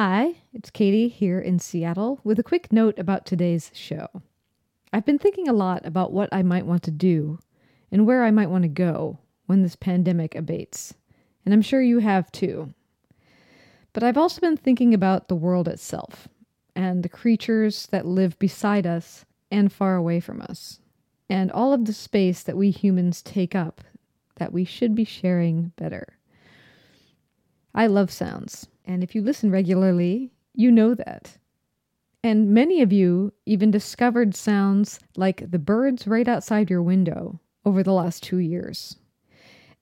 Hi, 0.00 0.36
it's 0.54 0.70
Katy 0.70 1.08
here 1.08 1.40
in 1.40 1.58
Seattle 1.58 2.20
with 2.22 2.38
a 2.38 2.44
quick 2.44 2.72
note 2.72 3.00
about 3.00 3.26
today's 3.26 3.72
show. 3.74 4.06
I've 4.92 5.04
been 5.04 5.18
thinking 5.18 5.48
a 5.48 5.52
lot 5.52 5.84
about 5.84 6.12
what 6.12 6.28
I 6.30 6.44
might 6.44 6.66
want 6.66 6.84
to 6.84 6.92
do 6.92 7.40
and 7.90 8.06
where 8.06 8.22
I 8.22 8.30
might 8.30 8.48
want 8.48 8.62
to 8.62 8.68
go 8.68 9.18
when 9.46 9.62
this 9.62 9.74
pandemic 9.74 10.36
abates, 10.36 10.94
and 11.44 11.52
I'm 11.52 11.62
sure 11.62 11.82
you 11.82 11.98
have 11.98 12.30
too. 12.30 12.72
But 13.92 14.04
I've 14.04 14.16
also 14.16 14.40
been 14.40 14.56
thinking 14.56 14.94
about 14.94 15.26
the 15.26 15.34
world 15.34 15.66
itself 15.66 16.28
and 16.76 17.02
the 17.02 17.08
creatures 17.08 17.88
that 17.90 18.06
live 18.06 18.38
beside 18.38 18.86
us 18.86 19.24
and 19.50 19.72
far 19.72 19.96
away 19.96 20.20
from 20.20 20.40
us, 20.42 20.78
and 21.28 21.50
all 21.50 21.72
of 21.72 21.86
the 21.86 21.92
space 21.92 22.44
that 22.44 22.56
we 22.56 22.70
humans 22.70 23.20
take 23.20 23.56
up 23.56 23.80
that 24.36 24.52
we 24.52 24.64
should 24.64 24.94
be 24.94 25.02
sharing 25.02 25.72
better. 25.74 26.06
I 27.74 27.88
love 27.88 28.12
sounds, 28.12 28.68
and 28.88 29.04
if 29.04 29.14
you 29.14 29.22
listen 29.22 29.50
regularly, 29.50 30.32
you 30.54 30.72
know 30.72 30.94
that. 30.94 31.36
And 32.24 32.50
many 32.50 32.80
of 32.82 32.92
you 32.92 33.32
even 33.46 33.70
discovered 33.70 34.34
sounds 34.34 34.98
like 35.14 35.50
the 35.50 35.58
birds 35.58 36.06
right 36.06 36.26
outside 36.26 36.70
your 36.70 36.82
window 36.82 37.38
over 37.64 37.82
the 37.82 37.92
last 37.92 38.22
two 38.22 38.38
years. 38.38 38.96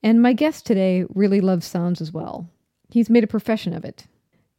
And 0.02 0.20
my 0.20 0.32
guest 0.32 0.66
today 0.66 1.04
really 1.14 1.40
loves 1.40 1.66
sounds 1.66 2.00
as 2.00 2.12
well. 2.12 2.50
He's 2.90 3.08
made 3.08 3.24
a 3.24 3.28
profession 3.28 3.72
of 3.72 3.84
it. 3.84 4.06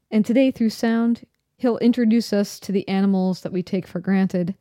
And 0.10 0.26
today, 0.26 0.50
through 0.50 0.70
sound, 0.70 1.26
he'll 1.58 1.78
introduce 1.80 2.32
us 2.32 2.60
to 2.62 2.72
the 2.72 2.88
animals 2.88 3.42
that 3.42 3.52
we 3.52 3.62
take 3.62 3.86
for 3.86 4.00
granted 4.00 4.56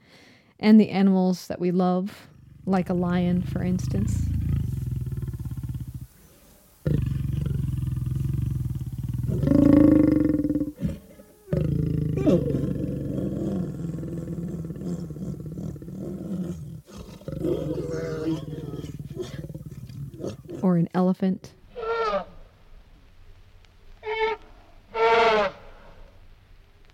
and 0.59 0.81
the 0.81 0.91
animals 0.91 1.47
that 1.47 1.61
we 1.61 1.71
love, 1.71 2.29
like 2.65 2.91
a 2.91 2.95
lion, 2.95 3.43
for 3.43 3.63
instance. 3.63 4.29
Or 20.77 20.79
an 20.79 20.91
elephant. 20.93 21.55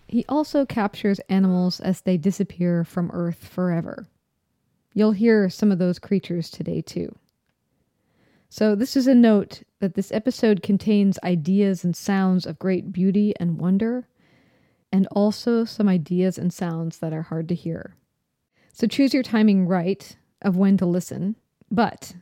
He 0.07 0.25
also 0.29 0.65
captures 0.65 1.19
animals 1.29 1.81
as 1.81 2.03
they 2.03 2.17
disappear 2.17 2.85
from 2.85 3.11
Earth 3.13 3.49
forever. 3.49 4.07
You'll 4.95 5.13
hear 5.13 5.51
some 5.51 5.73
of 5.73 5.81
those 5.81 5.99
creatures 5.99 6.49
today, 6.49 6.81
too. 6.81 7.17
So, 8.49 8.77
this 8.77 8.97
is 8.97 9.09
a 9.09 9.17
note 9.17 9.65
that 9.81 9.95
this 9.95 10.13
episode 10.13 10.63
contains 10.63 11.19
ideas 11.25 11.83
and 11.83 11.97
sounds 11.97 12.47
of 12.47 12.61
great 12.61 12.93
beauty 12.93 13.35
and 13.41 13.59
wonder, 13.59 14.07
and 14.93 15.09
also 15.09 15.65
some 15.65 15.89
ideas 15.89 16.39
and 16.39 16.53
sounds 16.53 16.99
that 16.99 17.13
are 17.13 17.23
hard 17.23 17.49
to 17.49 17.57
hear. 17.57 17.97
So, 18.73 18.87
choose 18.87 19.13
your 19.13 19.25
timing 19.25 19.67
right 19.67 20.17
of 20.41 20.57
when 20.57 20.77
to 20.77 20.87
listen, 20.87 21.35
but 21.69 22.15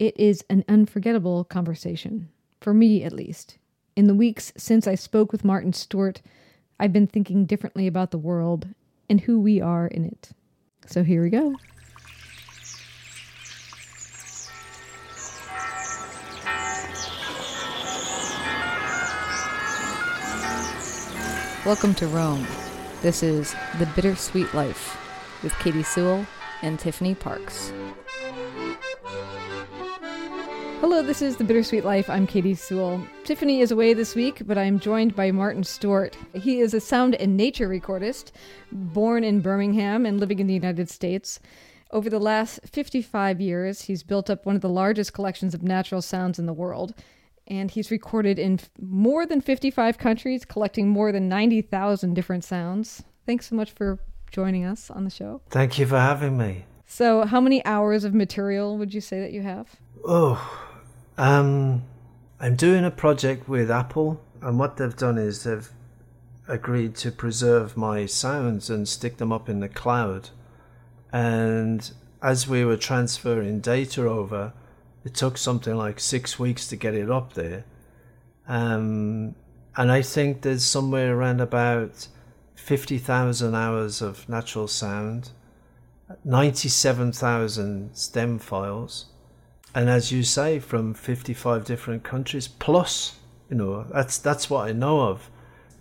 it 0.00 0.18
is 0.18 0.42
an 0.48 0.64
unforgettable 0.66 1.44
conversation, 1.44 2.30
for 2.58 2.72
me 2.72 3.04
at 3.04 3.12
least. 3.12 3.58
In 3.94 4.06
the 4.06 4.14
weeks 4.14 4.50
since 4.56 4.86
I 4.86 4.94
spoke 4.94 5.30
with 5.30 5.44
Martyn 5.44 5.74
Stewart, 5.74 6.22
I've 6.80 6.92
been 6.92 7.06
thinking 7.06 7.44
differently 7.44 7.86
about 7.86 8.10
the 8.10 8.16
world 8.16 8.66
and 9.10 9.20
who 9.20 9.38
we 9.38 9.60
are 9.60 9.86
in 9.86 10.06
it. 10.06 10.30
So 10.86 11.02
here 11.02 11.22
we 11.22 11.28
go. 11.28 11.54
Welcome 21.66 21.94
to 21.96 22.06
Rome. 22.06 22.46
This 23.02 23.22
is 23.22 23.54
The 23.78 23.84
Bittersweet 23.94 24.54
Life 24.54 24.96
with 25.42 25.52
Katy 25.58 25.82
Sewall 25.82 26.24
and 26.62 26.78
Tiffany 26.78 27.14
Parks. 27.14 27.70
Hello, 30.80 31.02
this 31.02 31.20
is 31.20 31.36
The 31.36 31.44
Bittersweet 31.44 31.84
Life. 31.84 32.08
I'm 32.08 32.26
Katy 32.26 32.54
Sewall. 32.54 33.06
Tiffany 33.24 33.60
is 33.60 33.70
away 33.70 33.92
this 33.92 34.14
week, 34.14 34.40
but 34.46 34.56
I'm 34.56 34.80
joined 34.80 35.14
by 35.14 35.30
Martyn 35.30 35.62
Stewart. 35.62 36.16
He 36.32 36.60
is 36.60 36.72
a 36.72 36.80
sound 36.80 37.16
and 37.16 37.36
nature 37.36 37.68
recordist, 37.68 38.32
born 38.72 39.22
in 39.22 39.42
Birmingham 39.42 40.06
and 40.06 40.18
living 40.18 40.38
in 40.38 40.46
the 40.46 40.54
United 40.54 40.88
States. 40.88 41.38
Over 41.90 42.08
the 42.08 42.18
last 42.18 42.60
55 42.64 43.42
years, 43.42 43.82
he's 43.82 44.02
built 44.02 44.30
up 44.30 44.46
one 44.46 44.56
of 44.56 44.62
the 44.62 44.70
largest 44.70 45.12
collections 45.12 45.52
of 45.52 45.62
natural 45.62 46.00
sounds 46.00 46.38
in 46.38 46.46
the 46.46 46.54
world, 46.54 46.94
and 47.46 47.70
he's 47.70 47.90
recorded 47.90 48.38
in 48.38 48.58
more 48.80 49.26
than 49.26 49.42
55 49.42 49.98
countries, 49.98 50.46
collecting 50.46 50.88
more 50.88 51.12
than 51.12 51.28
90,000 51.28 52.14
different 52.14 52.42
sounds. 52.42 53.02
Thanks 53.26 53.50
so 53.50 53.54
much 53.54 53.70
for 53.72 53.98
joining 54.30 54.64
us 54.64 54.90
on 54.90 55.04
the 55.04 55.10
show. 55.10 55.42
Thank 55.50 55.78
you 55.78 55.84
for 55.84 55.98
having 55.98 56.38
me. 56.38 56.64
So, 56.86 57.26
how 57.26 57.40
many 57.40 57.62
hours 57.66 58.04
of 58.04 58.14
material 58.14 58.78
would 58.78 58.94
you 58.94 59.02
say 59.02 59.20
that 59.20 59.32
you 59.32 59.42
have? 59.42 59.76
Oh, 60.04 60.68
um, 61.20 61.82
I'm 62.40 62.56
doing 62.56 62.82
a 62.82 62.90
project 62.90 63.46
with 63.46 63.70
Apple, 63.70 64.22
and 64.40 64.58
what 64.58 64.78
they've 64.78 64.96
done 64.96 65.18
is 65.18 65.44
they've 65.44 65.70
agreed 66.48 66.94
to 66.96 67.12
preserve 67.12 67.76
my 67.76 68.06
sounds 68.06 68.70
and 68.70 68.88
stick 68.88 69.18
them 69.18 69.30
up 69.30 69.46
in 69.46 69.60
the 69.60 69.68
cloud. 69.68 70.30
And 71.12 71.90
as 72.22 72.48
we 72.48 72.64
were 72.64 72.78
transferring 72.78 73.60
data 73.60 74.08
over, 74.08 74.54
it 75.04 75.12
took 75.12 75.36
something 75.36 75.76
like 75.76 76.00
six 76.00 76.38
weeks 76.38 76.66
to 76.68 76.76
get 76.76 76.94
it 76.94 77.10
up 77.10 77.34
there. 77.34 77.64
Um, 78.48 79.34
and 79.76 79.92
I 79.92 80.00
think 80.00 80.40
there's 80.40 80.64
somewhere 80.64 81.14
around 81.14 81.42
about 81.42 82.08
50,000 82.54 83.54
hours 83.54 84.00
of 84.00 84.26
natural 84.26 84.68
sound, 84.68 85.32
97,000 86.24 87.94
stem 87.94 88.38
files, 88.38 89.09
and 89.74 89.88
as 89.88 90.10
you 90.10 90.22
say, 90.22 90.58
from 90.58 90.94
55 90.94 91.64
different 91.64 92.02
countries 92.02 92.48
plus, 92.48 93.18
you 93.48 93.56
know, 93.56 93.84
that's 93.84 94.18
that's 94.18 94.50
what 94.50 94.68
I 94.68 94.72
know 94.72 95.02
of. 95.02 95.30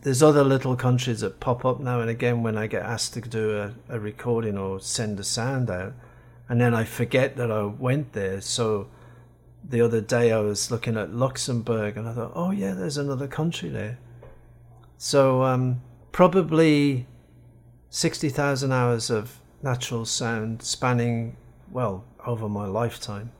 There's 0.02 0.24
other 0.24 0.44
little 0.44 0.76
countries 0.76 1.22
that 1.22 1.40
pop 1.40 1.66
up 1.66 1.80
now 1.80 2.00
and 2.00 2.10
again 2.10 2.42
when 2.44 2.58
I 2.58 2.68
get 2.68 2.84
asked 2.84 3.14
to 3.16 3.22
do 3.22 3.58
a, 3.58 3.74
a 3.90 4.00
recording 4.00 4.58
or 4.58 4.80
send 4.80 5.20
a 5.20 5.24
sound 5.24 5.70
out, 5.70 5.94
and 6.48 6.62
then 6.62 6.74
I 6.74 6.84
forget 6.84 7.36
that 7.38 7.52
I 7.52 7.64
went 7.64 8.14
there. 8.14 8.42
So 8.42 8.88
the 9.68 9.82
other 9.82 10.02
day 10.02 10.32
I 10.32 10.40
was 10.40 10.72
looking 10.72 10.98
at 10.98 11.14
Luxembourg 11.14 11.98
and 11.98 12.08
I 12.08 12.14
thought, 12.14 12.32
oh 12.36 12.52
yeah, 12.52 12.74
there's 12.74 12.98
another 12.98 13.28
country 13.28 13.70
there. 13.70 13.98
So 14.98 15.44
um, 15.44 15.82
probably 16.12 17.08
60,000 17.90 18.72
hours 18.72 19.10
of 19.10 19.40
natural 19.62 20.06
sound 20.06 20.62
spanning, 20.62 21.36
well, 21.72 22.06
over 22.26 22.48
my 22.48 22.66
lifetime. 22.66 23.32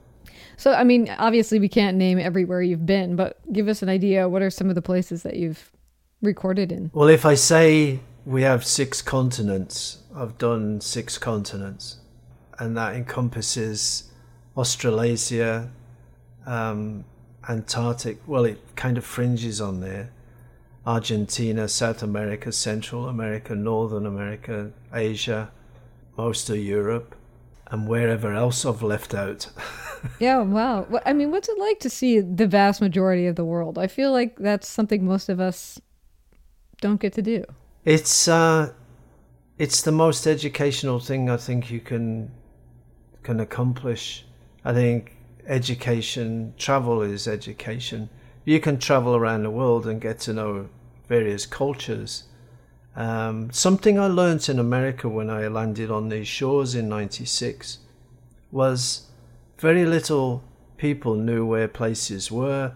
So, 0.60 0.74
I 0.74 0.84
mean, 0.84 1.10
obviously, 1.20 1.58
we 1.58 1.70
can't 1.70 1.96
name 1.96 2.20
everywhere 2.20 2.62
you've 2.62 2.86
been, 2.86 3.16
but 3.16 3.38
give 3.54 3.70
us 3.70 3.82
an 3.82 3.88
idea. 3.88 4.28
What 4.28 4.42
are 4.42 4.50
some 4.50 4.68
of 4.68 4.76
the 4.76 4.82
places 4.82 5.24
that 5.24 5.38
you've 5.38 5.72
recorded 6.22 6.70
in? 6.70 6.92
Well, 6.94 7.08
if 7.08 7.26
I 7.26 7.36
say 7.36 8.02
we 8.26 8.42
have 8.42 8.66
six 8.66 9.02
continents, 9.02 10.00
I've 10.14 10.38
done 10.38 10.82
six 10.82 11.18
continents, 11.18 12.00
and 12.60 12.76
that 12.76 12.94
encompasses 12.94 14.12
Australasia, 14.58 15.72
um, 16.46 17.06
Antarctic. 17.48 18.20
Well, 18.28 18.44
it 18.44 18.60
kind 18.76 18.98
of 18.98 19.06
fringes 19.06 19.62
on 19.62 19.80
there. 19.80 20.12
Argentina, 20.86 21.70
South 21.70 22.04
America, 22.04 22.52
Central 22.52 23.08
America, 23.08 23.56
Northern 23.56 24.06
America, 24.06 24.74
Asia, 24.94 25.54
most 26.18 26.50
of 26.50 26.58
Europe, 26.58 27.16
and 27.68 27.88
wherever 27.88 28.34
else 28.34 28.66
I've 28.66 28.84
left 28.84 29.14
out. 29.14 29.48
yeah, 30.20 30.40
wow. 30.40 30.88
I 31.06 31.14
mean, 31.14 31.32
what's 31.32 31.50
it 31.50 31.58
like 31.58 31.80
to 31.80 31.90
see 31.90 32.20
the 32.20 32.48
vast 32.48 32.82
majority 32.82 33.28
of 33.28 33.36
the 33.36 33.46
world? 33.46 33.78
I 33.78 33.88
feel 33.88 34.12
like 34.12 34.38
that's 34.38 34.68
something 34.68 35.06
most 35.06 35.30
of 35.30 35.40
us 35.40 35.80
don't 36.82 37.00
get 37.00 37.14
to 37.14 37.22
do. 37.22 37.44
It's 37.86 38.28
uh 38.28 38.74
it's 39.58 39.82
the 39.82 39.92
most 39.92 40.26
educational 40.26 41.00
thing 41.00 41.30
I 41.30 41.38
think 41.38 41.70
you 41.70 41.80
can 41.80 42.32
can 43.24 43.40
accomplish. 43.40 44.26
I 44.64 44.74
think 44.74 45.18
education, 45.48 46.54
travel 46.58 47.02
is 47.02 47.28
education. 47.28 48.10
You 48.46 48.60
can 48.60 48.80
travel 48.80 49.16
around 49.16 49.44
the 49.44 49.52
world 49.52 49.86
and 49.86 50.00
get 50.00 50.20
to 50.22 50.34
know 50.34 50.70
various 51.08 51.46
cultures. 51.46 52.24
Um, 52.96 53.52
something 53.52 54.00
I 54.00 54.08
learned 54.08 54.48
in 54.50 54.60
America 54.60 55.08
when 55.08 55.30
I 55.30 55.48
landed 55.48 55.92
on 55.92 56.10
these 56.10 56.28
shores 56.28 56.76
in 56.76 56.90
'96 56.90 57.80
was 58.52 59.09
very 59.60 59.86
little 59.86 60.44
people 60.78 61.16
knew 61.16 61.46
where 61.46 61.68
places 61.68 62.32
were, 62.32 62.74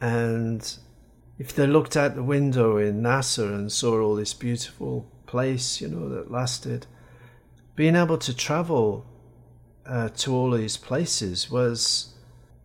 and 0.00 0.78
if 1.38 1.54
they 1.54 1.66
looked 1.66 1.96
out 1.96 2.14
the 2.14 2.22
window 2.22 2.76
in 2.76 3.02
Nasser 3.02 3.52
and 3.52 3.70
saw 3.70 4.00
all 4.00 4.14
this 4.14 4.34
beautiful 4.34 5.10
place, 5.26 5.80
you 5.80 5.88
know, 5.88 6.08
that 6.08 6.30
lasted, 6.30 6.86
being 7.74 7.96
able 7.96 8.18
to 8.18 8.34
travel 8.34 9.06
uh, 9.86 10.08
to 10.10 10.32
all 10.32 10.52
these 10.52 10.76
places 10.76 11.50
was 11.50 12.14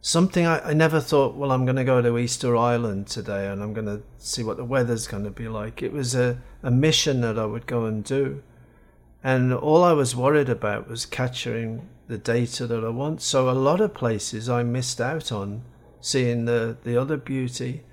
something 0.02 0.46
I, 0.46 0.70
I 0.70 0.74
never 0.74 1.00
thought, 1.00 1.36
well, 1.36 1.52
I'm 1.52 1.66
going 1.66 1.76
to 1.76 1.84
go 1.84 2.02
to 2.02 2.18
Easter 2.18 2.56
Island 2.56 3.08
today 3.08 3.48
and 3.48 3.62
I'm 3.62 3.74
going 3.74 3.88
to 3.88 4.02
see 4.18 4.44
what 4.44 4.58
the 4.58 4.64
weather's 4.64 5.08
going 5.08 5.24
to 5.24 5.32
be 5.32 5.48
like. 5.48 5.82
It 5.82 5.92
was 5.92 6.16
a, 6.16 6.40
a 6.62 6.72
mission 6.72 7.22
that 7.22 7.40
I 7.40 7.46
would 7.46 7.66
go 7.66 7.86
and 7.86 8.04
do. 8.04 8.44
And 9.24 9.54
all 9.54 9.84
I 9.84 9.94
was 9.94 10.16
worried 10.16 10.48
about 10.48 10.88
was 10.88 11.06
capturing 11.06 11.90
the 12.10 12.18
data 12.18 12.66
that 12.66 12.84
I 12.84 12.90
want. 12.90 13.22
So 13.22 13.50
a 13.50 13.52
lot 13.52 13.80
of 13.80 13.94
places 13.94 14.50
I 14.50 14.64
missed 14.64 15.00
out 15.00 15.32
on 15.32 15.62
seeing 16.02 16.46
the, 16.46 16.76
the 16.84 16.98
other 16.98 17.16
beauty. 17.16 17.84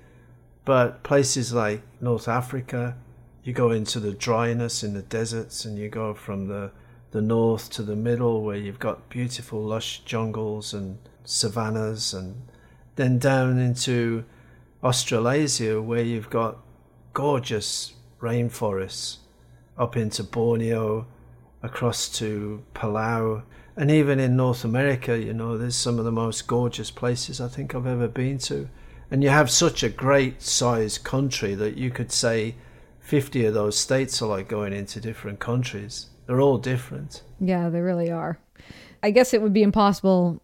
But 0.65 1.03
places 1.03 1.53
like 1.53 1.83
North 2.01 2.27
Africa, 2.27 2.97
you 3.43 3.53
go 3.53 3.71
into 3.71 3.99
the 3.99 4.11
dryness 4.11 4.83
in 4.83 4.93
the 4.95 5.03
deserts 5.03 5.63
and 5.63 5.77
you 5.77 5.87
go 5.87 6.15
from 6.15 6.47
the, 6.47 6.71
the 7.11 7.21
north 7.21 7.69
to 7.71 7.83
the 7.83 7.95
middle 7.95 8.43
where 8.43 8.57
you've 8.57 8.79
got 8.79 9.07
beautiful 9.07 9.61
lush 9.61 9.99
jungles 9.99 10.73
and 10.73 10.97
savannas 11.23 12.13
and 12.13 12.41
then 12.95 13.19
down 13.19 13.59
into 13.59 14.25
Australasia 14.83 15.79
where 15.79 16.03
you've 16.03 16.29
got 16.31 16.57
gorgeous 17.13 17.93
rainforests 18.19 19.17
up 19.77 19.95
into 19.95 20.23
Borneo, 20.23 21.05
across 21.61 22.09
to 22.09 22.63
Palau, 22.73 23.43
and 23.77 23.91
even 23.91 24.19
in 24.19 24.35
North 24.35 24.63
America, 24.63 25.17
you 25.17 25.33
know, 25.33 25.55
there's 25.55 25.75
some 25.75 25.99
of 25.99 26.05
the 26.05 26.11
most 26.11 26.47
gorgeous 26.47 26.89
places 26.89 27.39
I 27.39 27.47
think 27.47 27.75
I've 27.75 27.85
ever 27.85 28.07
been 28.07 28.39
to. 28.39 28.67
And 29.11 29.23
you 29.23 29.29
have 29.29 29.51
such 29.51 29.83
a 29.83 29.89
great 29.89 30.41
sized 30.41 31.03
country 31.03 31.53
that 31.53 31.77
you 31.77 31.91
could 31.91 32.11
say 32.11 32.55
50 33.01 33.45
of 33.45 33.53
those 33.53 33.77
states 33.77 34.19
are 34.21 34.27
like 34.27 34.49
going 34.49 34.73
into 34.73 34.99
different 34.99 35.39
countries. 35.39 36.07
They're 36.25 36.41
all 36.41 36.57
different. 36.57 37.21
Yeah, 37.39 37.69
they 37.69 37.79
really 37.79 38.11
are. 38.11 38.39
I 39.03 39.11
guess 39.11 39.33
it 39.33 39.43
would 39.43 39.53
be 39.53 39.61
impossible 39.63 40.41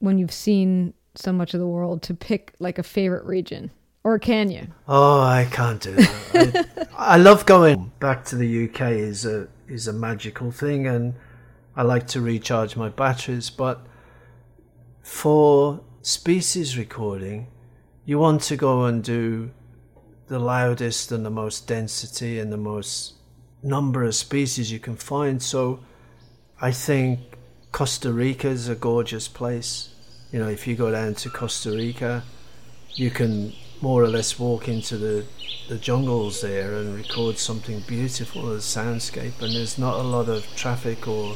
when 0.00 0.18
you've 0.18 0.32
seen 0.32 0.92
so 1.14 1.32
much 1.32 1.54
of 1.54 1.60
the 1.60 1.66
world 1.66 2.02
to 2.02 2.14
pick 2.14 2.52
like 2.58 2.78
a 2.78 2.82
favorite 2.82 3.24
region. 3.24 3.70
Or 4.04 4.18
can 4.18 4.50
you? 4.50 4.66
Oh, 4.88 5.20
I 5.20 5.46
can't 5.52 5.80
do 5.80 5.92
that. 5.92 6.88
I, 6.98 7.14
I 7.14 7.16
love 7.16 7.46
going 7.46 7.92
back 8.00 8.24
to 8.26 8.36
the 8.36 8.68
UK 8.68 8.90
is 8.90 9.24
a 9.24 9.46
is 9.68 9.86
a 9.86 9.92
magical 9.92 10.50
thing 10.50 10.88
and 10.88 11.14
I 11.74 11.82
like 11.82 12.06
to 12.08 12.20
recharge 12.20 12.76
my 12.76 12.88
batteries, 12.88 13.48
but 13.48 13.86
for 15.02 15.80
species 16.02 16.76
recording, 16.76 17.46
you 18.04 18.18
want 18.18 18.42
to 18.42 18.56
go 18.56 18.84
and 18.84 19.02
do 19.02 19.50
the 20.28 20.38
loudest 20.38 21.12
and 21.12 21.24
the 21.24 21.30
most 21.30 21.66
density 21.66 22.38
and 22.38 22.52
the 22.52 22.56
most 22.56 23.14
number 23.62 24.02
of 24.04 24.14
species 24.14 24.70
you 24.70 24.78
can 24.78 24.96
find. 24.96 25.42
So 25.42 25.80
I 26.60 26.72
think 26.72 27.20
Costa 27.70 28.12
Rica 28.12 28.48
is 28.48 28.68
a 28.68 28.74
gorgeous 28.74 29.28
place. 29.28 29.94
You 30.30 30.40
know, 30.40 30.48
if 30.48 30.66
you 30.66 30.76
go 30.76 30.90
down 30.90 31.14
to 31.16 31.30
Costa 31.30 31.70
Rica, 31.70 32.22
you 32.94 33.10
can 33.10 33.52
more 33.82 34.02
or 34.02 34.08
less 34.08 34.38
walk 34.38 34.68
into 34.68 34.96
the, 34.96 35.26
the 35.68 35.76
jungles 35.76 36.40
there 36.40 36.74
and 36.74 36.94
record 36.94 37.36
something 37.36 37.80
beautiful 37.80 38.52
as 38.52 38.62
soundscape 38.62 39.42
and 39.42 39.54
there's 39.54 39.76
not 39.76 39.96
a 39.96 40.02
lot 40.02 40.28
of 40.28 40.46
traffic 40.54 41.06
or 41.08 41.34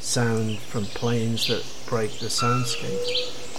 sound 0.00 0.58
from 0.58 0.84
planes 0.86 1.46
that 1.48 1.64
break 1.86 2.10
the 2.18 2.26
soundscape. 2.26 3.53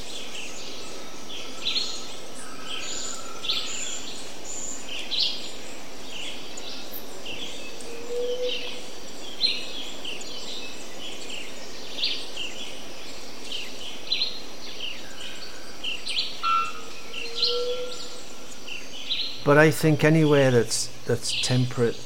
But 19.45 19.59
I 19.59 19.69
think 19.69 20.03
anywhere 20.03 20.49
that's 20.49 20.87
that's 21.05 21.39
temperate 21.43 21.99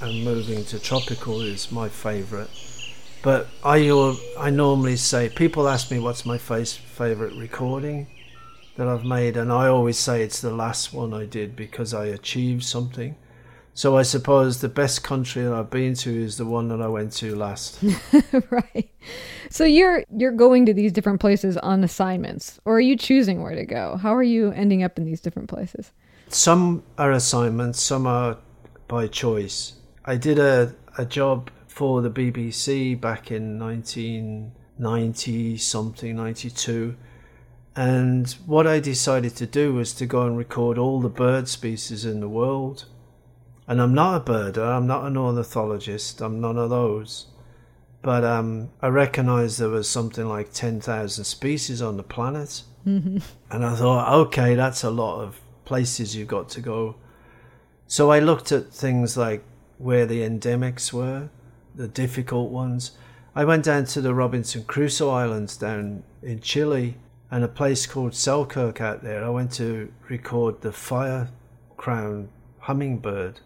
and 0.00 0.24
moving 0.24 0.64
to 0.66 0.78
tropical 0.80 1.40
is 1.40 1.70
my 1.70 1.88
favourite. 1.88 2.50
But 3.22 3.46
I 3.64 3.88
I 4.36 4.50
normally 4.50 4.96
say 4.96 5.28
people 5.28 5.68
ask 5.68 5.92
me 5.92 6.00
what's 6.00 6.26
my 6.26 6.36
favourite 6.36 7.34
recording 7.36 8.08
that 8.76 8.88
I've 8.88 9.04
made, 9.04 9.36
and 9.36 9.52
I 9.52 9.68
always 9.68 9.98
say 9.98 10.24
it's 10.24 10.40
the 10.40 10.52
last 10.52 10.92
one 10.92 11.14
I 11.14 11.26
did 11.26 11.54
because 11.54 11.94
I 11.94 12.06
achieved 12.06 12.64
something. 12.64 13.14
So 13.72 13.96
I 13.96 14.02
suppose 14.02 14.60
the 14.60 14.68
best 14.68 15.04
country 15.04 15.44
that 15.44 15.52
I've 15.52 15.70
been 15.70 15.94
to 15.94 16.10
is 16.10 16.38
the 16.38 16.44
one 16.44 16.66
that 16.68 16.82
I 16.82 16.88
went 16.88 17.12
to 17.14 17.36
last. 17.36 17.78
right. 18.50 18.90
So 19.48 19.64
you're 19.64 20.02
you're 20.16 20.32
going 20.32 20.66
to 20.66 20.74
these 20.74 20.90
different 20.90 21.20
places 21.20 21.56
on 21.58 21.84
assignments, 21.84 22.58
or 22.64 22.78
are 22.78 22.80
you 22.80 22.96
choosing 22.96 23.42
where 23.42 23.54
to 23.54 23.64
go? 23.64 23.96
How 23.96 24.12
are 24.12 24.24
you 24.24 24.50
ending 24.50 24.82
up 24.82 24.98
in 24.98 25.04
these 25.04 25.20
different 25.20 25.48
places? 25.48 25.92
Some 26.32 26.84
are 26.96 27.10
assignments, 27.10 27.82
some 27.82 28.06
are 28.06 28.38
by 28.86 29.08
choice. 29.08 29.74
I 30.04 30.16
did 30.16 30.38
a, 30.38 30.74
a 30.96 31.04
job 31.04 31.50
for 31.66 32.02
the 32.02 32.10
BBC 32.10 33.00
back 33.00 33.32
in 33.32 33.58
1990 33.58 35.56
something, 35.56 36.14
92. 36.14 36.96
And 37.74 38.30
what 38.46 38.68
I 38.68 38.78
decided 38.78 39.34
to 39.36 39.46
do 39.46 39.74
was 39.74 39.92
to 39.94 40.06
go 40.06 40.22
and 40.22 40.38
record 40.38 40.78
all 40.78 41.00
the 41.00 41.08
bird 41.08 41.48
species 41.48 42.04
in 42.04 42.20
the 42.20 42.28
world. 42.28 42.84
And 43.66 43.82
I'm 43.82 43.94
not 43.94 44.20
a 44.20 44.24
birder, 44.32 44.66
I'm 44.66 44.86
not 44.86 45.06
an 45.06 45.16
ornithologist, 45.16 46.20
I'm 46.20 46.40
none 46.40 46.58
of 46.58 46.70
those. 46.70 47.26
But 48.02 48.22
um, 48.22 48.70
I 48.80 48.86
recognized 48.86 49.58
there 49.58 49.68
was 49.68 49.88
something 49.88 50.26
like 50.26 50.52
10,000 50.52 51.24
species 51.24 51.82
on 51.82 51.96
the 51.96 52.04
planet. 52.04 52.62
Mm-hmm. 52.86 53.18
And 53.50 53.64
I 53.64 53.74
thought, 53.74 54.12
okay, 54.26 54.54
that's 54.54 54.84
a 54.84 54.90
lot 54.90 55.22
of 55.22 55.40
places 55.70 56.16
you've 56.16 56.26
got 56.26 56.48
to 56.48 56.60
go. 56.60 56.96
So 57.86 58.10
I 58.10 58.18
looked 58.18 58.50
at 58.50 58.72
things 58.72 59.16
like 59.16 59.44
where 59.78 60.04
the 60.04 60.22
endemics 60.22 60.92
were, 60.92 61.30
the 61.76 61.86
difficult 61.86 62.50
ones. 62.50 62.90
I 63.36 63.44
went 63.44 63.66
down 63.66 63.84
to 63.84 64.00
the 64.00 64.12
Robinson 64.12 64.64
Crusoe 64.64 65.10
Islands 65.10 65.56
down 65.56 66.02
in 66.24 66.40
Chile 66.40 66.96
and 67.30 67.44
a 67.44 67.56
place 67.60 67.86
called 67.86 68.16
Selkirk 68.16 68.80
out 68.80 69.04
there. 69.04 69.24
I 69.24 69.28
went 69.28 69.52
to 69.52 69.92
record 70.08 70.60
the 70.60 70.72
fire 70.72 71.30
crown 71.76 72.30
hummingbird 72.58 73.38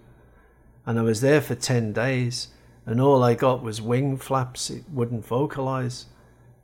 and 0.86 0.98
I 0.98 1.02
was 1.02 1.20
there 1.20 1.42
for 1.42 1.54
10 1.54 1.92
days 1.92 2.48
and 2.86 3.02
all 3.02 3.22
I 3.22 3.34
got 3.34 3.62
was 3.62 3.82
wing 3.82 4.16
flaps. 4.16 4.70
It 4.70 4.84
wouldn't 4.90 5.26
vocalize. 5.26 6.06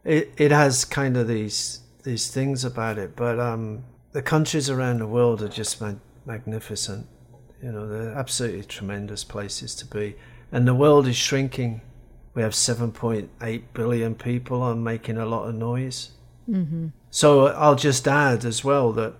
It, 0.04 0.32
it 0.38 0.52
has 0.52 0.86
kind 0.86 1.18
of 1.18 1.28
these, 1.28 1.80
these 2.02 2.30
things 2.30 2.64
about 2.64 2.96
it, 2.96 3.14
but, 3.14 3.38
um, 3.38 3.84
the 4.12 4.22
countries 4.22 4.68
around 4.68 4.98
the 4.98 5.06
world 5.06 5.42
are 5.42 5.48
just 5.48 5.80
mag- 5.80 6.00
magnificent. 6.26 7.06
You 7.62 7.72
know, 7.72 7.86
they're 7.88 8.14
absolutely 8.14 8.64
tremendous 8.64 9.24
places 9.24 9.74
to 9.76 9.86
be. 9.86 10.16
And 10.50 10.66
the 10.66 10.74
world 10.74 11.06
is 11.06 11.16
shrinking. 11.16 11.82
We 12.34 12.42
have 12.42 12.52
7.8 12.52 13.62
billion 13.74 14.14
people 14.14 14.62
on 14.62 14.82
making 14.82 15.18
a 15.18 15.26
lot 15.26 15.48
of 15.48 15.54
noise. 15.54 16.10
Mm-hmm. 16.48 16.88
So 17.10 17.48
I'll 17.48 17.76
just 17.76 18.08
add 18.08 18.44
as 18.44 18.64
well 18.64 18.92
that 18.92 19.14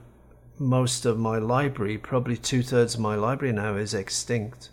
most 0.59 1.07
of 1.07 1.19
my 1.19 1.39
library, 1.39 1.99
probably 1.99 2.37
two 2.37 2.63
thirds 2.63 2.95
of 2.95 3.01
my 3.01 3.15
library 3.15 3.53
now, 3.53 3.77
is 3.77 3.95
extinct. 3.95 4.71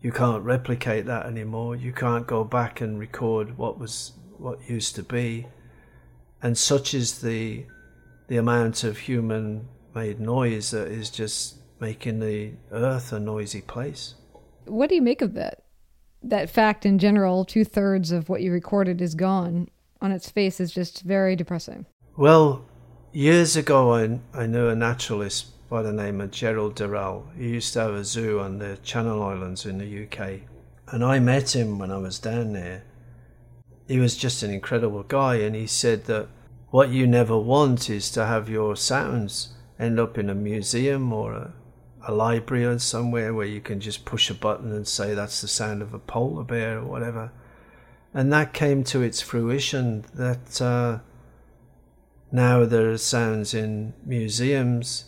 You 0.00 0.12
can't 0.12 0.44
replicate 0.44 1.06
that 1.06 1.26
anymore. 1.26 1.76
You 1.76 1.92
can't 1.92 2.26
go 2.26 2.44
back 2.44 2.80
and 2.80 2.98
record 2.98 3.58
what 3.58 3.78
was 3.78 4.12
what 4.38 4.68
used 4.68 4.94
to 4.94 5.02
be. 5.02 5.46
And 6.40 6.56
such 6.56 6.94
is 6.94 7.20
the 7.20 7.66
the 8.28 8.36
amount 8.36 8.84
of 8.84 8.98
human 8.98 9.66
made 9.94 10.20
noise 10.20 10.70
that 10.70 10.88
is 10.88 11.10
just 11.10 11.56
making 11.80 12.20
the 12.20 12.52
earth 12.70 13.12
a 13.12 13.18
noisy 13.18 13.62
place. 13.62 14.14
What 14.66 14.88
do 14.88 14.94
you 14.94 15.02
make 15.02 15.22
of 15.22 15.34
that? 15.34 15.64
That 16.22 16.50
fact 16.50 16.84
in 16.84 16.98
general, 16.98 17.44
two 17.44 17.64
thirds 17.64 18.12
of 18.12 18.28
what 18.28 18.42
you 18.42 18.52
recorded 18.52 19.00
is 19.00 19.14
gone 19.14 19.68
on 20.00 20.12
its 20.12 20.30
face 20.30 20.60
is 20.60 20.72
just 20.72 21.02
very 21.02 21.36
depressing. 21.36 21.86
Well, 22.16 22.64
years 23.12 23.56
ago, 23.56 23.94
I, 23.94 24.20
I 24.34 24.46
knew 24.46 24.68
a 24.68 24.76
naturalist 24.76 25.68
by 25.68 25.82
the 25.82 25.92
name 25.92 26.20
of 26.20 26.30
Gerald 26.30 26.74
Durrell. 26.74 27.26
He 27.36 27.48
used 27.48 27.72
to 27.74 27.80
have 27.80 27.94
a 27.94 28.04
zoo 28.04 28.40
on 28.40 28.58
the 28.58 28.78
Channel 28.82 29.22
Islands 29.22 29.64
in 29.64 29.78
the 29.78 30.04
UK. 30.04 30.40
And 30.88 31.04
I 31.04 31.18
met 31.18 31.54
him 31.54 31.78
when 31.78 31.90
I 31.90 31.98
was 31.98 32.18
down 32.18 32.52
there. 32.52 32.82
He 33.86 33.98
was 33.98 34.16
just 34.16 34.42
an 34.42 34.50
incredible 34.50 35.02
guy, 35.02 35.36
and 35.36 35.54
he 35.54 35.66
said 35.66 36.04
that 36.06 36.28
what 36.70 36.90
you 36.90 37.06
never 37.06 37.38
want 37.38 37.88
is 37.88 38.10
to 38.10 38.26
have 38.26 38.48
your 38.48 38.76
sounds 38.76 39.54
end 39.78 39.98
up 39.98 40.18
in 40.18 40.28
a 40.28 40.34
museum 40.34 41.12
or 41.12 41.32
a, 41.32 41.52
a 42.06 42.12
library 42.12 42.64
or 42.64 42.78
somewhere 42.78 43.32
where 43.32 43.46
you 43.46 43.60
can 43.60 43.80
just 43.80 44.04
push 44.04 44.28
a 44.28 44.34
button 44.34 44.72
and 44.72 44.86
say 44.86 45.14
that's 45.14 45.40
the 45.40 45.48
sound 45.48 45.80
of 45.80 45.94
a 45.94 45.98
polar 45.98 46.44
bear 46.44 46.78
or 46.78 46.84
whatever. 46.84 47.32
And 48.12 48.32
that 48.32 48.52
came 48.52 48.84
to 48.84 49.02
its 49.02 49.20
fruition 49.20 50.04
that 50.14 50.60
uh, 50.60 50.98
now 52.32 52.64
there 52.64 52.90
are 52.90 52.98
sounds 52.98 53.54
in 53.54 53.94
museums 54.04 55.06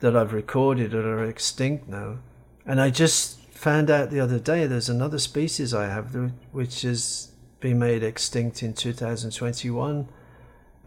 that 0.00 0.16
I've 0.16 0.32
recorded 0.32 0.92
that 0.92 1.04
are 1.04 1.24
extinct 1.24 1.88
now. 1.88 2.18
And 2.66 2.80
I 2.80 2.90
just 2.90 3.40
found 3.52 3.90
out 3.90 4.10
the 4.10 4.20
other 4.20 4.38
day 4.38 4.66
there's 4.66 4.88
another 4.88 5.18
species 5.18 5.74
I 5.74 5.86
have 5.86 6.32
which 6.52 6.82
has 6.82 7.32
been 7.60 7.78
made 7.78 8.02
extinct 8.02 8.62
in 8.62 8.72
2021 8.72 10.08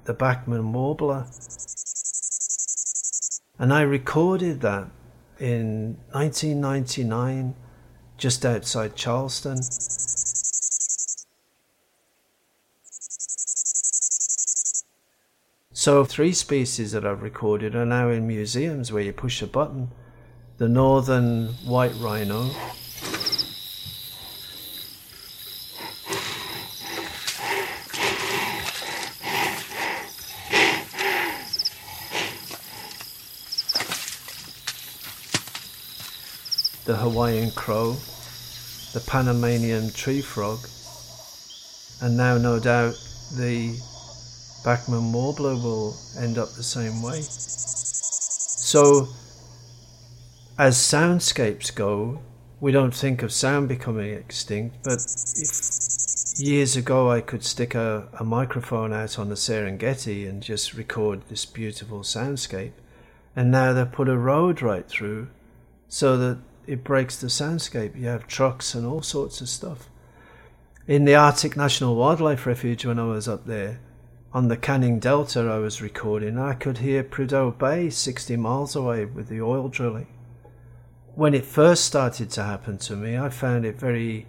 the 0.06 0.14
Bachman 0.14 0.74
Warbler. 0.74 1.26
And 3.60 3.74
I 3.74 3.82
recorded 3.82 4.62
that 4.62 4.88
in 5.40 5.98
1999, 6.12 7.56
just 8.18 8.46
outside 8.46 8.96
Charleston. 8.96 9.62
So, 15.72 16.06
three 16.06 16.34
species 16.34 16.92
that 16.94 17.06
I've 17.06 17.22
recorded 17.22 17.76
are 17.76 17.86
now 17.86 18.10
in 18.10 18.26
museums 18.26 18.92
where 18.92 19.04
you 19.04 19.12
push 19.12 19.42
a 19.42 19.48
button 19.48 19.92
the 20.58 20.70
northern 20.70 21.48
white 21.66 21.94
rhino, 22.00 22.50
the 36.94 37.00
Hawaiian 37.00 37.50
crow, 37.50 37.94
the 38.94 39.04
Panamanian 39.08 39.90
tree 39.94 40.22
frog, 40.22 40.60
and 42.04 42.16
now 42.16 42.38
no 42.38 42.60
doubt 42.60 42.94
the 43.36 43.76
Bachman 44.64 45.12
warbler 45.12 45.56
will 45.56 45.98
end 46.20 46.38
up 46.38 46.50
the 46.50 46.62
same 46.62 47.02
way. 47.02 47.22
So, 47.22 49.08
as 50.60 50.78
soundscapes 50.78 51.74
go, 51.74 52.22
we 52.60 52.72
don't 52.72 52.94
think 52.94 53.24
of 53.24 53.32
sound 53.32 53.70
becoming 53.70 54.14
extinct, 54.14 54.78
but 54.84 55.04
if 55.36 56.40
years 56.40 56.76
ago 56.76 57.10
I 57.10 57.22
could 57.22 57.44
stick 57.44 57.74
a, 57.74 58.08
a 58.20 58.24
microphone 58.24 58.94
out 58.94 59.18
on 59.18 59.30
the 59.30 59.36
Serengeti 59.36 60.30
and 60.30 60.44
just 60.44 60.76
record 60.76 61.24
this 61.28 61.44
beautiful 61.48 62.02
soundscape, 62.02 62.74
and 63.36 63.50
now 63.50 63.74
they 63.74 63.84
put 63.84 64.08
a 64.08 64.16
road 64.16 64.62
right 64.62 64.88
through 64.88 65.30
so 65.90 66.18
that 66.18 66.38
it 66.68 66.84
breaks 66.84 67.18
the 67.18 67.28
soundscape. 67.28 68.00
You 68.00 68.08
have 68.08 68.28
trucks 68.28 68.74
and 68.76 68.86
all 68.86 69.02
sorts 69.02 69.42
of 69.42 69.50
stuff. 69.50 69.90
In 70.88 71.06
the 71.06 71.16
Arctic 71.16 71.56
National 71.56 71.96
Wildlife 71.96 72.46
Refuge, 72.46 72.86
when 72.86 73.00
I 73.00 73.06
was 73.06 73.28
up 73.28 73.46
there, 73.46 73.80
on 74.34 74.48
the 74.48 74.58
Canning 74.58 75.00
Delta, 75.00 75.42
I 75.42 75.60
was 75.60 75.82
recording, 75.82 76.38
I 76.40 76.54
could 76.54 76.80
hear 76.80 77.04
Prudhoe 77.04 77.58
Bay 77.58 77.90
60 77.90 78.36
miles 78.38 78.76
away 78.76 79.06
with 79.06 79.30
the 79.30 79.42
oil 79.42 79.70
drilling 79.70 80.08
when 81.16 81.34
it 81.34 81.46
first 81.46 81.86
started 81.86 82.30
to 82.32 82.44
happen 82.44 82.78
to 82.80 82.96
me, 82.96 83.18
I 83.18 83.30
found 83.30 83.66
it 83.66 83.80
very 83.80 84.26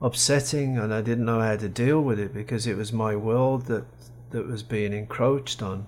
upsetting 0.00 0.76
and 0.76 0.92
I 0.92 1.00
didn't 1.00 1.24
know 1.24 1.40
how 1.40 1.56
to 1.56 1.68
deal 1.68 2.00
with 2.00 2.18
it 2.18 2.34
because 2.34 2.66
it 2.66 2.76
was 2.76 2.92
my 2.92 3.14
world 3.14 3.66
that, 3.66 3.84
that 4.30 4.46
was 4.46 4.62
being 4.62 4.92
encroached 4.92 5.62
on. 5.62 5.86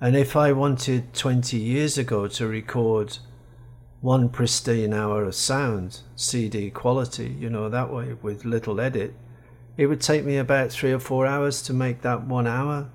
And 0.00 0.16
if 0.16 0.34
I 0.34 0.52
wanted 0.52 1.12
20 1.12 1.58
years 1.58 1.98
ago 1.98 2.26
to 2.26 2.46
record 2.46 3.18
one 4.04 4.28
pristine 4.28 4.92
hour 4.92 5.24
of 5.24 5.34
sound, 5.34 6.00
CD 6.14 6.70
quality, 6.70 7.34
you 7.40 7.48
know, 7.48 7.70
that 7.70 7.90
way 7.90 8.12
with 8.20 8.44
little 8.44 8.78
edit, 8.78 9.14
it 9.78 9.86
would 9.86 10.02
take 10.02 10.26
me 10.26 10.36
about 10.36 10.70
three 10.70 10.92
or 10.92 10.98
four 10.98 11.26
hours 11.26 11.62
to 11.62 11.72
make 11.72 12.02
that 12.02 12.22
one 12.26 12.46
hour. 12.46 12.90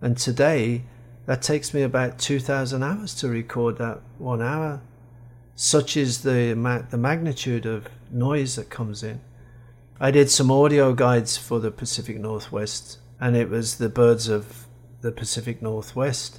And 0.00 0.16
today, 0.16 0.84
that 1.26 1.42
takes 1.42 1.74
me 1.74 1.82
about 1.82 2.18
2,000 2.18 2.82
hours 2.82 3.14
to 3.16 3.28
record 3.28 3.76
that 3.76 4.00
one 4.16 4.40
hour 4.40 4.80
such 5.54 5.96
is 5.96 6.22
the 6.22 6.54
ma- 6.54 6.82
the 6.88 6.96
magnitude 6.96 7.66
of 7.66 7.88
noise 8.10 8.56
that 8.56 8.70
comes 8.70 9.02
in. 9.02 9.20
I 10.00 10.10
did 10.10 10.30
some 10.30 10.50
audio 10.50 10.94
guides 10.94 11.36
for 11.36 11.58
the 11.58 11.72
Pacific 11.72 12.18
Northwest, 12.18 12.98
and 13.20 13.36
it 13.36 13.50
was 13.50 13.76
the 13.76 13.90
birds 13.90 14.28
of 14.28 14.66
the 15.02 15.12
Pacific 15.12 15.60
Northwest. 15.60 16.38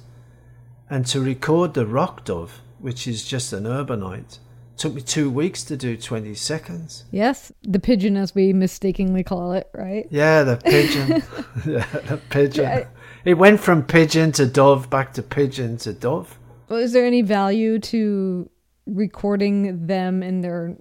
And 0.88 1.06
to 1.06 1.20
record 1.20 1.74
the 1.74 1.86
rock 1.86 2.24
dove, 2.24 2.60
which 2.80 3.06
is 3.06 3.24
just 3.24 3.52
an 3.52 3.64
urbanite, 3.64 4.38
took 4.76 4.94
me 4.94 5.02
two 5.02 5.30
weeks 5.30 5.62
to 5.64 5.76
do 5.76 5.96
20 5.96 6.34
seconds. 6.34 7.04
Yes, 7.10 7.52
the 7.62 7.78
pigeon, 7.78 8.16
as 8.16 8.34
we 8.34 8.52
mistakenly 8.52 9.22
call 9.22 9.52
it, 9.52 9.68
right? 9.74 10.06
Yeah, 10.10 10.42
the 10.42 10.56
pigeon. 10.56 11.08
yeah, 11.66 11.86
the 12.06 12.20
pigeon. 12.30 12.64
Yeah. 12.64 12.86
It 13.24 13.34
went 13.34 13.60
from 13.60 13.84
pigeon 13.84 14.32
to 14.32 14.46
dove 14.46 14.88
back 14.88 15.12
to 15.14 15.22
pigeon 15.22 15.76
to 15.78 15.92
dove. 15.92 16.38
Well, 16.68 16.78
is 16.78 16.92
there 16.92 17.04
any 17.04 17.22
value 17.22 17.78
to 17.80 18.48
recording 18.86 19.86
them 19.86 20.22
in 20.22 20.40
their 20.40 20.76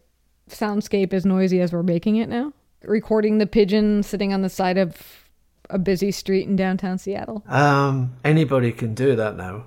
soundscape 0.50 1.14
as 1.14 1.26
noisy 1.26 1.60
as 1.60 1.74
we're 1.74 1.84
making 1.84 2.16
it 2.16 2.30
now? 2.30 2.54
Recording 2.84 3.40
the 3.40 3.48
pigeon 3.48 4.04
sitting 4.04 4.34
on 4.34 4.42
the 4.42 4.50
side 4.50 4.78
of 4.78 5.29
a 5.70 5.78
busy 5.78 6.12
street 6.12 6.48
in 6.48 6.56
downtown 6.56 6.98
Seattle? 6.98 7.44
Um, 7.48 8.16
anybody 8.24 8.72
can 8.72 8.94
do 8.94 9.16
that 9.16 9.38
now. 9.38 9.64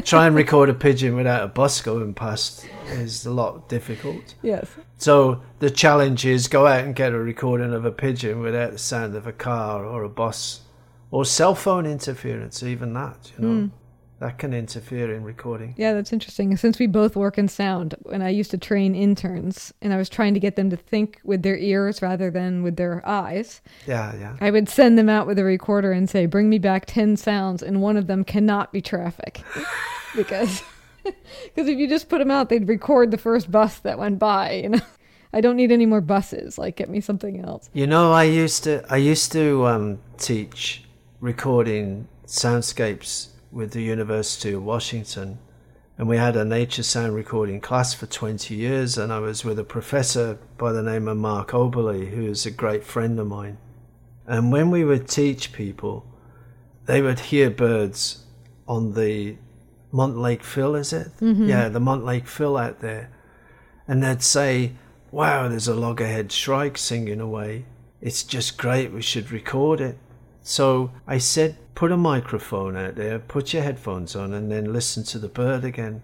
Try 0.02 0.26
and 0.26 0.34
record 0.36 0.68
a 0.68 0.74
pigeon 0.74 1.14
without 1.14 1.44
a 1.44 1.48
bus 1.48 1.80
going 1.80 2.14
past 2.14 2.66
is 2.86 3.24
a 3.26 3.32
lot 3.32 3.68
difficult. 3.68 4.34
Yes. 4.42 4.68
So 4.98 5.42
the 5.58 5.70
challenge 5.70 6.24
is 6.24 6.48
go 6.48 6.66
out 6.66 6.84
and 6.84 6.94
get 6.94 7.12
a 7.12 7.18
recording 7.18 7.72
of 7.72 7.84
a 7.84 7.92
pigeon 7.92 8.40
without 8.40 8.72
the 8.72 8.78
sound 8.78 9.14
of 9.14 9.26
a 9.26 9.32
car 9.32 9.84
or 9.84 10.02
a 10.02 10.08
bus 10.08 10.62
or 11.10 11.24
cell 11.24 11.54
phone 11.54 11.86
interference, 11.86 12.62
even 12.62 12.92
that, 12.94 13.32
you 13.36 13.44
know. 13.44 13.62
Mm 13.62 13.70
that 14.22 14.38
can 14.38 14.54
interfere 14.54 15.12
in 15.12 15.24
recording. 15.24 15.74
Yeah, 15.76 15.94
that's 15.94 16.12
interesting. 16.12 16.56
Since 16.56 16.78
we 16.78 16.86
both 16.86 17.16
work 17.16 17.38
in 17.38 17.48
sound, 17.48 17.96
when 18.02 18.22
I 18.22 18.28
used 18.28 18.52
to 18.52 18.58
train 18.58 18.94
interns 18.94 19.74
and 19.82 19.92
I 19.92 19.96
was 19.96 20.08
trying 20.08 20.32
to 20.34 20.40
get 20.40 20.54
them 20.54 20.70
to 20.70 20.76
think 20.76 21.18
with 21.24 21.42
their 21.42 21.56
ears 21.56 22.00
rather 22.00 22.30
than 22.30 22.62
with 22.62 22.76
their 22.76 23.04
eyes. 23.04 23.60
Yeah, 23.84 24.14
yeah. 24.14 24.36
I 24.40 24.52
would 24.52 24.68
send 24.68 24.96
them 24.96 25.08
out 25.08 25.26
with 25.26 25.40
a 25.40 25.44
recorder 25.44 25.90
and 25.90 26.08
say, 26.08 26.26
"Bring 26.26 26.48
me 26.48 26.60
back 26.60 26.86
10 26.86 27.16
sounds 27.16 27.64
and 27.64 27.82
one 27.82 27.96
of 27.96 28.06
them 28.06 28.22
cannot 28.22 28.72
be 28.72 28.80
traffic." 28.80 29.42
because 30.16 30.62
because 31.02 31.68
if 31.68 31.76
you 31.76 31.88
just 31.88 32.08
put 32.08 32.18
them 32.18 32.30
out, 32.30 32.48
they'd 32.48 32.68
record 32.68 33.10
the 33.10 33.18
first 33.18 33.50
bus 33.50 33.80
that 33.80 33.98
went 33.98 34.20
by, 34.20 34.52
you 34.52 34.68
know. 34.68 34.80
I 35.32 35.40
don't 35.40 35.56
need 35.56 35.72
any 35.72 35.86
more 35.86 36.00
buses. 36.00 36.58
Like, 36.58 36.76
get 36.76 36.88
me 36.88 37.00
something 37.00 37.40
else. 37.40 37.70
You 37.72 37.88
know, 37.88 38.12
I 38.12 38.22
used 38.22 38.62
to 38.64 38.84
I 38.88 38.98
used 38.98 39.32
to 39.32 39.66
um, 39.66 39.98
teach 40.16 40.84
recording 41.20 42.06
soundscapes 42.24 43.31
with 43.52 43.72
the 43.72 43.82
University 43.82 44.52
of 44.52 44.64
Washington. 44.64 45.38
And 45.98 46.08
we 46.08 46.16
had 46.16 46.36
a 46.36 46.44
nature 46.44 46.82
sound 46.82 47.14
recording 47.14 47.60
class 47.60 47.92
for 47.92 48.06
20 48.06 48.54
years. 48.54 48.96
And 48.96 49.12
I 49.12 49.18
was 49.18 49.44
with 49.44 49.58
a 49.58 49.64
professor 49.64 50.38
by 50.56 50.72
the 50.72 50.82
name 50.82 51.06
of 51.06 51.18
Mark 51.18 51.50
Oberly, 51.50 52.10
who 52.10 52.26
is 52.26 52.46
a 52.46 52.50
great 52.50 52.82
friend 52.82 53.20
of 53.20 53.26
mine. 53.26 53.58
And 54.26 54.50
when 54.50 54.70
we 54.70 54.84
would 54.84 55.06
teach 55.06 55.52
people, 55.52 56.06
they 56.86 57.02
would 57.02 57.20
hear 57.20 57.50
birds 57.50 58.24
on 58.66 58.94
the 58.94 59.36
Montlake 59.92 60.42
Fill, 60.42 60.74
is 60.74 60.92
it? 60.92 61.08
Mm-hmm. 61.20 61.48
Yeah, 61.48 61.68
the 61.68 61.80
Montlake 61.80 62.26
Fill 62.26 62.56
out 62.56 62.80
there. 62.80 63.10
And 63.86 64.02
they'd 64.02 64.22
say, 64.22 64.72
Wow, 65.10 65.48
there's 65.48 65.68
a 65.68 65.74
loggerhead 65.74 66.32
shrike 66.32 66.78
singing 66.78 67.20
away. 67.20 67.66
It's 68.00 68.22
just 68.22 68.56
great. 68.56 68.92
We 68.92 69.02
should 69.02 69.30
record 69.30 69.80
it. 69.80 69.98
So 70.42 70.90
I 71.06 71.18
said, 71.18 71.56
put 71.74 71.92
a 71.92 71.96
microphone 71.96 72.76
out 72.76 72.96
there, 72.96 73.18
put 73.18 73.52
your 73.52 73.62
headphones 73.62 74.16
on, 74.16 74.32
and 74.32 74.50
then 74.50 74.72
listen 74.72 75.04
to 75.04 75.18
the 75.18 75.28
bird 75.28 75.64
again. 75.64 76.02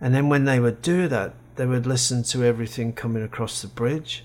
And 0.00 0.14
then 0.14 0.28
when 0.28 0.44
they 0.44 0.60
would 0.60 0.82
do 0.82 1.08
that, 1.08 1.34
they 1.56 1.66
would 1.66 1.86
listen 1.86 2.22
to 2.24 2.44
everything 2.44 2.92
coming 2.92 3.22
across 3.22 3.62
the 3.62 3.68
bridge. 3.68 4.24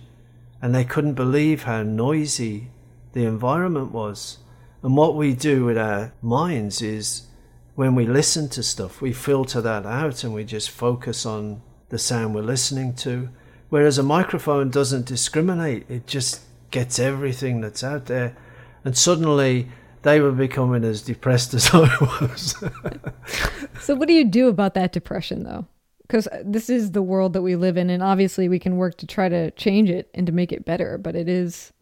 And 0.61 0.73
they 0.73 0.83
couldn't 0.83 1.13
believe 1.13 1.63
how 1.63 1.83
noisy 1.83 2.71
the 3.13 3.25
environment 3.25 3.91
was. 3.91 4.39
And 4.81 4.95
what 4.95 5.15
we 5.15 5.33
do 5.33 5.65
with 5.65 5.77
our 5.77 6.13
minds 6.21 6.81
is 6.81 7.27
when 7.75 7.95
we 7.95 8.05
listen 8.05 8.49
to 8.49 8.63
stuff, 8.63 9.01
we 9.01 9.13
filter 9.13 9.61
that 9.61 9.85
out 9.85 10.23
and 10.23 10.33
we 10.33 10.43
just 10.43 10.69
focus 10.69 11.25
on 11.25 11.61
the 11.89 11.97
sound 11.99 12.35
we're 12.35 12.41
listening 12.41 12.93
to. 12.95 13.29
Whereas 13.69 13.97
a 13.97 14.03
microphone 14.03 14.69
doesn't 14.69 15.05
discriminate, 15.05 15.89
it 15.89 16.07
just 16.07 16.41
gets 16.71 16.99
everything 16.99 17.61
that's 17.61 17.83
out 17.83 18.07
there 18.07 18.35
and 18.83 18.97
suddenly 18.97 19.67
they 20.01 20.21
were 20.21 20.31
becoming 20.31 20.83
as 20.83 21.01
depressed 21.01 21.53
as 21.53 21.69
I 21.73 21.79
was. 21.99 22.55
so, 23.81 23.95
what 23.95 24.07
do 24.07 24.13
you 24.13 24.25
do 24.25 24.47
about 24.47 24.73
that 24.75 24.91
depression, 24.91 25.43
though? 25.43 25.67
Because 26.01 26.27
uh, 26.27 26.43
this 26.45 26.69
is 26.69 26.91
the 26.91 27.01
world 27.01 27.33
that 27.33 27.41
we 27.41 27.55
live 27.55 27.77
in, 27.77 27.89
and 27.89 28.01
obviously 28.01 28.49
we 28.49 28.59
can 28.59 28.77
work 28.77 28.97
to 28.97 29.07
try 29.07 29.29
to 29.29 29.51
change 29.51 29.89
it 29.89 30.09
and 30.13 30.25
to 30.27 30.31
make 30.31 30.51
it 30.51 30.65
better. 30.65 30.97
But 30.97 31.15
it 31.15 31.27
is, 31.27 31.73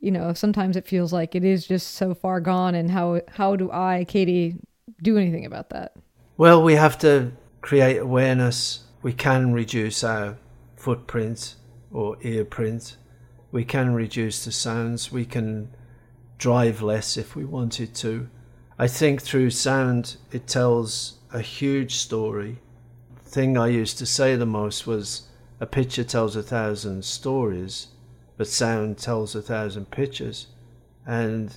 you 0.00 0.10
know, 0.10 0.32
sometimes 0.32 0.76
it 0.76 0.86
feels 0.86 1.12
like 1.12 1.34
it 1.34 1.44
is 1.44 1.66
just 1.66 1.92
so 1.92 2.14
far 2.14 2.40
gone. 2.40 2.74
And 2.74 2.90
how 2.90 3.20
how 3.28 3.56
do 3.56 3.70
I, 3.70 4.04
Katy, 4.08 4.56
do 5.02 5.18
anything 5.18 5.44
about 5.44 5.70
that? 5.70 5.94
Well, 6.36 6.62
we 6.62 6.74
have 6.74 6.98
to 7.00 7.32
create 7.60 7.98
awareness. 7.98 8.84
We 9.02 9.12
can 9.12 9.52
reduce 9.52 10.02
our 10.02 10.38
footprint 10.76 11.56
or 11.90 12.16
ear 12.22 12.44
print. 12.44 12.96
We 13.50 13.64
can 13.64 13.92
reduce 13.92 14.44
the 14.44 14.52
sounds. 14.52 15.12
We 15.12 15.26
can 15.26 15.70
drive 16.42 16.82
less 16.82 17.16
if 17.16 17.36
we 17.36 17.44
wanted 17.44 17.94
to. 17.94 18.28
I 18.76 18.88
think 18.88 19.22
through 19.22 19.50
sound 19.50 20.16
it 20.32 20.48
tells 20.48 21.20
a 21.32 21.40
huge 21.40 21.94
story. 21.94 22.58
The 23.22 23.30
thing 23.30 23.56
I 23.56 23.68
used 23.68 23.96
to 23.98 24.06
say 24.06 24.34
the 24.34 24.44
most 24.44 24.84
was 24.84 25.28
a 25.60 25.66
picture 25.66 26.02
tells 26.02 26.34
a 26.34 26.42
thousand 26.42 27.04
stories, 27.04 27.86
but 28.36 28.48
sound 28.48 28.98
tells 28.98 29.36
a 29.36 29.40
thousand 29.40 29.92
pictures. 29.92 30.48
And 31.06 31.56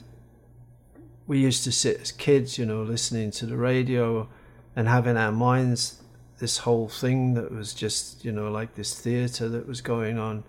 we 1.25 1.39
used 1.39 1.63
to 1.63 1.71
sit 1.71 1.99
as 1.99 2.11
kids, 2.11 2.59
you 2.59 2.67
know, 2.67 2.83
listening 2.83 3.31
to 3.31 3.47
the 3.47 3.57
radio 3.57 4.29
and 4.75 4.87
having 4.87 5.17
our 5.17 5.31
minds 5.31 6.03
this 6.37 6.59
whole 6.59 6.89
thing 6.89 7.33
that 7.33 7.51
was 7.51 7.73
just, 7.73 8.23
you 8.23 8.31
know, 8.31 8.51
like 8.51 8.75
this 8.75 8.99
theatre 8.99 9.49
that 9.49 9.67
was 9.67 9.81
going 9.81 10.19
on, 10.19 10.43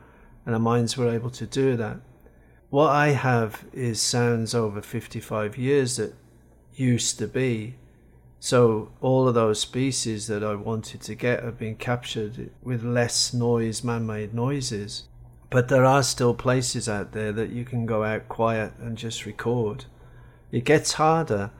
and 0.44 0.54
our 0.54 0.60
minds 0.60 0.94
were 0.94 1.08
able 1.08 1.30
to 1.30 1.46
do 1.46 1.74
that. 1.78 1.96
What 2.70 2.90
I 2.90 3.08
have 3.08 3.64
is 3.72 4.00
sounds 4.00 4.54
over 4.54 4.82
55 4.82 5.56
years 5.56 5.96
that 5.96 6.14
used 6.74 7.18
to 7.18 7.28
be. 7.28 7.76
So 8.40 8.90
all 9.00 9.28
of 9.28 9.34
those 9.34 9.60
species 9.60 10.26
that 10.26 10.44
I 10.44 10.54
wanted 10.54 11.00
to 11.02 11.14
get 11.14 11.42
have 11.42 11.58
been 11.58 11.76
captured 11.76 12.50
with 12.62 12.82
less 12.82 13.32
noise, 13.32 13.82
man 13.82 14.06
made 14.06 14.34
noises. 14.34 15.04
But 15.48 15.68
there 15.68 15.84
are 15.84 16.02
still 16.02 16.34
places 16.34 16.88
out 16.88 17.12
there 17.12 17.32
that 17.32 17.50
you 17.50 17.64
can 17.64 17.86
go 17.86 18.02
out 18.02 18.28
quiet 18.28 18.72
and 18.80 18.98
just 18.98 19.26
record. 19.26 19.84
It 20.50 20.64
gets 20.64 20.94
harder, 20.94 21.50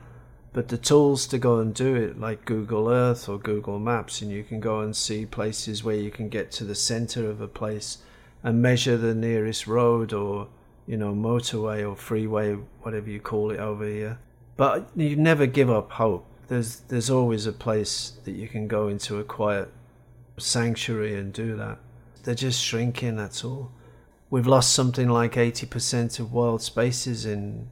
but 0.53 0.67
the 0.67 0.77
tools 0.77 1.25
to 1.27 1.37
go 1.37 1.59
and 1.59 1.73
do 1.73 1.95
it, 1.95 2.19
like 2.19 2.45
Google 2.45 2.89
Earth 2.89 3.29
or 3.29 3.37
Google 3.37 3.79
Maps, 3.79 4.21
and 4.21 4.31
you 4.31 4.43
can 4.43 4.59
go 4.59 4.81
and 4.81 4.95
see 4.95 5.25
places 5.25 5.83
where 5.83 5.95
you 5.95 6.11
can 6.11 6.29
get 6.29 6.51
to 6.51 6.63
the 6.65 6.75
center 6.75 7.29
of 7.29 7.39
a 7.39 7.47
place 7.47 7.99
and 8.43 8.61
measure 8.61 8.97
the 8.97 9.15
nearest 9.15 9.67
road 9.67 10.13
or, 10.13 10.49
you 10.87 10.97
know, 10.97 11.13
motorway 11.13 11.87
or 11.87 11.95
freeway, 11.95 12.53
whatever 12.81 13.09
you 13.09 13.19
call 13.19 13.51
it 13.51 13.59
over 13.59 13.85
here. 13.85 14.19
But 14.55 14.89
you 14.95 15.15
never 15.15 15.45
give 15.45 15.69
up 15.69 15.91
hope. 15.91 16.25
There's 16.47 16.77
there's 16.87 17.09
always 17.09 17.45
a 17.45 17.51
place 17.51 18.13
that 18.23 18.31
you 18.31 18.47
can 18.47 18.67
go 18.67 18.87
into 18.87 19.19
a 19.19 19.23
quiet 19.23 19.69
sanctuary 20.37 21.15
and 21.15 21.33
do 21.33 21.55
that. 21.57 21.79
They're 22.23 22.35
just 22.35 22.63
shrinking, 22.63 23.17
that's 23.17 23.43
all. 23.43 23.71
We've 24.29 24.47
lost 24.47 24.73
something 24.73 25.07
like 25.07 25.33
80% 25.33 26.19
of 26.19 26.33
wild 26.33 26.61
spaces 26.61 27.25
in 27.25 27.69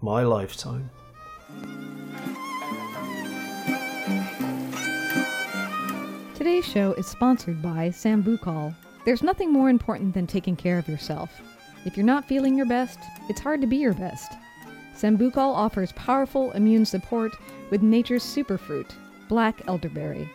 my 0.00 0.22
lifetime. 0.22 0.90
Today's 6.34 6.64
show 6.64 6.92
is 6.92 7.06
sponsored 7.06 7.60
by 7.60 7.90
Sambucol. 7.90 8.74
There's 9.04 9.22
nothing 9.22 9.52
more 9.52 9.68
important 9.68 10.14
than 10.14 10.26
taking 10.26 10.56
care 10.56 10.78
of 10.78 10.88
yourself. 10.88 11.30
If 11.88 11.96
you're 11.96 12.04
not 12.04 12.28
feeling 12.28 12.54
your 12.54 12.66
best, 12.66 12.98
it's 13.30 13.40
hard 13.40 13.62
to 13.62 13.66
be 13.66 13.78
your 13.78 13.94
best. 13.94 14.32
Sambucol 14.94 15.38
offers 15.38 15.90
powerful 15.92 16.52
immune 16.52 16.84
support 16.84 17.32
with 17.70 17.80
nature's 17.80 18.22
superfruit, 18.22 18.90
black 19.26 19.62
elderberry. 19.66 20.30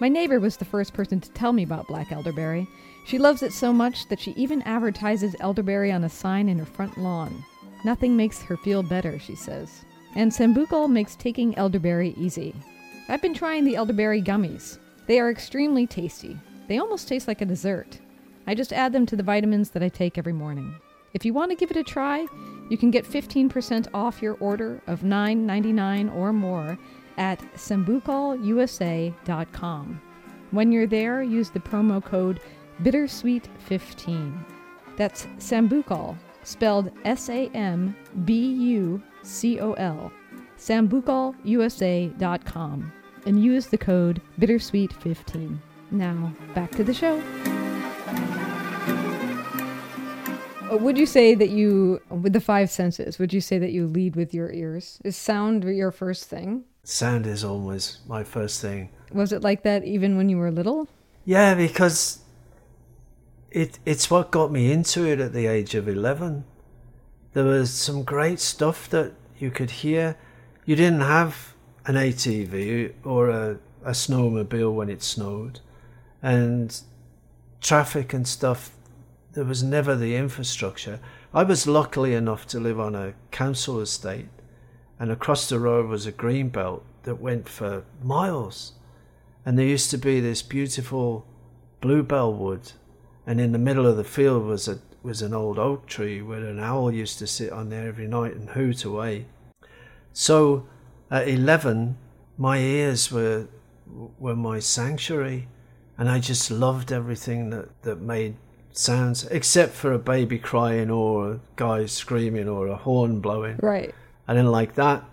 My 0.00 0.08
neighbor 0.08 0.40
was 0.40 0.56
the 0.56 0.64
first 0.64 0.94
person 0.94 1.20
to 1.20 1.30
tell 1.30 1.52
me 1.52 1.62
about 1.62 1.86
black 1.86 2.10
elderberry. 2.10 2.66
She 3.04 3.20
loves 3.20 3.44
it 3.44 3.52
so 3.52 3.72
much 3.72 4.08
that 4.08 4.18
she 4.18 4.32
even 4.32 4.62
advertises 4.62 5.36
elderberry 5.38 5.92
on 5.92 6.02
a 6.02 6.08
sign 6.08 6.48
in 6.48 6.58
her 6.58 6.66
front 6.66 6.98
lawn. 6.98 7.44
Nothing 7.84 8.16
makes 8.16 8.42
her 8.42 8.56
feel 8.56 8.82
better, 8.82 9.16
she 9.20 9.36
says. 9.36 9.84
And 10.16 10.32
Sambucol 10.32 10.90
makes 10.90 11.14
taking 11.14 11.56
elderberry 11.56 12.14
easy. 12.16 12.52
I've 13.08 13.22
been 13.22 13.32
trying 13.32 13.62
the 13.62 13.76
elderberry 13.76 14.22
gummies. 14.22 14.80
They 15.06 15.20
are 15.20 15.30
extremely 15.30 15.86
tasty. 15.86 16.36
They 16.66 16.78
almost 16.78 17.06
taste 17.06 17.28
like 17.28 17.42
a 17.42 17.46
dessert. 17.46 18.00
I 18.48 18.56
just 18.56 18.72
add 18.72 18.92
them 18.92 19.06
to 19.06 19.14
the 19.14 19.22
vitamins 19.22 19.70
that 19.70 19.84
I 19.84 19.88
take 19.88 20.18
every 20.18 20.32
morning. 20.32 20.74
If 21.16 21.24
you 21.24 21.32
want 21.32 21.50
to 21.50 21.56
give 21.56 21.70
it 21.70 21.78
a 21.78 21.82
try, 21.82 22.26
you 22.68 22.76
can 22.76 22.90
get 22.90 23.06
15% 23.06 23.88
off 23.94 24.20
your 24.20 24.34
order 24.34 24.82
of 24.86 25.00
$9.99 25.00 26.14
or 26.14 26.34
more 26.34 26.78
at 27.16 27.40
sambucolusa.com. 27.54 30.02
When 30.50 30.70
you're 30.70 30.86
there, 30.86 31.22
use 31.22 31.48
the 31.48 31.58
promo 31.58 32.04
code 32.04 32.40
bittersweet15. 32.82 34.44
That's 34.98 35.24
Sambucol, 35.38 36.18
spelled 36.42 36.92
S 37.06 37.30
A 37.30 37.48
M 37.54 37.96
B 38.26 38.34
U 38.34 39.02
C 39.22 39.58
O 39.58 39.72
L, 39.72 40.12
sambucolusa.com, 40.58 42.92
and 43.24 43.42
use 43.42 43.68
the 43.68 43.78
code 43.78 44.20
bittersweet15. 44.38 45.56
Now, 45.92 46.34
back 46.54 46.72
to 46.72 46.84
the 46.84 46.92
show. 46.92 47.22
Uh, 50.70 50.76
would 50.78 50.98
you 50.98 51.06
say 51.06 51.34
that 51.34 51.50
you, 51.50 52.00
with 52.10 52.32
the 52.32 52.40
five 52.40 52.70
senses, 52.70 53.18
would 53.18 53.32
you 53.32 53.40
say 53.40 53.58
that 53.58 53.72
you 53.72 53.86
lead 53.86 54.16
with 54.16 54.34
your 54.34 54.52
ears? 54.52 54.98
Is 55.04 55.16
sound 55.16 55.62
your 55.64 55.92
first 55.92 56.24
thing? 56.24 56.64
Sound 56.82 57.26
is 57.26 57.44
always 57.44 57.98
my 58.06 58.24
first 58.24 58.60
thing. 58.60 58.90
Was 59.12 59.32
it 59.32 59.42
like 59.42 59.62
that 59.62 59.84
even 59.84 60.16
when 60.16 60.28
you 60.28 60.38
were 60.38 60.50
little? 60.50 60.88
Yeah, 61.24 61.54
because 61.54 62.20
it 63.50 63.78
it's 63.84 64.10
what 64.10 64.30
got 64.30 64.50
me 64.52 64.70
into 64.72 65.04
it 65.04 65.20
at 65.20 65.32
the 65.32 65.46
age 65.46 65.74
of 65.74 65.88
11. 65.88 66.44
There 67.32 67.44
was 67.44 67.70
some 67.70 68.02
great 68.02 68.40
stuff 68.40 68.88
that 68.90 69.12
you 69.38 69.50
could 69.50 69.70
hear. 69.70 70.16
You 70.64 70.76
didn't 70.76 71.00
have 71.00 71.54
an 71.86 71.94
ATV 71.94 72.92
or 73.04 73.30
a, 73.30 73.58
a 73.84 73.92
snowmobile 73.92 74.74
when 74.74 74.88
it 74.88 75.02
snowed. 75.02 75.60
And 76.22 76.78
traffic 77.60 78.12
and 78.12 78.26
stuff, 78.26 78.75
there 79.36 79.44
was 79.44 79.62
never 79.62 79.94
the 79.94 80.16
infrastructure. 80.16 80.98
I 81.34 81.42
was 81.42 81.66
luckily 81.66 82.14
enough 82.14 82.46
to 82.46 82.58
live 82.58 82.80
on 82.80 82.94
a 82.94 83.12
council 83.30 83.80
estate, 83.80 84.30
and 84.98 85.10
across 85.12 85.46
the 85.46 85.60
road 85.60 85.88
was 85.88 86.06
a 86.06 86.10
green 86.10 86.48
belt 86.48 86.82
that 87.02 87.20
went 87.20 87.46
for 87.46 87.84
miles. 88.02 88.72
And 89.44 89.58
there 89.58 89.66
used 89.66 89.90
to 89.90 89.98
be 89.98 90.20
this 90.20 90.40
beautiful 90.40 91.26
bluebell 91.82 92.32
wood, 92.32 92.72
and 93.26 93.38
in 93.38 93.52
the 93.52 93.58
middle 93.58 93.86
of 93.86 93.98
the 93.98 94.04
field 94.04 94.44
was 94.44 94.68
a 94.68 94.78
was 95.02 95.20
an 95.20 95.34
old 95.34 95.58
oak 95.58 95.86
tree 95.86 96.22
where 96.22 96.44
an 96.44 96.58
owl 96.58 96.90
used 96.90 97.18
to 97.18 97.26
sit 97.26 97.52
on 97.52 97.68
there 97.68 97.86
every 97.86 98.08
night 98.08 98.34
and 98.34 98.48
hoot 98.50 98.84
away. 98.84 99.26
So 100.14 100.66
at 101.10 101.28
eleven, 101.28 101.98
my 102.38 102.58
ears 102.58 103.12
were 103.12 103.48
were 104.18 104.34
my 104.34 104.60
sanctuary, 104.60 105.46
and 105.98 106.08
I 106.08 106.20
just 106.20 106.50
loved 106.50 106.90
everything 106.90 107.50
that, 107.50 107.82
that 107.82 108.00
made 108.00 108.36
sounds, 108.78 109.24
except 109.24 109.74
for 109.74 109.92
a 109.92 109.98
baby 109.98 110.38
crying 110.38 110.90
or 110.90 111.32
a 111.32 111.40
guy 111.56 111.86
screaming 111.86 112.48
or 112.48 112.66
a 112.68 112.76
horn 112.76 113.20
blowing. 113.20 113.58
Right. 113.62 113.94
I 114.28 114.34
didn't 114.34 114.52
like 114.52 114.74
that. 114.74 115.04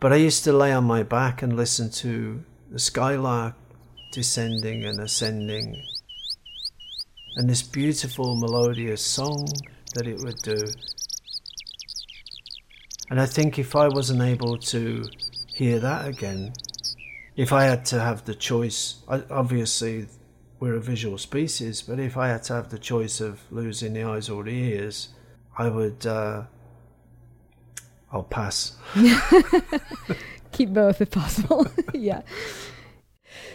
But 0.00 0.12
I 0.12 0.16
used 0.16 0.44
to 0.44 0.52
lay 0.52 0.72
on 0.72 0.84
my 0.84 1.02
back 1.02 1.42
and 1.42 1.56
listen 1.56 1.90
to 1.90 2.42
the 2.70 2.78
skylark 2.78 3.54
descending 4.12 4.84
and 4.84 5.00
ascending, 5.00 5.80
and 7.36 7.48
this 7.48 7.62
beautiful 7.62 8.34
melodious 8.34 9.00
song 9.00 9.48
that 9.94 10.06
it 10.06 10.18
would 10.22 10.36
do. 10.42 10.58
And 13.10 13.20
I 13.20 13.26
think 13.26 13.58
if 13.58 13.76
I 13.76 13.88
wasn't 13.88 14.22
able 14.22 14.58
to 14.58 15.04
hear 15.46 15.78
that 15.78 16.08
again, 16.08 16.52
if 17.36 17.52
I 17.52 17.64
had 17.64 17.84
to 17.86 18.00
have 18.00 18.24
the 18.24 18.34
choice, 18.34 19.02
I, 19.08 19.22
obviously 19.30 20.06
we're 20.62 20.76
a 20.76 20.80
visual 20.80 21.18
species, 21.18 21.82
but 21.82 21.98
if 21.98 22.16
I 22.16 22.28
had 22.28 22.44
to 22.44 22.52
have 22.52 22.68
the 22.68 22.78
choice 22.78 23.20
of 23.20 23.40
losing 23.50 23.94
the 23.94 24.04
eyes 24.04 24.28
or 24.28 24.44
the 24.44 24.54
ears, 24.54 25.08
I 25.58 25.68
would. 25.68 26.06
Uh, 26.06 26.44
I'll 28.12 28.22
pass. 28.22 28.76
Keep 30.52 30.72
both 30.72 31.00
if 31.00 31.10
possible. 31.10 31.66
yeah. 31.94 32.22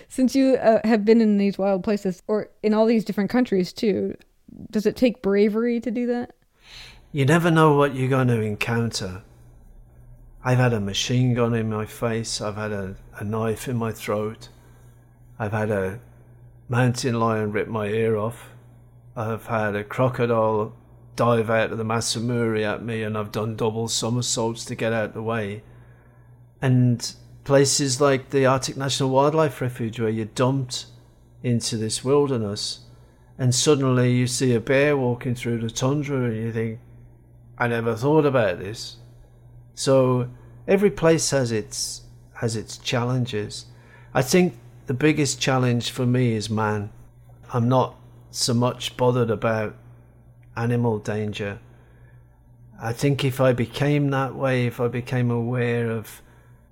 Since 0.10 0.36
you 0.36 0.56
uh, 0.56 0.82
have 0.86 1.06
been 1.06 1.22
in 1.22 1.38
these 1.38 1.58
wild 1.58 1.82
places 1.82 2.22
or 2.28 2.50
in 2.62 2.74
all 2.74 2.86
these 2.86 3.06
different 3.06 3.30
countries 3.30 3.72
too, 3.72 4.18
does 4.70 4.86
it 4.86 4.98
take 4.98 5.22
bravery 5.22 5.80
to 5.80 5.90
do 5.90 6.08
that? 6.08 6.34
You 7.14 7.24
never 7.24 7.50
know 7.50 7.78
what 7.78 7.96
you're 7.96 8.10
going 8.10 8.28
to 8.28 8.42
encounter. 8.42 9.22
I've 10.44 10.58
had 10.58 10.74
a 10.74 10.82
machine 10.82 11.34
gun 11.36 11.54
in 11.54 11.70
my 11.70 11.86
face, 11.86 12.42
I've 12.42 12.58
had 12.58 12.74
a, 12.74 12.96
a 13.18 13.24
knife 13.24 13.70
in 13.70 13.78
my 13.78 13.94
throat, 13.94 14.50
I've 15.40 15.54
had 15.54 15.72
a 15.72 16.02
mountain 16.70 17.20
lion 17.20 17.52
rip 17.52 17.68
my 17.68 17.88
ear 17.88 18.18
off, 18.18 18.52
I've 19.16 19.48
had 19.48 19.76
a 19.76 19.84
crocodile 19.84 20.76
dive 21.16 21.50
out 21.50 21.72
of 21.72 21.78
the 21.78 21.84
Masamuri 21.84 22.64
at 22.64 22.84
me, 22.84 23.04
and 23.04 23.18
I've 23.18 23.32
done 23.32 23.56
double 23.56 23.88
somersaults 23.88 24.66
to 24.66 24.76
get 24.76 24.94
out 24.94 25.06
of 25.06 25.14
the 25.14 25.24
way. 25.24 25.64
And 26.62 27.14
places 27.44 28.00
like 28.00 28.30
the 28.30 28.46
Arctic 28.46 28.78
National 28.78 29.10
Wildlife 29.10 29.60
Refuge, 29.62 30.00
where 30.00 30.10
you're 30.10 30.26
dumped 30.26 30.86
into 31.42 31.78
this 31.78 32.04
wilderness, 32.04 32.82
and 33.38 33.54
suddenly 33.54 34.12
you 34.12 34.28
see 34.28 34.54
a 34.54 34.60
bear 34.60 34.98
walking 34.98 35.36
through 35.36 35.60
the 35.60 35.70
tundra, 35.70 36.26
and 36.26 36.36
you 36.36 36.52
think, 36.52 36.80
I 37.58 37.68
never 37.68 37.96
thought 37.96 38.26
about 38.26 38.60
this. 38.60 38.98
So 39.74 40.30
every 40.68 40.92
place 40.92 41.32
has 41.32 41.52
its 41.52 42.02
has 42.36 42.56
its 42.56 42.78
challenges. 42.78 43.66
I 44.14 44.22
think 44.22 44.56
the 44.88 44.94
biggest 44.94 45.40
challenge 45.40 45.92
for 45.92 46.06
me 46.06 46.34
is 46.34 46.50
man. 46.50 46.90
I'm 47.54 47.70
not 47.70 47.96
so 48.32 48.54
much 48.54 48.98
bothered 48.98 49.30
about 49.30 49.76
animal 50.56 51.00
danger. 51.00 51.60
I 52.80 52.94
think 52.94 53.24
if 53.26 53.40
I 53.42 53.54
became 53.54 54.10
that 54.10 54.36
way, 54.36 54.66
if 54.66 54.80
I 54.80 54.88
became 54.88 55.30
aware 55.30 55.92
of 55.92 56.22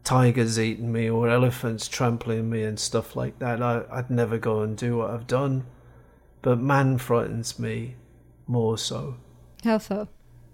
tigers 0.04 0.60
eating 0.60 0.92
me 0.92 1.10
or 1.10 1.30
elephants 1.30 1.88
trampling 1.88 2.50
me 2.50 2.64
and 2.64 2.80
stuff 2.80 3.16
like 3.16 3.40
that, 3.40 3.62
I, 3.62 3.84
I'd 3.92 4.10
never 4.10 4.38
go 4.38 4.62
and 4.62 4.78
do 4.78 4.98
what 4.98 5.10
I've 5.10 5.28
done. 5.28 5.66
But 6.42 6.60
man 6.60 6.98
frightens 6.98 7.60
me 7.60 7.96
more 8.48 8.78
so. 8.78 9.18
How 9.64 9.80
so? 9.80 10.08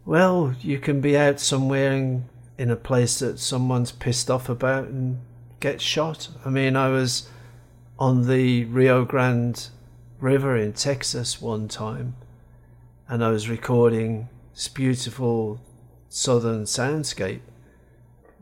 Well, 0.05 0.55
you 0.61 0.79
can 0.79 1.01
be 1.01 1.17
out 1.17 1.39
somewhere 1.39 1.91
and 1.91 2.29
in 2.57 2.71
a 2.71 2.75
place 2.75 3.19
that 3.19 3.39
someone's 3.39 3.91
pissed 3.91 4.31
off 4.31 4.49
about 4.49 4.85
and 4.85 5.19
get 5.59 5.81
shot. 5.81 6.29
I 6.45 6.49
mean, 6.49 6.75
I 6.75 6.89
was 6.89 7.27
on 8.01 8.27
the 8.27 8.65
Rio 8.65 9.05
Grande 9.05 9.69
River 10.19 10.57
in 10.57 10.73
Texas 10.73 11.39
one 11.39 11.67
time 11.67 12.15
and 13.07 13.23
I 13.23 13.29
was 13.29 13.47
recording 13.47 14.27
this 14.55 14.67
beautiful 14.69 15.61
southern 16.09 16.63
soundscape 16.63 17.41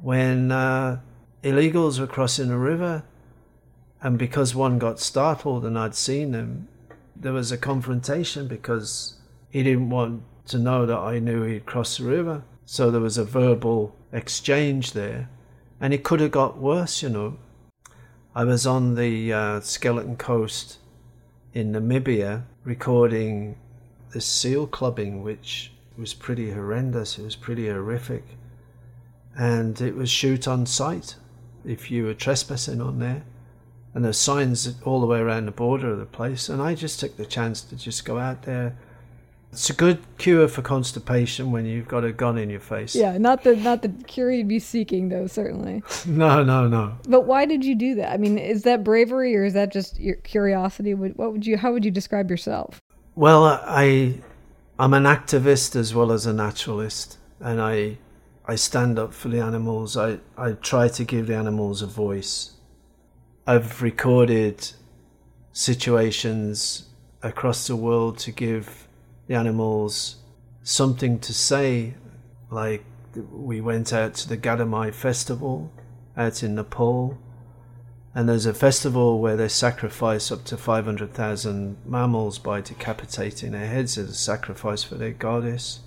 when 0.02 0.54
uh, 0.54 1.02
illegals 1.43 2.00
were 2.00 2.08
crossing 2.08 2.52
a 2.52 2.58
river. 2.58 3.04
And 4.02 4.17
because 4.17 4.56
one 4.56 4.80
got 4.80 4.98
startled 4.98 5.65
and 5.65 5.78
I'd 5.78 5.93
seen 5.93 6.32
him, 6.32 6.69
there 7.13 7.34
was 7.34 7.52
a 7.52 7.58
confrontation 7.58 8.48
because 8.48 9.17
he 9.50 9.62
didn't 9.62 9.89
want 9.89 10.24
to 10.45 10.58
know 10.58 10.86
that 10.86 11.00
I 11.00 11.19
knew 11.19 11.43
he'd 11.43 11.65
crossed 11.65 11.98
the 11.98 12.06
river. 12.06 12.43
So 12.65 12.91
there 12.91 13.02
was 13.02 13.17
a 13.17 13.26
verbal 13.26 13.93
exchange 14.13 14.93
there. 14.93 15.30
And 15.82 15.93
it 15.93 16.06
could 16.06 16.22
have 16.22 16.32
got 16.32 16.60
worse, 16.60 17.04
you 17.04 17.10
know. 17.10 17.38
I 18.39 18.45
was 18.45 18.65
on 18.65 18.95
the 18.95 19.34
uh, 19.34 19.60
Skeleton 19.60 20.15
Coast 20.15 20.78
in 21.54 21.73
Namibia 21.73 22.43
recording 22.63 23.58
this 24.13 24.25
seal 24.25 24.65
clubbing, 24.65 25.23
which 25.23 25.73
was 25.97 26.13
pretty 26.13 26.52
horrendous. 26.52 27.19
It 27.19 27.25
was 27.25 27.36
pretty 27.36 27.67
horrific. 27.67 28.23
And 29.36 29.82
it 29.82 29.93
was 29.93 30.10
shoot 30.10 30.47
on 30.47 30.65
sight 30.65 31.17
if 31.65 31.91
you 31.91 32.06
were 32.06 32.13
trespassing 32.13 32.80
on 32.80 32.99
there. 32.99 33.23
And 33.93 34.06
there's 34.06 34.17
signs 34.17 34.73
all 34.86 35.02
the 35.02 35.08
way 35.08 35.19
around 35.19 35.47
the 35.47 35.52
border 35.52 35.91
of 35.91 35.99
the 35.99 36.06
place. 36.06 36.47
And 36.47 36.62
I 36.62 36.75
just 36.75 37.02
took 37.02 37.17
the 37.17 37.25
chance 37.25 37.60
to 37.63 37.75
just 37.75 38.06
go 38.06 38.19
out 38.19 38.43
there 38.43 38.78
it's 39.51 39.69
a 39.69 39.73
good 39.73 39.99
cure 40.19 40.47
for 40.47 40.62
constipation 40.62 41.51
when 41.51 41.65
you've 41.65 41.88
got 41.88 42.03
a 42.03 42.12
gun 42.12 42.38
in 42.38 42.51
your 42.51 42.59
face. 42.59 42.95
Yeah, 42.95 43.17
not 43.17 43.43
the 43.43 43.55
not 43.55 43.81
the 43.81 43.89
cure 43.89 44.31
you'd 44.31 44.47
be 44.47 44.59
seeking 44.59 45.09
though, 45.09 45.25
certainly. 45.25 45.81
no, 46.05 46.43
no, 46.43 46.67
no. 46.67 46.97
But 47.07 47.21
why 47.21 47.45
did 47.45 47.65
you 47.65 47.73
do 47.73 47.95
that? 47.95 48.12
I 48.12 48.17
mean, 48.17 48.38
is 48.38 48.63
that 48.63 48.83
bravery 48.83 49.35
or 49.35 49.43
is 49.43 49.53
that 49.53 49.71
just 49.71 49.99
your 49.99 50.17
curiosity? 50.17 50.93
What 50.93 51.33
would 51.33 51.47
you 51.47 51.57
how 51.57 51.73
would 51.73 51.83
you 51.83 51.91
describe 51.91 52.29
yourself? 52.29 52.79
Well, 53.15 53.43
I 53.45 54.21
I'm 54.77 54.93
an 54.93 55.03
activist 55.03 55.75
as 55.75 55.95
well 55.95 56.12
as 56.12 56.27
a 56.27 56.33
naturalist 56.33 57.17
and 57.39 57.59
I 57.59 57.97
I 58.45 58.55
stand 58.55 58.99
up 58.99 59.13
for 59.13 59.29
the 59.29 59.39
animals. 59.39 59.97
I 59.97 60.19
I 60.38 60.51
try 60.53 60.89
to 60.89 61.03
give 61.03 61.25
the 61.25 61.35
animals 61.35 61.81
a 61.81 61.88
voice. 61.88 62.51
I've 63.47 63.81
recorded 63.81 64.73
situations 65.53 66.88
across 67.23 67.65
the 67.65 67.75
world 67.75 68.19
to 68.19 68.31
give 68.31 68.88
the 69.30 69.36
animals 69.36 70.18
something 70.63 71.20
to 71.20 71.34
say. 71.34 71.94
Like 72.52 72.84
we 73.32 73.62
went 73.62 73.94
out 73.94 74.15
to 74.15 74.28
the 74.28 74.38
Gadhimai 74.38 74.94
festival 74.94 75.72
out 76.18 76.44
in 76.44 76.56
Nepal, 76.56 77.18
and 78.13 78.28
there's 78.28 78.48
a 78.48 78.54
festival 78.54 79.22
where 79.22 79.38
they 79.38 79.48
sacrifice 79.48 80.32
up 80.32 80.44
to 80.46 80.58
500,000 80.58 81.78
mammals 81.86 82.39
by 82.39 82.60
decapitating 82.60 83.52
their 83.52 83.68
heads 83.68 83.98
as 83.98 84.10
a 84.10 84.15
sacrifice 84.15 84.84
for 84.84 84.96
their 84.96 85.12
goddess. 85.12 85.82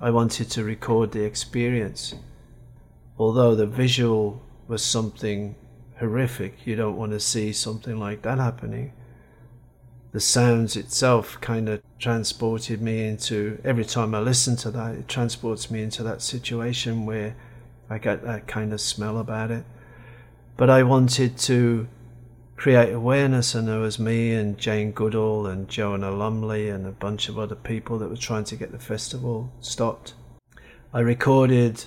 I 0.00 0.10
wanted 0.10 0.50
to 0.52 0.64
record 0.64 1.10
the 1.10 1.24
experience. 1.24 2.14
Although 3.18 3.54
the 3.54 3.66
visual 3.66 4.42
was 4.68 4.82
something 4.82 5.56
horrific, 5.98 6.64
you 6.64 6.76
don't 6.76 6.96
want 6.96 7.12
to 7.12 7.20
see 7.20 7.52
something 7.52 7.98
like 7.98 8.22
that 8.22 8.38
happening 8.38 8.92
the 10.12 10.20
sounds 10.20 10.76
itself 10.76 11.40
kind 11.40 11.68
of 11.68 11.82
transported 11.98 12.82
me 12.82 13.06
into 13.06 13.60
every 13.64 13.84
time 13.84 14.14
I 14.14 14.20
listen 14.20 14.56
to 14.56 14.70
that, 14.72 14.94
it 14.94 15.08
transports 15.08 15.70
me 15.70 15.82
into 15.82 16.02
that 16.02 16.20
situation 16.20 17.06
where 17.06 17.36
I 17.88 17.98
get 17.98 18.24
that 18.24 18.48
kind 18.48 18.72
of 18.72 18.80
smell 18.80 19.18
about 19.18 19.50
it. 19.50 19.64
But 20.56 20.68
I 20.68 20.82
wanted 20.82 21.38
to 21.38 21.88
create 22.56 22.92
awareness, 22.92 23.54
and 23.54 23.68
there 23.68 23.78
was 23.78 23.98
me 23.98 24.32
and 24.34 24.58
Jane 24.58 24.92
Goodall 24.92 25.46
and 25.46 25.68
Joanna 25.68 26.10
Lumley 26.10 26.68
and 26.68 26.86
a 26.86 26.92
bunch 26.92 27.28
of 27.28 27.38
other 27.38 27.54
people 27.54 27.98
that 27.98 28.10
were 28.10 28.16
trying 28.16 28.44
to 28.44 28.56
get 28.56 28.72
the 28.72 28.78
festival 28.78 29.52
stopped. 29.60 30.14
I 30.92 31.00
recorded 31.00 31.84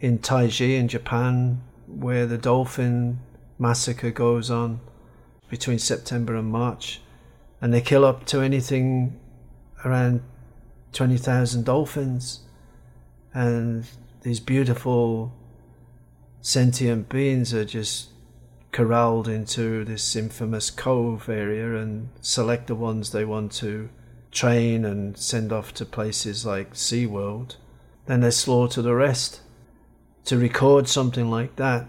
in 0.00 0.18
Taiji 0.18 0.78
in 0.78 0.88
Japan 0.88 1.62
where 1.86 2.26
the 2.26 2.38
dolphin 2.38 3.20
massacre 3.58 4.10
goes 4.10 4.50
on 4.50 4.80
between 5.48 5.78
September 5.78 6.36
and 6.36 6.48
March 6.48 7.00
and 7.66 7.74
they 7.74 7.80
kill 7.80 8.04
up 8.04 8.24
to 8.24 8.40
anything 8.40 9.18
around 9.84 10.22
20,000 10.92 11.64
dolphins 11.64 12.42
and 13.34 13.84
these 14.22 14.38
beautiful 14.38 15.32
sentient 16.40 17.08
beings 17.08 17.52
are 17.52 17.64
just 17.64 18.10
corralled 18.70 19.26
into 19.26 19.84
this 19.84 20.14
infamous 20.14 20.70
cove 20.70 21.28
area 21.28 21.74
and 21.74 22.08
select 22.20 22.68
the 22.68 22.76
ones 22.76 23.10
they 23.10 23.24
want 23.24 23.50
to 23.50 23.88
train 24.30 24.84
and 24.84 25.18
send 25.18 25.50
off 25.50 25.74
to 25.74 25.84
places 25.84 26.46
like 26.46 26.74
SeaWorld. 26.74 27.56
Then 28.06 28.20
they 28.20 28.30
slaughter 28.30 28.80
the 28.80 28.94
rest. 28.94 29.40
To 30.26 30.38
record 30.38 30.86
something 30.86 31.28
like 31.28 31.56
that, 31.56 31.88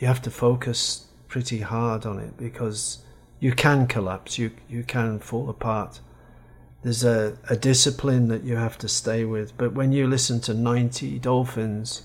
you 0.00 0.08
have 0.08 0.22
to 0.22 0.30
focus 0.32 1.06
pretty 1.28 1.60
hard 1.60 2.04
on 2.04 2.18
it 2.18 2.36
because 2.36 3.04
you 3.44 3.52
can 3.52 3.86
collapse, 3.86 4.38
you, 4.38 4.50
you 4.70 4.82
can 4.82 5.18
fall 5.18 5.50
apart. 5.50 6.00
There's 6.82 7.04
a, 7.04 7.36
a 7.50 7.56
discipline 7.56 8.28
that 8.28 8.42
you 8.42 8.56
have 8.56 8.78
to 8.78 8.88
stay 8.88 9.26
with. 9.26 9.54
But 9.58 9.74
when 9.74 9.92
you 9.92 10.06
listen 10.06 10.40
to 10.40 10.54
90 10.54 11.18
dolphins 11.18 12.04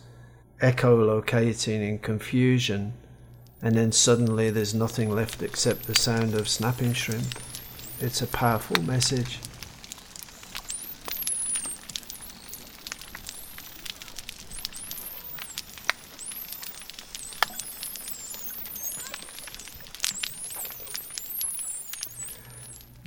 echolocating 0.62 1.80
in 1.88 2.00
confusion, 2.00 2.92
and 3.62 3.78
then 3.78 3.94
suddenly 3.94 4.50
there's 4.50 4.74
nothing 4.74 5.10
left 5.10 5.42
except 5.42 5.84
the 5.84 5.96
sound 5.96 6.34
of 6.34 6.50
snapping 6.50 6.92
shrimp, 6.92 7.40
it's 8.02 8.22
a 8.22 8.28
powerful 8.28 8.82
message. 8.84 9.40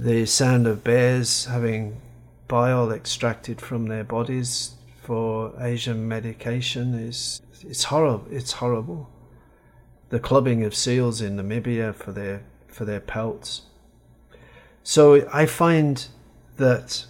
The 0.02 0.26
sound 0.26 0.66
of 0.66 0.82
bears 0.82 1.44
having 1.44 2.00
bile 2.48 2.90
extracted 2.90 3.60
from 3.60 3.86
their 3.86 4.02
bodies 4.02 4.72
for 5.00 5.52
Asian 5.60 6.08
medication 6.08 6.94
is 6.94 7.40
it's 7.62 7.84
horrible. 7.84 8.26
It's 8.28 8.52
horrible. 8.52 9.08
The 10.08 10.18
clubbing 10.18 10.64
of 10.64 10.74
seals 10.74 11.20
in 11.20 11.36
Namibia 11.36 11.94
for 11.94 12.10
their 12.10 12.42
for 12.66 12.84
their 12.84 12.98
pelts. 12.98 13.62
So 14.82 15.28
I 15.32 15.46
find 15.46 16.04
that 16.56 17.06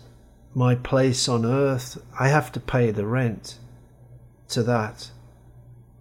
my 0.54 0.74
place 0.74 1.30
on 1.30 1.46
earth, 1.46 1.96
I 2.20 2.28
have 2.28 2.52
to 2.52 2.60
pay 2.60 2.90
the 2.90 3.06
rent 3.06 3.58
to 4.50 4.62
that 4.64 5.10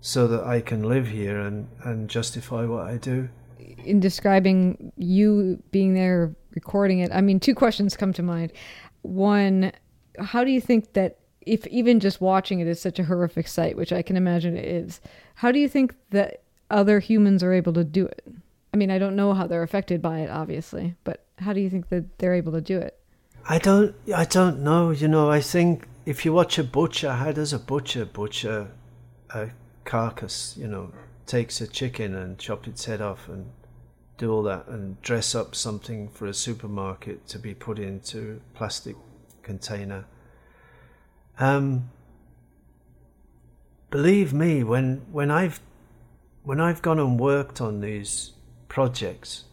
so 0.01 0.27
that 0.27 0.43
I 0.43 0.59
can 0.59 0.83
live 0.83 1.07
here 1.07 1.39
and, 1.39 1.69
and 1.83 2.09
justify 2.09 2.65
what 2.65 2.85
I 2.85 2.97
do. 2.97 3.29
In 3.85 4.01
describing 4.01 4.91
you 4.97 5.63
being 5.71 5.93
there 5.93 6.35
recording 6.55 6.99
it. 6.99 7.11
I 7.13 7.21
mean, 7.21 7.39
two 7.39 7.55
questions 7.55 7.95
come 7.97 8.13
to 8.13 8.23
mind. 8.23 8.51
One, 9.01 9.71
how 10.19 10.43
do 10.43 10.51
you 10.51 10.61
think 10.61 10.93
that 10.93 11.17
if 11.41 11.65
even 11.67 11.99
just 11.99 12.21
watching 12.21 12.59
it 12.59 12.67
is 12.67 12.79
such 12.79 12.99
a 12.99 13.03
horrific 13.03 13.47
sight, 13.47 13.75
which 13.75 13.91
I 13.91 14.01
can 14.01 14.15
imagine 14.15 14.55
it 14.55 14.65
is, 14.65 15.01
how 15.35 15.51
do 15.51 15.59
you 15.59 15.67
think 15.67 15.95
that 16.11 16.43
other 16.69 16.99
humans 16.99 17.43
are 17.43 17.53
able 17.53 17.73
to 17.73 17.83
do 17.83 18.05
it? 18.05 18.23
I 18.73 18.77
mean, 18.77 18.91
I 18.91 18.99
don't 18.99 19.15
know 19.15 19.33
how 19.33 19.47
they're 19.47 19.63
affected 19.63 20.01
by 20.01 20.19
it, 20.19 20.29
obviously, 20.29 20.95
but 21.03 21.25
how 21.39 21.53
do 21.53 21.59
you 21.59 21.69
think 21.69 21.89
that 21.89 22.19
they're 22.19 22.35
able 22.35 22.53
to 22.53 22.61
do 22.61 22.77
it? 22.77 22.97
I 23.49 23.57
don't, 23.57 23.95
I 24.15 24.25
don't 24.25 24.59
know. 24.59 24.91
You 24.91 25.07
know, 25.07 25.29
I 25.29 25.41
think 25.41 25.87
if 26.05 26.25
you 26.25 26.33
watch 26.33 26.57
a 26.59 26.63
butcher, 26.63 27.11
how 27.11 27.31
does 27.31 27.53
a 27.53 27.59
butcher 27.59 28.05
butcher 28.05 28.69
a 29.31 29.49
carcass? 29.83 30.55
You 30.57 30.67
know, 30.67 30.93
takes 31.25 31.59
a 31.59 31.67
chicken 31.67 32.15
and 32.15 32.37
chop 32.37 32.67
its 32.67 32.85
head 32.85 33.01
off 33.01 33.27
and 33.27 33.51
do 34.21 34.31
all 34.31 34.43
that 34.43 34.67
and 34.67 35.01
dress 35.01 35.33
up 35.33 35.55
something 35.55 36.07
for 36.07 36.27
a 36.27 36.33
supermarket 36.33 37.27
to 37.27 37.39
be 37.39 37.55
put 37.55 37.79
into 37.79 38.39
plastic 38.53 38.95
container. 39.41 40.05
Um, 41.39 41.89
believe 43.89 44.31
me, 44.31 44.63
when 44.63 45.01
when 45.11 45.31
I've 45.31 45.59
when 46.43 46.61
I've 46.61 46.83
gone 46.83 46.99
and 46.99 47.19
worked 47.19 47.59
on 47.61 47.81
these 47.81 48.33
projects, 48.67 49.45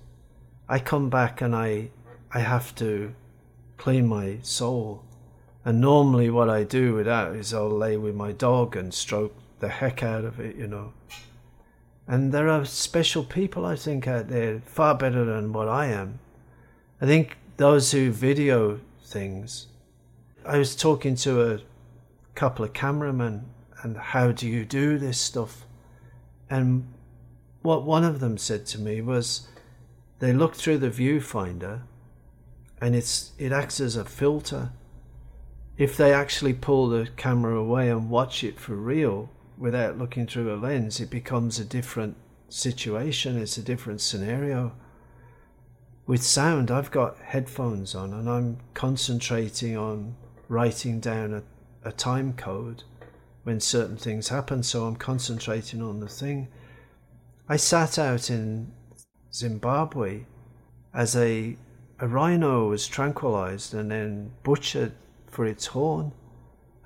I 0.69 0.79
come 0.81 1.09
back 1.09 1.41
and 1.41 1.57
I 1.57 1.91
I 2.31 2.41
have 2.41 2.75
to 2.75 3.15
clean 3.79 4.07
my 4.07 4.39
soul. 4.43 5.03
And 5.65 5.81
normally, 5.81 6.29
what 6.29 6.51
I 6.51 6.65
do 6.65 6.95
with 6.95 7.07
that 7.07 7.35
is 7.35 7.55
I'll 7.55 7.71
lay 7.71 7.97
with 7.97 8.15
my 8.15 8.33
dog 8.33 8.77
and 8.77 8.93
stroke 8.93 9.35
the 9.61 9.69
heck 9.69 10.03
out 10.03 10.27
of 10.27 10.39
it, 10.39 10.57
you 10.57 10.67
know. 10.67 10.93
And 12.09 12.33
there 12.33 12.49
are 12.49 12.65
special 12.65 13.23
people, 13.23 13.67
I 13.67 13.77
think, 13.77 14.09
out 14.09 14.29
there 14.29 14.63
far 14.65 14.95
better 14.95 15.27
than 15.27 15.53
what 15.53 15.69
I 15.69 15.87
am. 15.87 16.21
I 17.03 17.07
think 17.07 17.37
those 17.59 17.93
who 17.93 18.11
video 18.11 18.81
things. 19.05 19.67
I 20.45 20.57
was 20.57 20.75
talking 20.75 21.15
to 21.17 21.53
a 21.53 21.61
couple 22.35 22.65
of 22.65 22.73
cameramen, 22.73 23.45
and 23.83 23.99
how 23.99 24.33
do 24.33 24.49
you 24.49 24.65
do 24.65 24.97
this 24.97 25.21
stuff? 25.21 25.67
And 26.49 26.89
what 27.61 27.85
one 27.85 28.05
of 28.05 28.21
them 28.21 28.39
said 28.39 28.65
to 28.67 28.81
me 28.81 29.03
was 29.03 29.47
they 30.19 30.33
look 30.33 30.55
through 30.55 30.79
the 30.79 30.91
viewfinder 30.91 31.83
and 32.81 32.95
it's 32.95 33.33
it 33.39 33.53
acts 33.53 33.81
as 33.81 33.97
a 33.97 34.05
filter. 34.05 34.71
If 35.77 35.97
they 35.97 36.13
actually 36.13 36.55
pull 36.55 36.89
the 36.89 37.09
camera 37.17 37.57
away 37.57 37.91
and 37.91 38.11
watch 38.11 38.43
it 38.43 38.59
for 38.59 38.75
real 38.75 39.31
without 39.59 39.99
looking 39.99 40.27
through 40.27 40.55
a 40.55 40.57
lens, 40.57 41.01
it 41.01 41.11
becomes 41.11 41.59
a 41.59 41.65
different 41.65 42.17
situation, 42.49 43.37
it's 43.37 43.59
a 43.59 43.63
different 43.63 44.01
scenario. 44.01 44.73
With 46.07 46.23
sound, 46.23 46.71
I've 46.71 46.91
got 46.91 47.19
headphones 47.19 47.95
on 47.95 48.15
and 48.15 48.29
I'm 48.29 48.59
concentrating 48.75 49.77
on 49.77 50.17
writing 50.49 51.01
down 51.01 51.35
a, 51.35 51.43
a 51.89 51.93
time 51.93 52.33
code 52.33 52.85
when 53.43 53.61
certain 53.61 53.97
things 53.97 54.29
happen, 54.29 54.63
so 54.63 54.87
I'm 54.87 54.97
concentrating 54.97 55.83
on 55.83 56.01
the 56.01 56.09
thing. 56.09 56.49
I 57.49 57.57
sat 57.57 57.99
out 57.99 58.31
in 58.31 58.73
Zimbabwe 59.33 60.25
as 60.95 61.17
a 61.17 61.57
a 62.01 62.07
rhino 62.07 62.69
was 62.69 62.87
tranquilized 62.87 63.75
and 63.75 63.91
then 63.91 64.31
butchered 64.45 64.93
for 65.27 65.45
its 65.45 65.67
horn. 65.67 66.13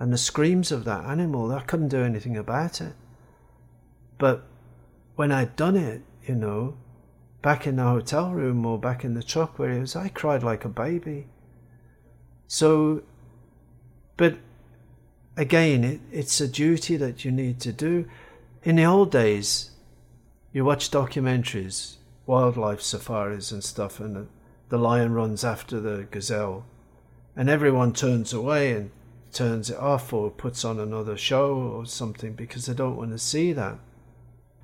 And 0.02 0.12
the 0.12 0.18
screams 0.18 0.72
of 0.72 0.82
that 0.86 1.04
animal, 1.04 1.52
I 1.52 1.60
couldn't 1.60 1.90
do 1.90 2.02
anything 2.02 2.36
about 2.36 2.80
it. 2.80 2.94
But 4.18 4.42
when 5.14 5.30
I'd 5.30 5.54
done 5.54 5.76
it, 5.76 6.02
you 6.26 6.34
know, 6.34 6.74
back 7.40 7.68
in 7.68 7.76
the 7.76 7.84
hotel 7.84 8.32
room 8.32 8.66
or 8.66 8.80
back 8.80 9.04
in 9.04 9.14
the 9.14 9.22
truck 9.22 9.60
where 9.60 9.70
it 9.70 9.78
was, 9.78 9.94
I 9.94 10.08
cried 10.08 10.42
like 10.42 10.64
a 10.64 10.68
baby. 10.68 11.28
So, 12.48 13.04
but 14.16 14.38
again, 15.36 15.84
it, 15.84 16.00
it's 16.10 16.40
a 16.40 16.48
duty 16.48 16.96
that 16.96 17.24
you 17.24 17.30
need 17.30 17.60
to 17.60 17.72
do. 17.72 18.08
In 18.64 18.74
the 18.74 18.84
old 18.84 19.12
days, 19.12 19.70
you 20.52 20.64
watch 20.64 20.90
documentaries, 20.90 21.98
wildlife 22.26 22.80
safaris 22.80 23.52
and 23.52 23.62
stuff, 23.62 24.00
and 24.00 24.16
the, 24.16 24.26
the 24.68 24.78
lion 24.78 25.14
runs 25.14 25.44
after 25.44 25.78
the 25.78 26.08
gazelle, 26.10 26.64
and 27.36 27.48
everyone 27.48 27.92
turns 27.92 28.32
away 28.32 28.72
and 28.72 28.90
turns 29.32 29.70
it 29.70 29.78
off 29.78 30.12
or 30.12 30.30
puts 30.30 30.64
on 30.64 30.78
another 30.78 31.16
show 31.16 31.54
or 31.54 31.86
something 31.86 32.34
because 32.34 32.66
they 32.66 32.74
don't 32.74 32.96
want 32.96 33.10
to 33.12 33.18
see 33.18 33.52
that. 33.52 33.78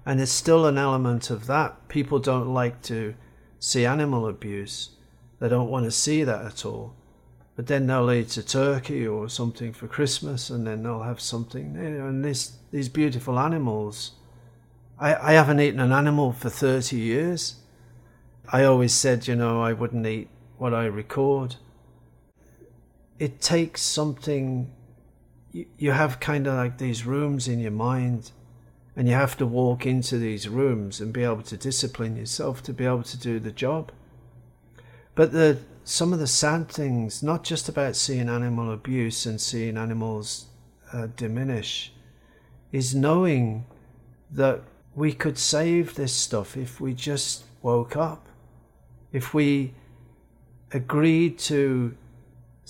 And 0.05 0.21
it's 0.21 0.33
still 0.33 0.67
an 0.67 0.79
element 0.79 1.31
of 1.31 1.47
that. 1.47 1.89
People 1.89 2.19
don't 2.19 2.53
like 2.53 2.83
to 2.83 3.15
see 3.59 3.85
animal 3.85 4.27
abuse. 4.27 4.91
They 5.41 5.49
don't 5.49 5.71
want 5.71 5.85
to 5.85 5.91
see 5.91 6.25
that 6.25 6.45
at 6.45 6.65
all. 6.65 6.95
But 7.57 7.67
then 7.67 7.87
they'll 7.87 8.11
eat 8.11 8.37
a 8.37 8.43
turkey 8.43 9.07
or 9.07 9.29
something 9.29 9.73
for 9.73 9.89
Christmas, 9.89 10.49
and 10.49 10.67
then 10.67 10.85
they'll 10.85 11.03
have 11.03 11.21
something. 11.21 11.77
And 11.77 12.25
this, 12.25 12.53
these 12.71 12.89
beautiful 12.89 13.39
animals 13.39 14.13
I, 15.01 15.15
I 15.15 15.33
haven't 15.33 15.61
eaten 15.61 15.81
an 15.81 15.93
animal 15.93 16.33
for 16.33 16.51
30 16.51 16.97
years. 16.97 17.57
I 18.51 18.65
always 18.65 18.93
said, 18.93 19.29
you 19.29 19.37
know, 19.37 19.63
I 19.63 19.73
wouldn't 19.73 20.07
eat 20.07 20.29
what 20.57 20.75
I 20.75 20.87
record. 20.87 21.57
It 23.19 23.41
takes 23.41 23.83
something, 23.83 24.71
you, 25.53 25.67
you 25.79 25.93
have 25.93 26.21
kind 26.21 26.47
of 26.47 26.55
like 26.55 26.79
these 26.79 27.05
rooms 27.05 27.49
in 27.49 27.61
your 27.61 27.73
mind, 27.73 28.31
and 28.97 29.09
you 29.09 29.15
have 29.15 29.37
to 29.39 29.47
walk 29.47 29.87
into 29.87 30.19
these 30.19 30.49
rooms 30.49 31.01
and 31.01 31.13
be 31.13 31.23
able 31.23 31.43
to 31.43 31.57
discipline 31.57 32.17
yourself 32.17 32.63
to 32.65 32.73
be 32.73 32.85
able 32.85 33.05
to 33.05 33.19
do 33.19 33.39
the 33.39 33.53
job. 33.53 33.93
But 35.15 35.33
the 35.33 35.59
some 35.85 36.13
of 36.13 36.19
the 36.19 36.27
sad 36.27 36.69
things, 36.69 37.23
not 37.23 37.45
just 37.45 37.67
about 37.67 37.97
seeing 37.97 38.29
animal 38.29 38.73
abuse 38.73 39.25
and 39.25 39.41
seeing 39.41 39.79
animals 39.79 40.47
uh, 40.93 41.07
diminish, 41.17 41.93
is 42.73 42.95
knowing 42.95 43.65
that 44.31 44.61
we 44.95 45.13
could 45.13 45.39
save 45.39 45.95
this 45.95 46.13
stuff 46.13 46.59
if 46.59 46.79
we 46.79 46.93
just 46.93 47.45
woke 47.63 47.97
up. 47.97 48.27
If 49.13 49.33
we 49.33 49.73
agreed 50.73 51.39
to 51.39 51.97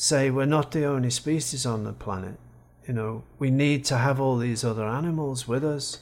say 0.01 0.31
we're 0.31 0.47
not 0.47 0.71
the 0.71 0.85
only 0.85 1.11
species 1.11 1.67
on 1.67 1.83
the 1.83 1.93
planet. 1.93 2.39
You 2.87 2.95
know, 2.95 3.25
we 3.41 3.51
need 3.51 3.85
to 3.87 3.99
have 3.99 4.21
all 4.21 4.37
these 4.37 4.63
other 4.63 4.87
animals 4.87 5.49
with 5.49 5.65
us. 5.65 5.99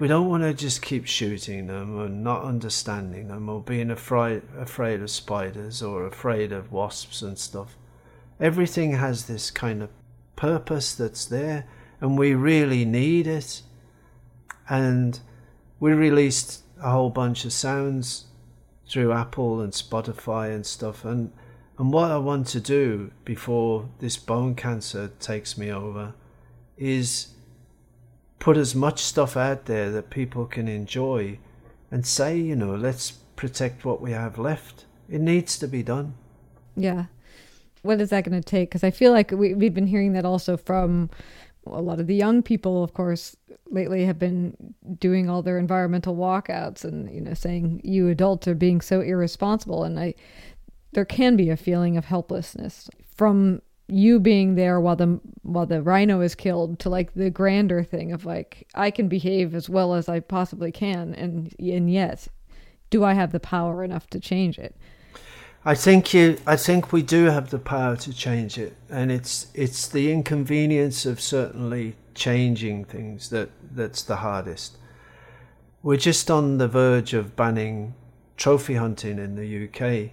We 0.00 0.08
don't 0.08 0.30
want 0.30 0.44
to 0.44 0.54
just 0.54 0.80
keep 0.80 1.06
shooting 1.06 1.66
them 1.66 2.00
and 2.00 2.24
not 2.24 2.42
understanding 2.42 3.28
them 3.28 3.50
or 3.50 3.60
being 3.60 3.90
afraid 3.90 4.42
afraid 4.58 5.02
of 5.02 5.10
spiders 5.10 5.82
or 5.82 6.06
afraid 6.06 6.52
of 6.52 6.72
wasps 6.72 7.20
and 7.20 7.38
stuff. 7.38 7.76
Everything 8.40 8.92
has 8.94 9.26
this 9.26 9.50
kind 9.50 9.82
of 9.82 9.90
purpose 10.34 10.94
that's 10.94 11.26
there 11.26 11.66
and 12.00 12.16
we 12.16 12.32
really 12.32 12.86
need 12.86 13.26
it. 13.26 13.60
And 14.70 15.20
we 15.78 15.92
released 15.92 16.62
a 16.82 16.90
whole 16.90 17.10
bunch 17.10 17.44
of 17.44 17.52
sounds 17.52 18.24
through 18.88 19.12
Apple 19.12 19.60
and 19.60 19.74
Spotify 19.74 20.54
and 20.54 20.64
stuff. 20.64 21.04
And 21.04 21.30
and 21.78 21.92
what 21.92 22.10
I 22.10 22.18
want 22.18 22.46
to 22.48 22.60
do 22.60 23.10
before 23.24 23.88
this 23.98 24.16
bone 24.16 24.54
cancer 24.54 25.10
takes 25.20 25.56
me 25.56 25.70
over 25.70 26.14
is 26.76 27.28
put 28.38 28.56
as 28.56 28.74
much 28.74 29.00
stuff 29.00 29.36
out 29.36 29.66
there 29.66 29.90
that 29.90 30.10
people 30.10 30.46
can 30.46 30.68
enjoy 30.68 31.38
and 31.90 32.06
say, 32.06 32.36
you 32.36 32.56
know, 32.56 32.74
let's 32.74 33.12
protect 33.36 33.84
what 33.84 34.00
we 34.00 34.12
have 34.12 34.38
left. 34.38 34.84
It 35.08 35.20
needs 35.20 35.58
to 35.58 35.68
be 35.68 35.82
done. 35.82 36.14
Yeah. 36.76 37.06
What 37.82 38.00
is 38.00 38.10
that 38.10 38.24
going 38.24 38.40
to 38.40 38.46
take? 38.46 38.70
Because 38.70 38.84
I 38.84 38.90
feel 38.90 39.12
like 39.12 39.30
we, 39.30 39.54
we've 39.54 39.74
been 39.74 39.86
hearing 39.86 40.12
that 40.12 40.24
also 40.24 40.56
from 40.56 41.10
a 41.66 41.80
lot 41.80 42.00
of 42.00 42.06
the 42.06 42.14
young 42.14 42.42
people, 42.42 42.82
of 42.82 42.94
course, 42.94 43.36
lately 43.70 44.04
have 44.04 44.18
been 44.18 44.56
doing 44.98 45.28
all 45.28 45.42
their 45.42 45.58
environmental 45.58 46.14
walkouts 46.16 46.84
and 46.84 47.10
you 47.10 47.20
know 47.20 47.32
saying 47.32 47.80
you 47.82 48.08
adults 48.08 48.46
are 48.46 48.54
being 48.54 48.80
so 48.80 49.00
irresponsible. 49.00 49.84
And 49.84 49.98
I, 49.98 50.14
there 50.92 51.04
can 51.04 51.36
be 51.36 51.50
a 51.50 51.56
feeling 51.56 51.96
of 51.96 52.04
helplessness 52.04 52.88
from 53.14 53.60
you 53.88 54.20
being 54.20 54.54
there 54.54 54.80
while 54.80 54.96
the 54.96 55.20
while 55.42 55.66
the 55.66 55.82
rhino 55.82 56.20
is 56.20 56.34
killed 56.34 56.78
to 56.78 56.88
like 56.88 57.12
the 57.14 57.30
grander 57.30 57.82
thing 57.82 58.12
of 58.12 58.24
like 58.24 58.66
I 58.74 58.90
can 58.90 59.08
behave 59.08 59.54
as 59.54 59.68
well 59.68 59.94
as 59.94 60.08
I 60.08 60.20
possibly 60.20 60.72
can, 60.72 61.14
and 61.14 61.54
and 61.58 61.92
yet, 61.92 62.28
do 62.90 63.04
I 63.04 63.14
have 63.14 63.32
the 63.32 63.40
power 63.40 63.84
enough 63.84 64.08
to 64.10 64.20
change 64.20 64.58
it? 64.58 64.76
I 65.64 65.74
think 65.74 66.14
you. 66.14 66.38
I 66.46 66.56
think 66.56 66.92
we 66.92 67.02
do 67.02 67.26
have 67.26 67.50
the 67.50 67.58
power 67.58 67.96
to 67.96 68.12
change 68.12 68.58
it, 68.58 68.74
and 68.88 69.12
it's 69.12 69.48
it's 69.54 69.88
the 69.88 70.10
inconvenience 70.10 71.04
of 71.04 71.20
certainly 71.20 71.96
changing 72.14 72.84
things 72.84 73.28
that 73.30 73.50
that's 73.74 74.02
the 74.02 74.16
hardest. 74.16 74.76
We're 75.82 75.96
just 75.96 76.30
on 76.30 76.58
the 76.58 76.68
verge 76.68 77.12
of 77.12 77.36
banning 77.36 77.94
trophy 78.36 78.74
hunting 78.74 79.18
in 79.18 79.34
the 79.36 79.66
UK, 79.66 80.12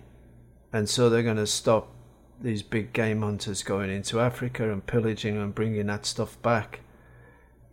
and 0.72 0.90
so 0.90 1.10
they're 1.10 1.24
going 1.24 1.38
to 1.38 1.48
stop 1.48 1.94
these 2.42 2.64
big 2.64 2.94
game 2.94 3.22
hunters 3.22 3.64
going 3.64 3.90
into 3.90 4.20
Africa 4.20 4.72
and 4.72 4.86
pillaging 4.86 5.38
and 5.38 5.54
bringing 5.54 5.88
that 5.88 6.06
stuff 6.06 6.42
back. 6.42 6.82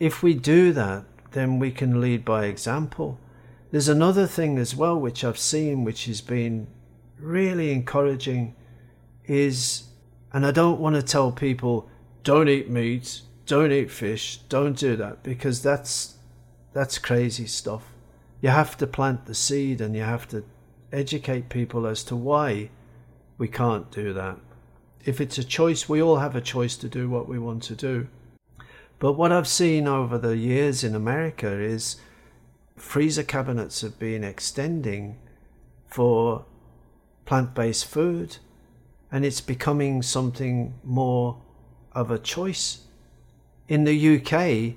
If 0.00 0.22
we 0.22 0.34
do 0.34 0.72
that, 0.72 1.04
then 1.32 1.58
we 1.58 1.70
can 1.70 2.00
lead 2.00 2.24
by 2.24 2.46
example. 2.46 3.18
There's 3.70 3.88
another 3.88 4.26
thing 4.26 4.58
as 4.58 4.74
well 4.74 4.98
which 4.98 5.24
I've 5.24 5.38
seen, 5.38 5.84
which 5.84 6.06
has 6.06 6.20
been 6.20 6.66
really 7.18 7.72
encouraging 7.72 8.54
is, 9.24 9.84
and 10.32 10.46
I 10.46 10.50
don't 10.50 10.80
want 10.80 10.96
to 10.96 11.02
tell 11.02 11.32
people, 11.32 11.88
don't 12.22 12.48
eat 12.48 12.70
meat, 12.70 13.22
don't 13.44 13.72
eat 13.72 13.90
fish, 13.90 14.38
don't 14.48 14.76
do 14.76 14.96
that, 14.96 15.22
because 15.22 15.62
that's 15.62 16.14
that's 16.72 16.98
crazy 16.98 17.46
stuff. 17.46 17.84
You 18.42 18.50
have 18.50 18.76
to 18.76 18.86
plant 18.86 19.24
the 19.24 19.34
seed 19.34 19.80
and 19.80 19.96
you 19.96 20.02
have 20.02 20.28
to 20.28 20.44
educate 20.92 21.48
people 21.48 21.86
as 21.86 22.04
to 22.04 22.14
why 22.14 22.68
we 23.38 23.48
can't 23.48 23.90
do 23.90 24.12
that. 24.12 24.38
If 25.04 25.20
it's 25.20 25.38
a 25.38 25.44
choice, 25.44 25.88
we 25.88 26.02
all 26.02 26.16
have 26.16 26.34
a 26.34 26.40
choice 26.40 26.76
to 26.78 26.88
do 26.88 27.08
what 27.08 27.28
we 27.28 27.38
want 27.38 27.62
to 27.64 27.74
do. 27.74 28.08
But 28.98 29.12
what 29.12 29.30
I've 29.30 29.48
seen 29.48 29.86
over 29.86 30.18
the 30.18 30.36
years 30.36 30.82
in 30.82 30.94
America 30.94 31.50
is 31.60 31.96
freezer 32.76 33.22
cabinets 33.22 33.82
have 33.82 33.98
been 33.98 34.24
extending 34.24 35.18
for 35.88 36.44
plant 37.24 37.54
based 37.54 37.86
food, 37.86 38.38
and 39.12 39.24
it's 39.24 39.40
becoming 39.40 40.02
something 40.02 40.74
more 40.82 41.40
of 41.92 42.10
a 42.10 42.18
choice. 42.18 42.80
In 43.68 43.84
the 43.84 44.16
UK, 44.16 44.76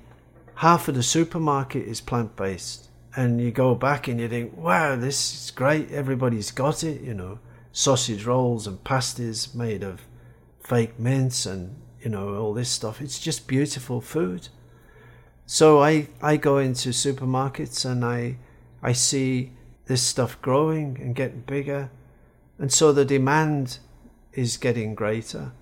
half 0.56 0.88
of 0.88 0.94
the 0.94 1.02
supermarket 1.02 1.86
is 1.86 2.00
plant 2.00 2.36
based, 2.36 2.88
and 3.16 3.40
you 3.40 3.50
go 3.50 3.74
back 3.74 4.08
and 4.08 4.20
you 4.20 4.28
think, 4.28 4.56
wow, 4.56 4.96
this 4.96 5.44
is 5.44 5.50
great, 5.50 5.90
everybody's 5.90 6.50
got 6.50 6.84
it, 6.84 7.00
you 7.00 7.14
know, 7.14 7.38
sausage 7.72 8.24
rolls 8.24 8.66
and 8.66 8.82
pasties 8.84 9.54
made 9.54 9.82
of 9.82 10.02
fake 10.60 10.98
mince 10.98 11.46
and 11.46 11.76
you 12.00 12.10
know 12.10 12.34
all 12.36 12.52
this 12.54 12.68
stuff 12.68 13.00
it's 13.00 13.18
just 13.18 13.46
beautiful 13.46 14.00
food 14.00 14.48
so 15.46 15.80
i 15.80 16.08
i 16.22 16.36
go 16.36 16.58
into 16.58 16.90
supermarkets 16.90 17.84
and 17.84 18.04
i 18.04 18.36
i 18.82 18.92
see 18.92 19.52
this 19.86 20.02
stuff 20.02 20.40
growing 20.42 20.98
and 21.00 21.14
getting 21.14 21.40
bigger 21.40 21.90
and 22.60 22.70
so 22.70 22.92
the 22.92 23.06
demand 23.06 23.78
is 24.34 24.58
getting 24.58 24.94
greater. 24.94 25.52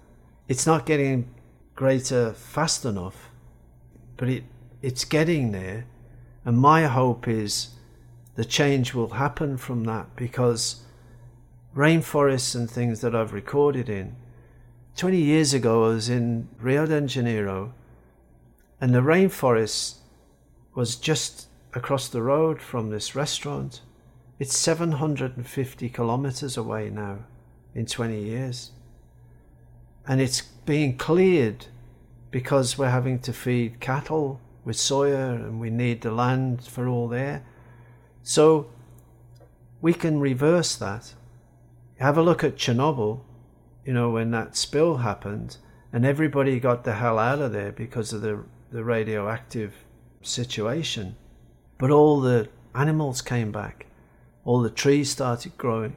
It's 0.49 0.67
not 0.67 0.85
getting 0.85 1.33
greater 1.75 2.33
fast 2.33 2.85
enough. 2.85 3.31
but 4.17 4.29
it 4.29 4.45
it's 4.83 5.05
getting 5.05 5.53
there. 5.53 5.87
And 6.45 6.59
my 6.59 6.87
hope 6.87 7.29
is 7.29 7.71
the 8.35 8.45
change 8.45 8.95
will 8.95 9.11
happen 9.11 9.57
from 9.57 9.85
that 9.85 10.17
because 10.17 10.83
rainforests 11.79 12.57
and 12.57 12.69
things 12.69 13.03
that 13.03 13.15
I've 13.15 13.33
recorded 13.33 13.89
in. 13.89 14.17
20 14.97 15.17
years 15.17 15.55
ago, 15.55 15.85
I 15.85 15.89
was 15.91 16.09
in 16.09 16.49
Rio 16.61 16.87
de 16.87 17.01
Janeiro, 17.03 17.73
and 18.81 18.93
the 18.93 18.99
rainforest 18.99 19.99
was 20.75 20.97
just 20.97 21.47
across 21.75 22.09
the 22.09 22.21
road 22.21 22.61
from 22.61 22.91
this 22.91 23.15
restaurant. 23.15 23.81
It's 24.41 24.59
750 24.59 25.89
kilometers 25.91 26.57
away 26.57 26.91
now 26.91 27.19
in 27.77 27.87
20 27.87 28.25
years. 28.25 28.73
And 30.05 30.21
it's 30.21 30.41
being 30.41 30.97
cleared 30.97 31.67
because 32.33 32.77
we're 32.77 32.91
having 32.91 33.21
to 33.21 33.33
feed 33.33 33.79
cattle 33.79 34.41
with 34.65 34.77
soya 34.77 35.37
and 35.37 35.61
we 35.61 35.71
need 35.71 36.01
the 36.01 36.11
land 36.11 36.65
for 36.65 36.89
all 36.89 37.07
there. 37.07 37.45
So 38.25 38.69
we 39.81 39.95
can 39.95 40.19
reverse 40.19 40.75
that. 40.75 41.15
Have 41.99 42.17
a 42.17 42.23
look 42.23 42.45
at 42.45 42.57
Chernobyl, 42.57 43.21
you 43.85 43.93
know, 43.93 44.11
when 44.11 44.31
that 44.31 44.57
spill 44.57 44.99
happened 44.99 45.57
and 45.93 46.05
everybody 46.05 46.61
got 46.61 46.85
the 46.85 46.95
hell 46.95 47.19
out 47.19 47.41
of 47.41 47.53
there 47.53 47.73
because 47.73 48.13
of 48.13 48.21
the, 48.21 48.45
the 48.71 48.85
radioactive 48.85 49.75
situation. 50.23 51.17
But 51.77 51.91
all 51.91 52.21
the 52.21 52.49
animals 52.75 53.21
came 53.23 53.51
back, 53.51 53.87
all 54.45 54.61
the 54.61 54.71
trees 54.71 55.11
started 55.11 55.57
growing, 55.57 55.97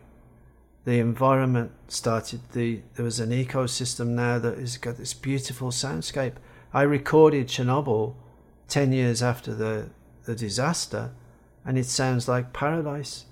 the 0.85 0.99
environment 0.99 1.71
started. 1.87 2.41
The 2.53 2.81
there 2.95 3.05
was 3.05 3.19
an 3.19 3.29
ecosystem 3.29 4.07
now 4.09 4.39
that 4.39 4.57
has 4.57 4.77
got 4.77 4.97
this 4.97 5.13
beautiful 5.13 5.69
soundscape. 5.69 6.35
I 6.73 6.81
recorded 6.81 7.47
Chernobyl 7.47 8.15
ten 8.67 8.91
years 8.91 9.21
after 9.21 9.53
the 9.53 9.89
the 10.25 10.35
disaster, 10.35 11.11
and 11.63 11.77
it 11.77 11.85
sounds 11.85 12.27
like 12.27 12.53
paradise. 12.53 13.25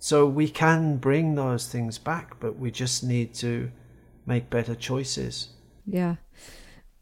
So 0.00 0.26
we 0.26 0.48
can 0.48 0.96
bring 0.96 1.36
those 1.36 1.68
things 1.68 1.98
back, 1.98 2.40
but 2.40 2.58
we 2.58 2.72
just 2.72 3.04
need 3.04 3.34
to 3.34 3.70
make 4.26 4.50
better 4.50 4.74
choices. 4.74 5.50
Yeah. 5.86 6.16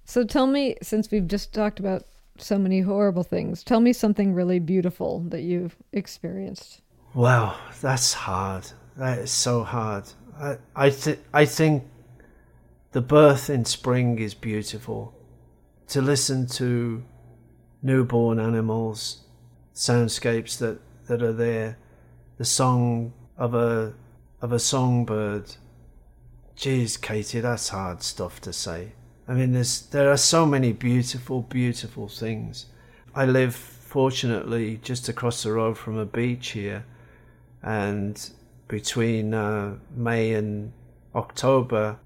So 0.05 0.25
tell 0.25 0.47
me, 0.47 0.77
since 0.83 1.11
we've 1.11 1.27
just 1.27 1.55
talked 1.55 1.81
about 1.81 2.05
so 2.41 2.59
many 2.59 2.81
horrible 2.81 3.23
things. 3.23 3.63
Tell 3.63 3.81
me 3.81 3.93
something 3.93 4.35
really 4.35 4.59
beautiful 4.59 5.21
that 5.29 5.43
you've 5.43 5.77
experienced. 5.93 6.81
Wow, 7.15 7.57
that's 7.81 8.13
hard. 8.13 8.71
That 8.97 9.19
is 9.19 9.31
so 9.31 9.65
hard. 9.65 10.05
I 10.39 10.59
I, 10.75 10.91
th- 10.91 11.21
I 11.33 11.45
think 11.45 11.85
the 12.93 13.01
birth 13.01 13.51
in 13.51 13.65
spring 13.65 14.19
is 14.19 14.35
beautiful. 14.35 15.15
To 15.89 16.03
listen 16.03 16.47
to 16.49 17.03
newborn 17.83 18.39
animals, 18.39 19.25
soundscapes 19.75 20.59
that, 20.59 20.81
that 21.07 21.23
are 21.23 21.33
there, 21.33 21.79
the 22.39 22.45
song 22.45 23.13
of 23.37 23.55
a 23.55 23.93
of 24.41 24.53
a 24.53 24.59
songbird. 24.59 25.57
Geez, 26.55 26.97
Katy, 26.97 27.41
that's 27.41 27.69
hard 27.69 28.03
stuff 28.03 28.41
to 28.41 28.53
say. 28.53 28.93
I 29.27 29.35
mean, 29.35 29.53
there's 29.53 29.83
there 29.83 30.11
are 30.11 30.17
so 30.17 30.47
many 30.47 30.73
beautiful, 30.73 31.43
beautiful 31.43 32.09
things. 32.09 32.67
I 33.15 33.27
live 33.27 33.55
fortunately 33.55 34.79
just 34.83 35.09
across 35.09 35.43
the 35.43 35.53
road 35.53 35.77
from 35.77 35.99
a 35.99 36.07
beach 36.07 36.51
here, 36.51 36.85
and 37.63 38.31
between 38.69 39.35
uh, 39.35 39.77
May 39.95 40.33
and 40.33 40.73
October, 41.15 41.99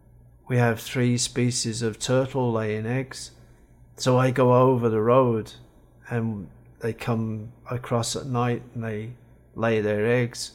we 0.49 0.57
have 0.57 0.81
three 0.81 1.19
species 1.19 1.83
of 1.83 1.99
turtle 1.99 2.51
laying 2.53 2.87
eggs. 2.87 3.33
So 3.97 4.19
I 4.19 4.31
go 4.31 4.55
over 4.55 4.89
the 4.89 5.03
road, 5.03 5.53
and 6.09 6.49
they 6.81 6.93
come 6.93 7.53
across 7.71 8.17
at 8.17 8.27
night 8.27 8.63
and 8.75 8.83
they 8.83 9.13
lay 9.55 9.81
their 9.81 10.07
eggs. 10.07 10.53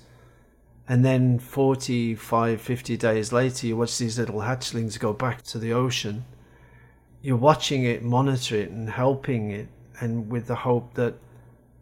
And 0.88 1.04
then 1.04 1.40
45, 1.40 2.62
50 2.62 2.98
days 2.98 3.34
later, 3.34 3.68
you 3.68 3.78
watch 3.78 3.98
these 3.98 4.18
little 4.18 4.42
hatchlings 4.42 5.00
go 5.00 5.14
back 5.14 5.42
to 5.44 5.60
the 5.60 5.74
ocean 5.74 6.26
you're 7.22 7.36
watching 7.36 7.84
it, 7.84 8.04
monitor 8.04 8.56
it, 8.56 8.70
and 8.70 8.90
helping 8.90 9.52
it, 9.52 9.68
and 10.00 10.30
with 10.30 10.48
the 10.48 10.56
hope 10.56 10.94
that 10.94 11.16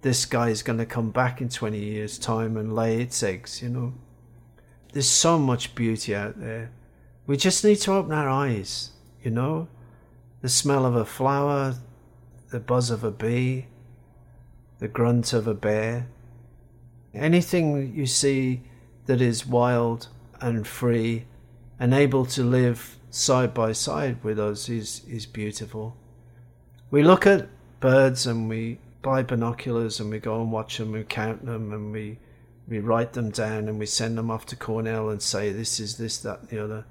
this 0.02 0.26
guy 0.26 0.50
is 0.50 0.64
going 0.64 0.80
to 0.80 0.86
come 0.86 1.12
back 1.12 1.42
in 1.42 1.50
20 1.50 1.78
years' 1.78 2.18
time 2.18 2.58
and 2.58 2.76
lay 2.76 3.02
its 3.02 3.22
eggs, 3.22 3.62
you 3.62 3.70
know. 3.70 3.94
There's 4.94 5.10
so 5.10 5.38
much 5.38 5.76
beauty 5.76 6.16
out 6.16 6.40
there. 6.40 6.72
We 7.28 7.38
just 7.38 7.64
need 7.64 7.78
to 7.78 7.94
open 7.94 8.12
our 8.12 8.30
eyes, 8.30 8.92
you 9.22 9.32
know. 9.32 9.68
The 10.42 10.50
smell 10.50 10.86
of 10.86 10.96
a 10.96 11.06
flower, 11.06 11.76
the 12.52 12.60
buzz 12.60 12.90
of 12.92 13.04
a 13.04 13.12
bee, 13.12 13.68
the 14.80 14.88
grunt 14.88 15.34
of 15.34 15.48
a 15.48 15.54
bear. 15.54 16.08
Anything 17.16 17.96
you 17.96 18.06
see 18.06 18.62
that 19.06 19.22
is 19.22 19.48
wild 19.48 20.10
and 20.42 20.68
free 20.68 21.26
and 21.80 21.94
able 21.94 22.26
to 22.26 22.44
live 22.44 22.98
side 23.10 23.54
by 23.54 23.72
side 23.72 24.24
with 24.24 24.40
us 24.40 24.68
is, 24.70 25.02
is 25.08 25.26
beautiful. 25.26 25.96
We 26.92 27.04
look 27.04 27.26
at 27.26 27.48
birds 27.80 28.28
and 28.28 28.50
we 28.50 28.80
buy 29.02 29.24
binoculars 29.24 30.00
and 30.00 30.10
we 30.10 30.20
go 30.20 30.42
and 30.42 30.52
watch 30.52 30.78
them, 30.78 30.88
and 30.88 30.98
we 30.98 31.04
count 31.04 31.46
them 31.46 31.72
and 31.72 31.92
we, 31.92 32.18
we 32.68 32.80
write 32.80 33.14
them 33.14 33.30
down 33.30 33.70
and 33.70 33.80
we 33.80 33.86
send 33.86 34.18
them 34.18 34.32
off 34.32 34.46
to 34.48 34.56
Cornell 34.56 35.10
and 35.10 35.22
say 35.22 35.52
this 35.52 35.80
is 35.80 35.98
this, 35.98 36.18
that, 36.20 36.42
and 36.42 36.50
the 36.50 36.64
other. 36.64 36.86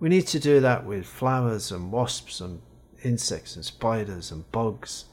We 0.00 0.08
need 0.08 0.26
to 0.28 0.40
do 0.40 0.60
that 0.60 0.84
with 0.84 1.06
flowers 1.06 1.70
and 1.70 1.92
wasps 1.92 2.40
and 2.40 2.60
insects 3.04 3.56
and 3.56 3.64
spiders 3.64 4.32
and 4.32 4.50
bugs. 4.52 5.06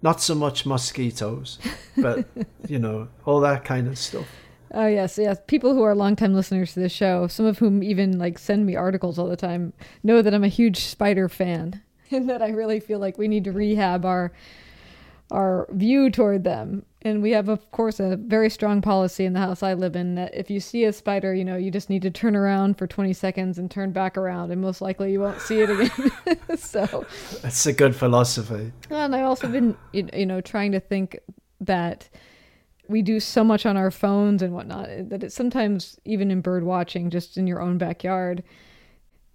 Not 0.00 0.20
so 0.20 0.34
much 0.34 0.64
mosquitoes, 0.64 1.58
but 1.96 2.26
you 2.68 2.78
know, 2.78 3.08
all 3.24 3.40
that 3.40 3.64
kind 3.64 3.88
of 3.88 3.98
stuff. 3.98 4.26
Oh 4.72 4.86
yes, 4.86 5.18
yes. 5.18 5.38
People 5.46 5.74
who 5.74 5.82
are 5.82 5.94
longtime 5.94 6.34
listeners 6.34 6.74
to 6.74 6.80
the 6.80 6.88
show, 6.88 7.26
some 7.26 7.46
of 7.46 7.58
whom 7.58 7.82
even 7.82 8.18
like 8.18 8.38
send 8.38 8.66
me 8.66 8.76
articles 8.76 9.18
all 9.18 9.26
the 9.26 9.36
time, 9.36 9.72
know 10.02 10.22
that 10.22 10.34
I'm 10.34 10.44
a 10.44 10.48
huge 10.48 10.78
spider 10.78 11.28
fan, 11.28 11.82
and 12.10 12.28
that 12.28 12.42
I 12.42 12.50
really 12.50 12.80
feel 12.80 12.98
like 12.98 13.18
we 13.18 13.28
need 13.28 13.44
to 13.44 13.52
rehab 13.52 14.04
our 14.04 14.32
our 15.30 15.66
view 15.70 16.10
toward 16.10 16.44
them. 16.44 16.84
And 17.02 17.22
we 17.22 17.30
have, 17.30 17.48
of 17.48 17.70
course, 17.70 18.00
a 18.00 18.16
very 18.16 18.50
strong 18.50 18.82
policy 18.82 19.24
in 19.24 19.32
the 19.32 19.38
house 19.38 19.62
I 19.62 19.74
live 19.74 19.94
in 19.94 20.16
that 20.16 20.34
if 20.34 20.50
you 20.50 20.58
see 20.58 20.84
a 20.84 20.92
spider, 20.92 21.32
you 21.32 21.44
know, 21.44 21.56
you 21.56 21.70
just 21.70 21.90
need 21.90 22.02
to 22.02 22.10
turn 22.10 22.34
around 22.34 22.76
for 22.76 22.86
20 22.86 23.12
seconds 23.12 23.58
and 23.58 23.70
turn 23.70 23.92
back 23.92 24.16
around, 24.16 24.50
and 24.50 24.60
most 24.60 24.80
likely 24.80 25.12
you 25.12 25.20
won't 25.20 25.40
see 25.40 25.60
it 25.60 25.70
again. 25.70 26.38
so 26.56 27.06
that's 27.40 27.66
a 27.66 27.72
good 27.72 27.94
philosophy. 27.94 28.72
And 28.90 29.14
I've 29.14 29.26
also 29.26 29.48
been, 29.48 29.76
you 29.92 30.26
know, 30.26 30.40
trying 30.40 30.72
to 30.72 30.80
think 30.80 31.18
that 31.60 32.08
we 32.88 33.02
do 33.02 33.20
so 33.20 33.44
much 33.44 33.66
on 33.66 33.76
our 33.76 33.90
phones 33.90 34.42
and 34.42 34.54
whatnot 34.54 34.88
that 35.10 35.22
it's 35.22 35.34
sometimes 35.34 36.00
even 36.04 36.30
in 36.30 36.40
bird 36.40 36.64
watching, 36.64 37.10
just 37.10 37.36
in 37.36 37.46
your 37.46 37.60
own 37.60 37.78
backyard, 37.78 38.42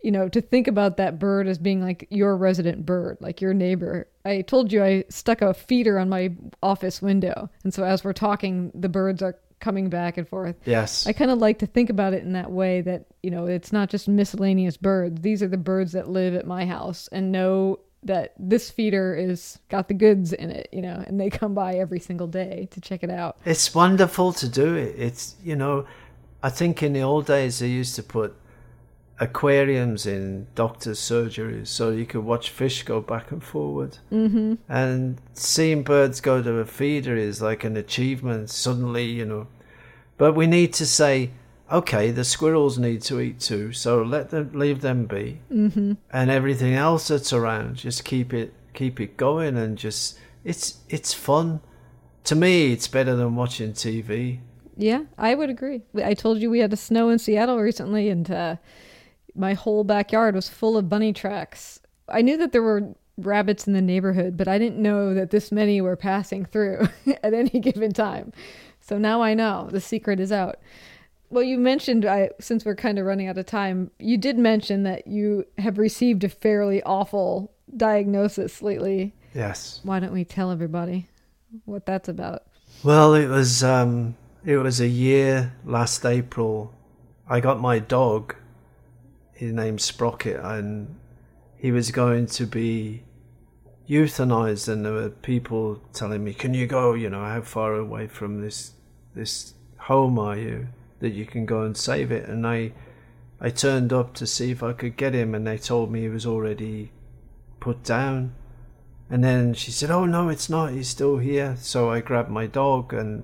you 0.04 0.12
know, 0.12 0.28
to 0.30 0.42
think 0.42 0.68
about 0.68 0.98
that 0.98 1.18
bird 1.18 1.48
as 1.48 1.58
being 1.58 1.82
like 1.82 2.08
your 2.12 2.36
resident 2.38 2.86
bird, 2.86 3.18
like 3.22 3.42
your 3.42 3.54
neighbor. 3.54 4.08
I 4.26 4.42
told 4.42 4.72
you 4.72 4.84
I 4.84 5.06
stuck 5.10 5.42
a 5.42 5.54
feeder 5.54 5.98
on 5.98 6.10
my 6.10 6.36
office 6.62 7.02
window. 7.02 7.50
And 7.64 7.74
so 7.74 7.84
as 7.84 8.04
we're 8.04 8.14
talking, 8.14 8.72
the 8.76 8.90
birds 8.90 9.24
are 9.24 9.38
coming 9.62 9.90
back 9.90 10.18
and 10.18 10.28
forth. 10.28 10.58
Yes. 10.66 11.08
I 11.08 11.14
kind 11.14 11.32
of 11.32 11.40
like 11.40 11.60
to 11.60 11.66
think 11.66 11.90
about 11.90 12.14
it 12.14 12.24
in 12.24 12.34
that 12.34 12.52
way 12.52 12.82
that, 12.82 13.06
you 13.24 13.32
know, 13.32 13.46
it's 13.46 13.72
not 13.72 13.90
just 13.90 14.10
miscellaneous 14.10 14.76
birds. 14.76 15.22
These 15.22 15.42
are 15.42 15.48
the 15.48 15.58
birds 15.58 15.94
that 15.94 16.10
live 16.10 16.36
at 16.36 16.46
my 16.46 16.66
house 16.66 17.08
and 17.14 17.32
know 17.32 17.80
that 18.04 18.34
this 18.38 18.70
feeder 18.70 19.16
is 19.16 19.60
got 19.70 19.88
the 19.88 19.94
goods 19.94 20.34
in 20.34 20.52
it, 20.52 20.68
you 20.74 20.82
know, 20.82 21.02
and 21.08 21.18
they 21.18 21.30
come 21.30 21.54
by 21.54 21.76
every 21.76 22.02
single 22.02 22.28
day 22.28 22.68
to 22.72 22.82
check 22.82 23.04
it 23.04 23.10
out. 23.10 23.38
It's 23.46 23.74
wonderful 23.74 24.34
to 24.34 24.50
do 24.50 24.76
it. 24.76 24.96
It's 24.98 25.38
you 25.42 25.56
know, 25.56 25.88
I 26.42 26.50
think 26.50 26.84
in 26.84 26.92
the 26.92 27.02
old 27.02 27.28
days 27.28 27.60
they 27.60 27.70
used 27.70 27.96
to 27.96 28.04
put 28.04 28.36
aquariums 29.20 30.06
in 30.06 30.48
doctors' 30.56 31.00
surgeries 31.00 31.68
so 31.68 31.92
you 31.92 32.06
could 32.06 32.24
watch 32.24 32.50
fish 32.50 32.84
go 32.84 33.00
back 33.00 33.32
and 33.32 33.44
forward. 33.44 33.98
Mm-hmm. 34.12 34.56
And 34.68 35.22
seeing 35.34 35.84
birds 35.84 36.20
go 36.20 36.42
to 36.42 36.54
a 36.58 36.66
feeder 36.66 37.16
is 37.16 37.42
like 37.42 37.64
an 37.64 37.78
achievement. 37.78 38.50
Suddenly, 38.50 39.06
you 39.06 39.26
know, 39.26 39.48
but 40.18 40.34
we 40.34 40.48
need 40.48 40.74
to 40.74 40.86
say 40.86 41.32
okay, 41.74 42.12
the 42.12 42.24
squirrels 42.24 42.78
need 42.78 43.02
to 43.02 43.20
eat 43.20 43.40
too, 43.40 43.74
so 43.74 44.04
let 44.04 44.30
them 44.30 44.52
leave 44.54 44.82
them 44.82 45.06
be, 45.06 45.40
mm-hmm. 45.52 45.94
and 46.12 46.32
everything 46.32 46.76
else 46.76 47.08
that's 47.08 47.34
around, 47.34 47.76
just 47.78 48.06
keep 48.06 48.34
it 48.34 48.54
keep 48.74 49.00
it 49.00 49.18
going, 49.18 49.58
and 49.58 49.78
just 49.78 50.18
it's 50.44 50.78
it's 50.90 51.14
fun. 51.14 51.62
To 52.26 52.36
me, 52.36 52.72
it's 52.72 52.88
better 52.88 53.16
than 53.16 53.36
watching 53.36 53.74
TV. 53.74 54.40
Yeah, 54.78 55.04
I 55.18 55.36
would 55.36 55.50
agree. 55.50 55.82
I 56.04 56.14
told 56.14 56.40
you 56.40 56.50
we 56.50 56.60
had 56.60 56.74
a 56.74 56.78
snow 56.78 57.10
in 57.10 57.20
Seattle 57.20 57.60
recently, 57.60 58.10
and 58.10 58.30
uh, 58.30 58.56
my 59.36 59.54
whole 59.54 59.84
backyard 59.84 60.36
was 60.36 60.50
full 60.50 60.78
of 60.78 60.90
bunny 60.90 61.14
tracks. 61.14 61.80
I 62.08 62.22
knew 62.22 62.38
that 62.38 62.52
there 62.52 62.62
were 62.62 62.96
rabbits 63.18 63.68
in 63.68 63.74
the 63.74 63.82
neighborhood, 63.82 64.38
but 64.38 64.48
I 64.48 64.58
didn't 64.58 64.82
know 64.82 65.14
that 65.14 65.32
this 65.32 65.52
many 65.52 65.82
were 65.82 65.96
passing 65.96 66.46
through 66.46 66.88
at 67.24 67.34
any 67.34 67.60
given 67.60 67.92
time. 67.92 68.34
So 68.80 68.98
now 68.98 69.22
I 69.22 69.34
know 69.34 69.70
the 69.72 69.82
secret 69.82 70.20
is 70.20 70.32
out. 70.32 70.60
Well, 71.30 71.44
you 71.44 71.58
mentioned, 71.58 72.06
I, 72.06 72.30
since 72.40 72.64
we're 72.64 72.76
kind 72.76 73.00
of 73.00 73.06
running 73.06 73.28
out 73.28 73.38
of 73.38 73.46
time, 73.46 73.90
you 73.98 74.18
did 74.18 74.38
mention 74.38 74.84
that 74.84 75.08
you 75.08 75.46
have 75.58 75.78
received 75.78 76.24
a 76.24 76.30
fairly 76.30 76.84
awful 76.84 77.52
diagnosis 77.76 78.62
lately. 78.62 79.14
Yes. 79.34 79.80
Why 79.84 80.00
don't 80.00 80.14
we 80.14 80.26
tell 80.26 80.52
everybody 80.52 81.08
what 81.66 81.86
that's 81.86 82.08
about? 82.08 82.44
Well, 82.84 83.16
it 83.16 83.28
was 83.28 83.64
um, 83.64 84.16
it 84.46 84.58
was 84.58 84.80
a 84.80 84.88
year 84.88 85.54
last 85.66 86.06
April. 86.06 86.74
I 87.28 87.40
got 87.40 87.60
my 87.60 87.80
dog. 87.80 88.36
His 89.34 89.54
name's 89.54 89.84
Sprocket, 89.84 90.40
and 90.40 90.96
he 91.58 91.72
was 91.72 91.92
going 91.92 92.28
to 92.28 92.46
be 92.46 93.04
euthanized. 93.90 94.68
And 94.68 94.86
there 94.86 94.94
were 94.94 95.10
people 95.10 95.82
telling 95.94 96.24
me, 96.24 96.34
"Can 96.34 96.54
you 96.54 96.68
go? 96.68 96.94
You 96.94 97.10
know, 97.10 97.24
how 97.24 97.42
far 97.42 97.76
away 97.76 98.08
from 98.08 98.42
this 98.42 98.74
this 99.16 99.54
home 99.78 100.18
are 100.18 100.38
you 100.38 100.68
that 101.00 101.12
you 101.12 101.26
can 101.26 101.46
go 101.46 101.64
and 101.64 101.76
save 101.76 102.12
it?" 102.12 102.30
And 102.30 102.48
I 102.48 102.74
I 103.42 103.50
turned 103.50 103.92
up 103.92 104.14
to 104.16 104.26
see 104.26 104.52
if 104.52 104.64
I 104.64 104.74
could 104.74 104.96
get 104.96 105.14
him, 105.14 105.36
and 105.36 105.46
they 105.46 105.58
told 105.58 105.92
me 105.92 106.02
he 106.02 106.10
was 106.10 106.26
already 106.26 106.92
put 107.60 107.84
down. 107.84 108.34
And 109.10 109.24
then 109.24 109.54
she 109.54 109.72
said, 109.72 109.92
Oh, 109.92 110.06
no, 110.06 110.30
it's 110.30 110.50
not. 110.50 110.72
He's 110.72 110.90
still 110.90 111.18
here. 111.18 111.56
So 111.60 111.90
I 111.90 112.02
grabbed 112.02 112.30
my 112.30 112.48
dog. 112.48 112.94
And 112.94 113.24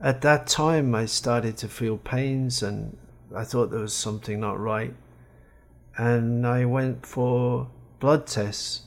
at 0.00 0.22
that 0.22 0.46
time, 0.46 0.94
I 0.94 1.06
started 1.06 1.56
to 1.58 1.68
feel 1.68 1.96
pains 1.96 2.62
and 2.62 2.96
I 3.34 3.44
thought 3.44 3.70
there 3.70 3.80
was 3.80 3.94
something 3.94 4.40
not 4.40 4.58
right. 4.58 4.94
And 5.96 6.46
I 6.46 6.64
went 6.64 7.06
for 7.06 7.68
blood 8.00 8.26
tests. 8.26 8.82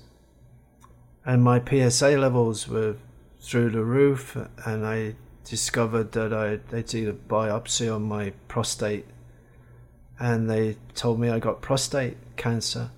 And 1.26 1.44
my 1.44 1.62
PSA 1.64 2.18
levels 2.18 2.68
were 2.68 2.96
through 3.42 3.72
the 3.72 3.84
roof. 3.84 4.38
And 4.66 4.86
I 4.86 5.16
discovered 5.44 6.12
that 6.14 6.34
I, 6.34 6.58
they 6.70 6.84
did 6.84 7.08
a 7.08 7.14
biopsy 7.14 7.94
on 7.94 8.04
my 8.04 8.34
prostate. 8.48 9.06
And 10.20 10.50
they 10.50 10.78
told 10.96 11.20
me 11.20 11.30
I 11.30 11.40
got 11.40 11.62
prostate 11.62 12.18
cancer. 12.36 12.92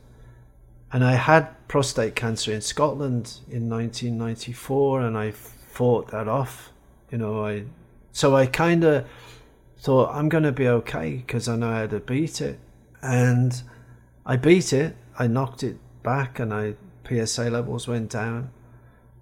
And 0.94 1.06
I 1.06 1.14
had 1.14 1.68
prostate 1.70 2.16
cancer 2.16 2.52
in 2.52 2.60
Scotland 2.60 3.40
in 3.50 3.70
1994, 3.70 5.02
and 5.02 5.18
I 5.18 5.32
fought 5.32 6.12
that 6.12 6.28
off. 6.28 6.72
You 7.10 7.18
know, 7.18 7.46
I 7.46 7.64
so 8.12 8.36
I 8.36 8.46
kind 8.46 8.84
of 8.84 9.08
thought 9.78 10.14
I'm 10.14 10.28
going 10.28 10.44
to 10.44 10.52
be 10.52 10.68
okay 10.68 11.24
because 11.26 11.48
I 11.48 11.56
know 11.56 11.72
how 11.72 11.88
to 11.88 12.02
beat 12.02 12.42
it, 12.42 12.60
and 13.02 13.62
I 14.26 14.38
beat 14.38 14.74
it. 14.74 14.96
I 15.18 15.28
knocked 15.28 15.64
it 15.64 15.78
back, 16.04 16.40
and 16.40 16.54
I 16.54 16.76
PSA 17.08 17.50
levels 17.50 17.88
went 17.88 18.10
down. 18.10 18.52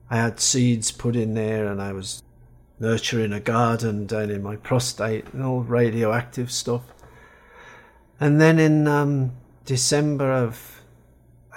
I 0.10 0.18
had 0.18 0.40
seeds 0.40 0.92
put 0.92 1.16
in 1.16 1.34
there, 1.34 1.68
and 1.68 1.82
I 1.82 1.94
was 1.94 2.24
nurturing 2.80 3.34
a 3.34 3.40
garden 3.40 4.06
down 4.06 4.30
in 4.30 4.42
my 4.42 4.56
prostate 4.56 5.26
and 5.34 5.44
all 5.44 5.62
radioactive 5.62 6.52
stuff. 6.52 6.84
And 8.20 8.40
then 8.40 8.60
in 8.60 8.88
um, 8.88 9.34
December 9.66 10.32
of 10.32 10.82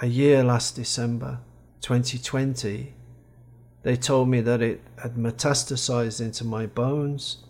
a 0.01 0.07
year 0.07 0.43
last 0.43 0.75
December 0.75 1.39
2020, 1.81 2.93
they 3.83 3.95
told 3.97 4.29
me 4.29 4.41
that 4.41 4.61
it 4.61 4.81
had 5.01 5.15
metastasized 5.15 6.21
into 6.21 6.45
my 6.45 6.65
bones 6.65 7.43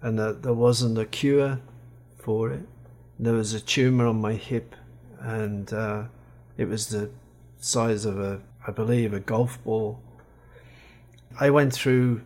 and 0.00 0.18
that 0.18 0.42
there 0.42 0.52
wasn't 0.52 0.98
a 0.98 1.06
cure 1.06 1.60
for 2.18 2.50
it. 2.50 2.66
There 3.18 3.34
was 3.34 3.54
a 3.54 3.60
tumor 3.60 4.06
on 4.06 4.20
my 4.20 4.34
hip 4.34 4.74
and 5.22 5.72
uh, 5.72 6.04
it 6.56 6.68
was 6.68 6.88
the 6.88 7.10
size 7.58 8.04
of 8.04 8.18
a, 8.18 8.40
I 8.66 8.72
believe, 8.72 9.14
a 9.14 9.20
golf 9.20 9.62
ball. 9.64 10.00
I 11.38 11.50
went 11.50 11.72
through 11.72 12.22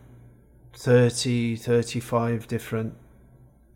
30, 0.73 1.55
35 1.55 2.47
different 2.47 2.95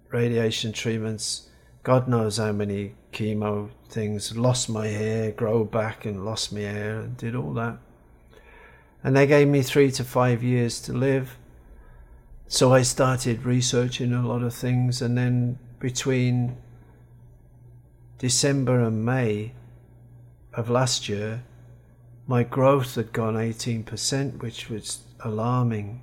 radiation 0.10 0.74
treatments. 0.74 1.50
God 1.84 2.08
knows 2.08 2.38
how 2.38 2.52
many 2.52 2.96
chemo 3.14 3.70
things, 3.90 4.36
lost 4.36 4.70
my 4.70 4.88
hair, 4.88 5.32
grow 5.32 5.64
back 5.64 6.06
and 6.06 6.26
lost 6.26 6.52
my 6.54 6.62
hair 6.62 7.00
and 7.00 7.18
did 7.18 7.36
all 7.36 7.54
that. 7.54 7.78
And 9.04 9.16
they 9.16 9.28
gave 9.28 9.48
me 9.48 9.62
three 9.62 9.92
to 9.92 10.04
five 10.04 10.44
years 10.44 10.80
to 10.82 10.94
live. 10.94 11.38
So 12.48 12.74
I 12.74 12.82
started 12.82 13.46
researching 13.46 14.14
a 14.14 14.28
lot 14.28 14.44
of 14.44 14.54
things 14.54 15.02
and 15.02 15.18
then 15.18 15.58
between 15.80 16.58
December 18.22 18.82
and 18.82 19.04
May 19.04 19.54
of 20.54 20.70
last 20.70 21.10
year, 21.10 21.44
my 22.28 22.44
growth 22.44 22.96
had 22.96 23.12
gone 23.12 23.34
18%, 23.34 24.42
which 24.42 24.70
was 24.70 25.00
alarming. 25.22 26.02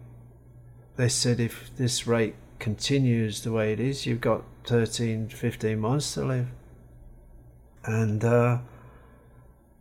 They 0.97 1.09
said 1.09 1.39
if 1.39 1.71
this 1.77 2.07
rate 2.07 2.35
continues 2.59 3.43
the 3.43 3.53
way 3.53 3.73
it 3.73 3.79
is, 3.79 4.05
you've 4.05 4.21
got 4.21 4.43
13, 4.65 5.29
15 5.29 5.79
months 5.79 6.15
to 6.15 6.25
live 6.25 6.49
and 7.89 8.23
uh, 8.23 8.59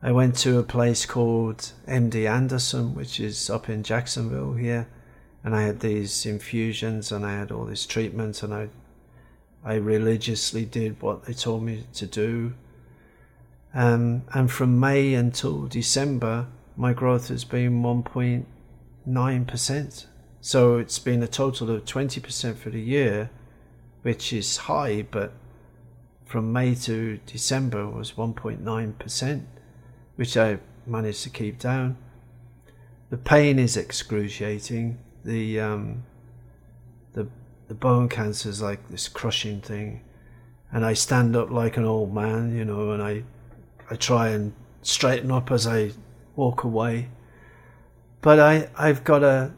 I 0.01 0.11
went 0.13 0.37
to 0.37 0.59
a 0.59 0.63
place 0.63 1.05
called 1.05 1.73
MD 1.87 2.29
Anderson, 2.29 2.95
which 2.95 3.19
is 3.19 3.49
up 3.49 3.69
in 3.69 3.83
Jacksonville 3.83 4.53
here, 4.53 4.87
and 5.43 5.53
I 5.53 5.63
had 5.63 5.81
these 5.81 6.25
infusions 6.25 7.11
and 7.11 7.25
I 7.25 7.33
had 7.33 7.51
all 7.51 7.65
this 7.65 7.85
treatment, 7.85 8.43
and 8.43 8.53
I 8.53 8.69
I 9.63 9.75
religiously 9.75 10.65
did 10.65 11.01
what 11.01 11.23
they 11.25 11.33
told 11.33 11.63
me 11.63 11.85
to 11.93 12.05
do. 12.05 12.53
Um, 13.73 14.23
and 14.33 14.51
from 14.51 14.77
May 14.79 15.13
until 15.13 15.67
December, 15.67 16.47
my 16.75 16.91
growth 16.93 17.29
has 17.29 17.43
been 17.43 17.81
1.9%. 17.81 20.05
So 20.41 20.77
it's 20.77 20.99
been 20.99 21.23
a 21.23 21.27
total 21.27 21.71
of 21.71 21.85
20% 21.85 22.57
for 22.57 22.69
the 22.69 22.79
year, 22.79 23.31
which 24.03 24.31
is 24.31 24.57
high, 24.57 25.07
but 25.09 25.33
from 26.25 26.53
May 26.53 26.75
to 26.75 27.19
December 27.25 27.87
was 27.87 28.11
1.9%, 28.13 29.41
which 30.15 30.37
I 30.37 30.59
managed 30.85 31.23
to 31.23 31.29
keep 31.29 31.59
down. 31.59 31.97
The 33.09 33.17
pain 33.17 33.59
is 33.59 33.77
excruciating. 33.77 34.97
The 35.23 35.59
um, 35.59 36.03
the 37.67 37.73
bone 37.73 38.07
cancer 38.09 38.49
is 38.49 38.61
like 38.61 38.87
this 38.89 39.07
crushing 39.07 39.61
thing, 39.61 40.01
and 40.71 40.85
I 40.85 40.93
stand 40.93 41.35
up 41.35 41.49
like 41.49 41.77
an 41.77 41.85
old 41.85 42.13
man, 42.13 42.55
you 42.55 42.65
know, 42.65 42.91
and 42.91 43.01
I 43.01 43.23
I 43.89 43.95
try 43.95 44.29
and 44.29 44.53
straighten 44.81 45.31
up 45.31 45.51
as 45.51 45.67
I 45.67 45.91
walk 46.35 46.63
away. 46.63 47.09
But 48.21 48.39
I 48.39 48.69
I've 48.77 49.03
got 49.03 49.23
a 49.23 49.51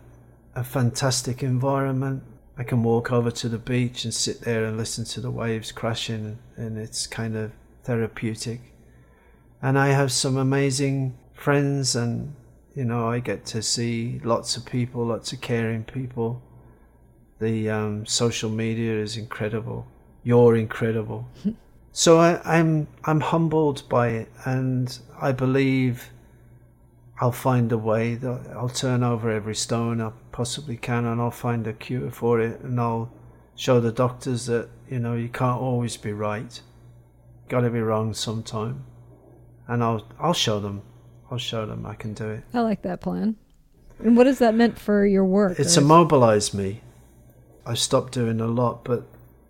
a 0.56 0.64
fantastic 0.64 1.44
environment. 1.44 2.24
I 2.58 2.64
can 2.64 2.84
walk 2.84 3.12
over 3.12 3.32
to 3.32 3.48
the 3.48 3.58
beach 3.58 4.04
and 4.04 4.14
sit 4.14 4.42
there 4.42 4.66
and 4.66 4.76
listen 4.76 5.06
to 5.06 5.22
the 5.22 5.32
waves 5.32 5.72
crashing, 5.72 6.40
and 6.58 6.78
it's 6.78 7.08
kind 7.08 7.38
of 7.38 7.52
therapeutic. 7.84 8.74
And 9.62 9.78
I 9.78 9.90
have 9.90 10.12
some 10.12 10.36
amazing 10.38 11.18
friends, 11.34 11.96
and 11.96 12.36
you 12.76 12.86
know, 12.86 13.08
I 13.08 13.20
get 13.20 13.46
to 13.48 13.62
see 13.62 14.20
lots 14.24 14.58
of 14.58 14.66
people, 14.66 15.06
lots 15.06 15.32
of 15.32 15.42
caring 15.42 15.84
people. 15.84 16.42
The 17.40 17.70
um, 17.70 18.06
social 18.06 18.50
media 18.50 18.94
is 19.00 19.16
incredible. 19.16 19.88
You're 20.24 20.56
incredible. 20.56 21.28
so 21.92 22.20
I, 22.20 22.42
I'm 22.44 22.88
I'm 23.06 23.22
humbled 23.22 23.88
by 23.90 24.10
it, 24.10 24.32
and 24.46 24.98
I 25.22 25.32
believe 25.32 26.10
I'll 27.22 27.32
find 27.32 27.72
a 27.72 27.78
way. 27.78 28.16
That 28.16 28.48
I'll 28.56 28.70
turn 28.70 29.04
over 29.04 29.30
every 29.32 29.56
stone 29.56 30.02
I 30.02 30.12
possibly 30.32 30.76
can, 30.78 31.06
and 31.06 31.22
I'll 31.22 31.32
find 31.32 31.66
a 31.66 31.74
cure 31.74 32.12
for 32.12 32.42
it, 32.42 32.60
and 32.62 32.80
I'll 32.80 33.12
show 33.56 33.80
the 33.80 33.92
doctors 33.92 34.46
that 34.48 34.70
you 34.90 35.00
know 35.00 35.16
you 35.16 35.30
can't 35.30 35.62
always 35.62 35.96
be 35.96 36.12
right. 36.12 36.62
Got 37.48 37.62
to 37.62 37.70
be 37.70 37.80
wrong 37.80 38.14
sometime, 38.14 38.84
and 39.68 39.82
I'll 39.82 40.06
I'll 40.20 40.34
show 40.34 40.60
them. 40.60 40.82
I'll 41.32 41.38
show 41.38 41.66
them 41.66 41.86
I 41.86 41.96
can 41.96 42.14
do 42.14 42.28
it. 42.30 42.44
I 42.54 42.62
like 42.62 42.82
that 42.82 43.02
plan. 43.02 43.38
And 44.00 44.18
what 44.18 44.28
has 44.28 44.40
that 44.40 44.56
meant 44.56 44.80
for 44.80 45.06
your 45.06 45.26
work? 45.26 45.60
It's 45.60 45.78
immobilized 45.78 46.54
me. 46.54 46.82
I 47.70 47.76
stopped 47.76 48.14
doing 48.14 48.42
a 48.42 48.48
lot, 48.48 48.84
but 48.84 49.04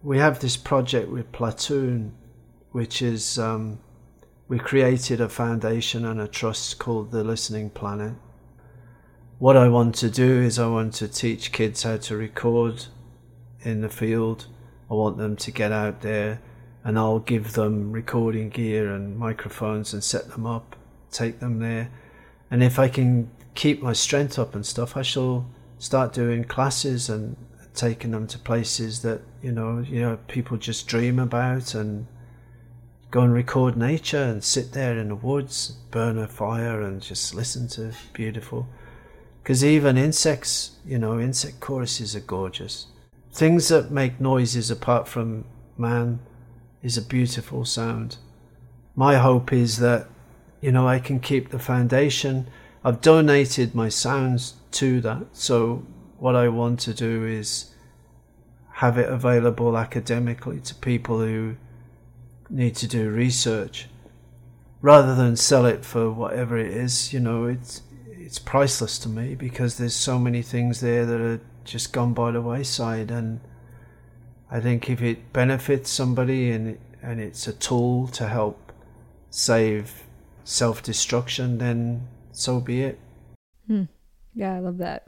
we 0.04 0.18
have 0.18 0.42
this 0.42 0.58
project 0.58 1.10
with 1.10 1.32
Platoon, 1.32 2.12
which 2.74 3.02
is 3.02 3.40
um, 3.40 3.80
we 4.50 4.60
created 4.60 5.22
a 5.22 5.30
foundation 5.30 6.04
and 6.04 6.20
a 6.20 6.28
trust 6.28 6.80
called 6.80 7.12
the 7.12 7.24
Listening 7.24 7.70
Planet. 7.70 8.16
What 9.38 9.56
I 9.56 9.70
want 9.70 9.96
to 9.96 10.10
do 10.10 10.42
is 10.42 10.60
I 10.60 10.68
want 10.68 10.96
to 10.96 11.08
teach 11.08 11.54
kids 11.54 11.84
how 11.84 11.96
to 11.96 12.18
record 12.18 12.88
in 13.62 13.80
the 13.80 13.88
field. 13.88 14.48
I 14.92 14.96
want 14.96 15.18
them 15.18 15.38
to 15.38 15.52
get 15.52 15.72
out 15.72 16.02
there 16.02 16.42
and 16.84 17.00
I'll 17.00 17.20
give 17.20 17.54
them 17.54 17.94
recording 17.94 18.50
gear 18.50 18.94
and 18.94 19.18
microphones 19.18 19.94
and 19.94 20.04
set 20.04 20.30
them 20.32 20.46
up, 20.46 20.76
take 21.10 21.40
them 21.40 21.60
there. 21.60 21.90
And 22.52 22.64
if 22.64 22.80
I 22.80 22.90
can 22.90 23.32
keep 23.56 23.82
my 23.82 23.94
strength 23.94 24.38
up 24.38 24.56
and 24.56 24.66
stuff, 24.66 24.98
I 24.98 25.04
shall 25.04 25.50
start 25.78 26.12
doing 26.12 26.44
classes 26.44 27.08
and 27.08 27.38
taking 27.80 28.12
them 28.12 28.28
to 28.28 28.38
places 28.38 29.02
that, 29.02 29.22
you 29.42 29.52
know, 29.52 29.80
you 29.80 30.02
know, 30.02 30.18
people 30.28 30.58
just 30.58 30.88
dream 30.88 31.20
about 31.20 31.74
and 31.74 32.06
go 33.12 33.22
and 33.22 33.34
record 33.34 33.78
nature 33.78 34.24
and 34.24 34.44
sit 34.44 34.74
there 34.74 34.98
in 34.98 35.10
the 35.10 35.16
woods, 35.16 35.78
burn 35.92 36.18
a 36.18 36.28
fire 36.28 36.82
and 36.82 37.02
just 37.02 37.34
listen 37.34 37.68
to 37.68 37.92
beautiful. 38.14 38.68
Because 39.42 39.64
even 39.64 39.98
insects, 39.98 40.78
you 40.86 41.00
know, 41.00 41.20
insect 41.20 41.60
choruses 41.60 42.16
are 42.16 42.20
gorgeous. 42.20 42.88
Things 43.32 43.68
that 43.70 43.92
make 43.92 44.20
noises 44.20 44.70
apart 44.70 45.08
from 45.08 45.46
man 45.78 46.20
is 46.84 46.98
a 46.98 47.02
beautiful 47.02 47.66
sound. 47.66 48.18
My 48.96 49.16
hope 49.16 49.54
is 49.54 49.78
that, 49.78 50.08
you 50.62 50.72
know, 50.72 50.88
I 50.88 51.00
can 51.00 51.20
keep 51.20 51.50
the 51.50 51.60
foundation 51.60 52.50
I've 52.84 53.02
donated 53.02 53.76
my 53.76 53.90
sounds 53.90 54.54
to 54.72 55.02
that. 55.02 55.28
So 55.34 55.86
what 56.18 56.36
I 56.36 56.48
want 56.48 56.80
to 56.82 56.94
do 56.94 57.26
is 57.26 57.69
have 58.80 58.98
it 58.98 59.10
available 59.10 59.78
academically 59.78 60.58
to 60.62 60.74
people 60.74 61.20
who 61.20 61.54
need 62.50 62.74
to 62.74 62.88
do 62.88 63.10
research. 63.10 63.88
Rather 64.82 65.16
than 65.16 65.36
sell 65.36 65.66
it 65.66 65.84
for 65.84 66.10
whatever 66.10 66.58
it 66.58 66.72
is 66.72 67.12
you 67.12 67.20
know 67.20 67.44
it's 67.44 67.82
it's 68.08 68.40
priceless 68.40 68.98
to 68.98 69.10
me 69.10 69.36
because 69.36 69.78
there's 69.78 69.94
so 69.94 70.18
many 70.18 70.42
things 70.42 70.80
there 70.80 71.06
that 71.06 71.20
are 71.20 71.42
just 71.66 71.92
gone 71.92 72.14
by 72.14 72.32
the 72.32 72.42
wayside. 72.42 73.12
And 73.12 73.42
I 74.50 74.62
think 74.62 74.90
if 74.90 75.02
it 75.02 75.34
benefits 75.34 75.90
somebody 75.90 76.50
and 76.50 76.78
and 77.02 77.20
it's 77.20 77.48
a 77.48 77.54
tool 77.54 78.08
to 78.08 78.30
help 78.30 78.72
save 79.30 80.04
self-destruction 80.46 81.58
then 81.58 82.08
so 82.32 82.62
be 82.62 82.84
it. 82.84 82.98
Hmm. 83.68 83.84
yeah 84.34 84.54
I 84.56 84.60
love 84.60 84.78
that. 84.78 85.04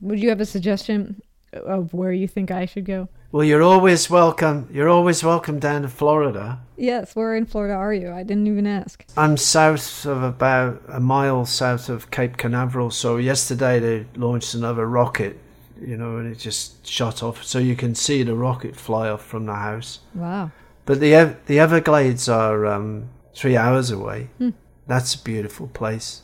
Would 0.00 0.18
you 0.18 0.30
have 0.30 0.40
a 0.40 0.46
suggestion 0.46 1.22
of 1.52 1.92
where 1.92 2.12
you 2.12 2.28
think 2.28 2.50
I 2.50 2.66
should 2.66 2.84
go 2.84 3.08
well, 3.32 3.44
you're 3.44 3.62
always 3.62 4.10
welcome. 4.10 4.68
You're 4.72 4.88
always 4.88 5.22
welcome 5.22 5.60
down 5.60 5.82
to 5.82 5.88
Florida. 5.88 6.58
Yes, 6.76 7.14
where 7.14 7.36
in 7.36 7.46
Florida 7.46 7.74
are 7.74 7.94
you? 7.94 8.10
I 8.10 8.24
didn't 8.24 8.48
even 8.48 8.66
ask. 8.66 9.04
I'm 9.16 9.36
south 9.36 10.04
of 10.04 10.24
about 10.24 10.82
a 10.88 10.98
mile 10.98 11.46
south 11.46 11.88
of 11.88 12.10
Cape 12.10 12.36
Canaveral. 12.36 12.90
So 12.90 13.18
yesterday 13.18 13.78
they 13.78 14.06
launched 14.16 14.54
another 14.54 14.84
rocket, 14.88 15.38
you 15.80 15.96
know, 15.96 16.16
and 16.16 16.32
it 16.32 16.38
just 16.38 16.84
shot 16.84 17.22
off. 17.22 17.44
So 17.44 17.60
you 17.60 17.76
can 17.76 17.94
see 17.94 18.24
the 18.24 18.34
rocket 18.34 18.74
fly 18.74 19.08
off 19.08 19.24
from 19.24 19.46
the 19.46 19.54
house. 19.54 20.00
Wow. 20.12 20.50
But 20.84 20.98
the 20.98 21.36
the 21.46 21.60
Everglades 21.60 22.28
are 22.28 22.66
um, 22.66 23.10
three 23.32 23.56
hours 23.56 23.92
away. 23.92 24.30
Hmm. 24.38 24.50
That's 24.88 25.14
a 25.14 25.22
beautiful 25.22 25.68
place. 25.68 26.22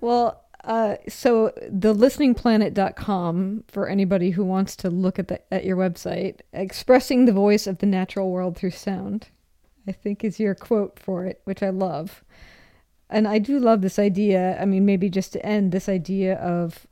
Well, 0.00 0.42
uh, 0.68 0.96
so 1.08 1.50
the 1.70 1.94
listeningplanet.com 1.94 3.64
for 3.68 3.88
anybody 3.88 4.30
who 4.30 4.44
wants 4.44 4.76
to 4.76 4.90
look 4.90 5.18
at 5.18 5.28
the, 5.28 5.40
at 5.52 5.64
your 5.64 5.78
website, 5.78 6.40
expressing 6.52 7.24
the 7.24 7.32
voice 7.32 7.66
of 7.66 7.78
the 7.78 7.86
natural 7.86 8.30
world 8.30 8.54
through 8.54 8.72
sound, 8.72 9.28
I 9.86 9.92
think 9.92 10.22
is 10.22 10.38
your 10.38 10.54
quote 10.54 10.98
for 10.98 11.24
it, 11.24 11.40
which 11.44 11.62
I 11.62 11.70
love. 11.70 12.22
And 13.08 13.26
I 13.26 13.38
do 13.38 13.58
love 13.58 13.80
this 13.80 13.98
idea. 13.98 14.60
I 14.60 14.66
mean, 14.66 14.84
maybe 14.84 15.08
just 15.08 15.32
to 15.32 15.44
end 15.44 15.72
this 15.72 15.88
idea 15.88 16.34
of 16.34 16.86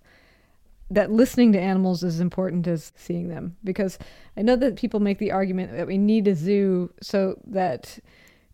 that 0.91 1.12
listening 1.12 1.53
to 1.53 1.61
animals 1.61 2.03
is 2.03 2.18
important 2.18 2.66
as 2.66 2.93
seeing 2.97 3.29
them 3.29 3.59
because 3.62 3.99
I 4.39 4.43
know 4.43 4.57
that 4.57 4.77
people 4.77 5.01
make 5.01 5.18
the 5.18 5.33
argument 5.33 5.72
that 5.72 5.87
we 5.87 5.99
need 5.99 6.27
a 6.29 6.35
zoo 6.35 6.95
so 7.03 7.39
that 7.49 7.99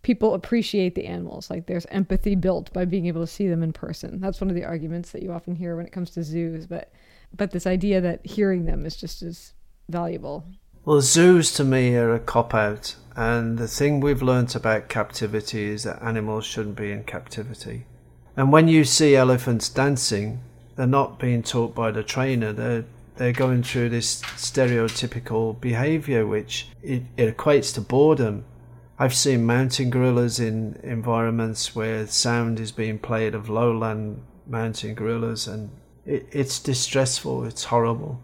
people 0.03 0.35
appreciate 0.35 0.95
the 0.95 1.07
animals. 1.07 1.51
Like 1.51 1.67
there's 1.67 1.87
empathy 1.87 2.35
built 2.35 2.73
by 2.73 2.85
being 2.85 3.07
able 3.07 3.21
to 3.21 3.27
see 3.27 3.49
them 3.49 3.63
in 3.63 3.73
person. 3.73 4.21
That's 4.21 4.41
one 4.41 4.51
of 4.51 4.57
the 4.57 4.65
arguments 4.65 5.13
that 5.13 5.23
you 5.23 5.33
often 5.33 5.55
hear 5.55 5.77
when 5.77 5.87
it 5.87 5.93
comes 5.93 6.11
to 6.11 6.23
zoos. 6.23 6.67
But 6.67 6.93
but 7.35 7.53
this 7.53 7.67
idea 7.67 8.01
that 8.01 8.25
hearing 8.27 8.67
them 8.67 8.85
is 8.85 8.97
just 8.97 9.23
as 9.23 9.55
valuable. 9.89 10.45
Well, 10.85 11.01
zoos 11.01 11.53
to 11.55 11.65
me 11.65 11.95
are 11.95 12.13
a 12.13 12.19
cop 12.19 12.55
out, 12.55 12.97
and 13.15 13.57
the 13.57 13.69
thing 13.69 14.01
we've 14.01 14.23
learnt 14.23 14.55
about 14.55 14.89
captivity 14.89 15.67
is 15.67 15.85
that 15.85 16.03
animals 16.03 16.45
shouldn't 16.45 16.77
be 16.77 16.91
in 16.91 17.05
captivity. 17.05 17.87
And 18.37 18.51
when 18.51 18.67
you 18.67 18.85
see 18.85 19.15
elephants 19.15 19.69
dancing, 19.69 20.41
they're 20.75 20.87
not 20.87 21.21
being 21.21 21.43
taught 21.43 21.75
by 21.75 21.91
the 21.93 22.03
trainer. 22.03 22.53
They're 22.53 22.85
they're 23.17 23.33
going 23.33 23.63
through 23.63 23.91
this 23.91 24.23
stereotypical 24.23 25.61
behavior, 25.61 26.27
which 26.27 26.69
it, 26.83 27.03
it 27.17 27.37
equates 27.37 27.73
to 27.75 27.81
boredom 27.81 28.45
I've 29.03 29.17
seen 29.17 29.45
mountain 29.45 29.91
gorillas 29.91 30.39
in 30.39 30.79
environments 30.85 31.75
where 31.75 32.07
sound 32.07 32.61
is 32.61 32.71
being 32.71 33.01
played 33.01 33.35
of 33.35 33.49
lowland 33.49 34.23
mountain 34.47 34.95
gorillas, 34.95 35.49
and 35.49 35.71
it, 36.07 36.29
it's 36.31 36.61
distressful. 36.61 37.45
It's 37.45 37.65
horrible. 37.65 38.21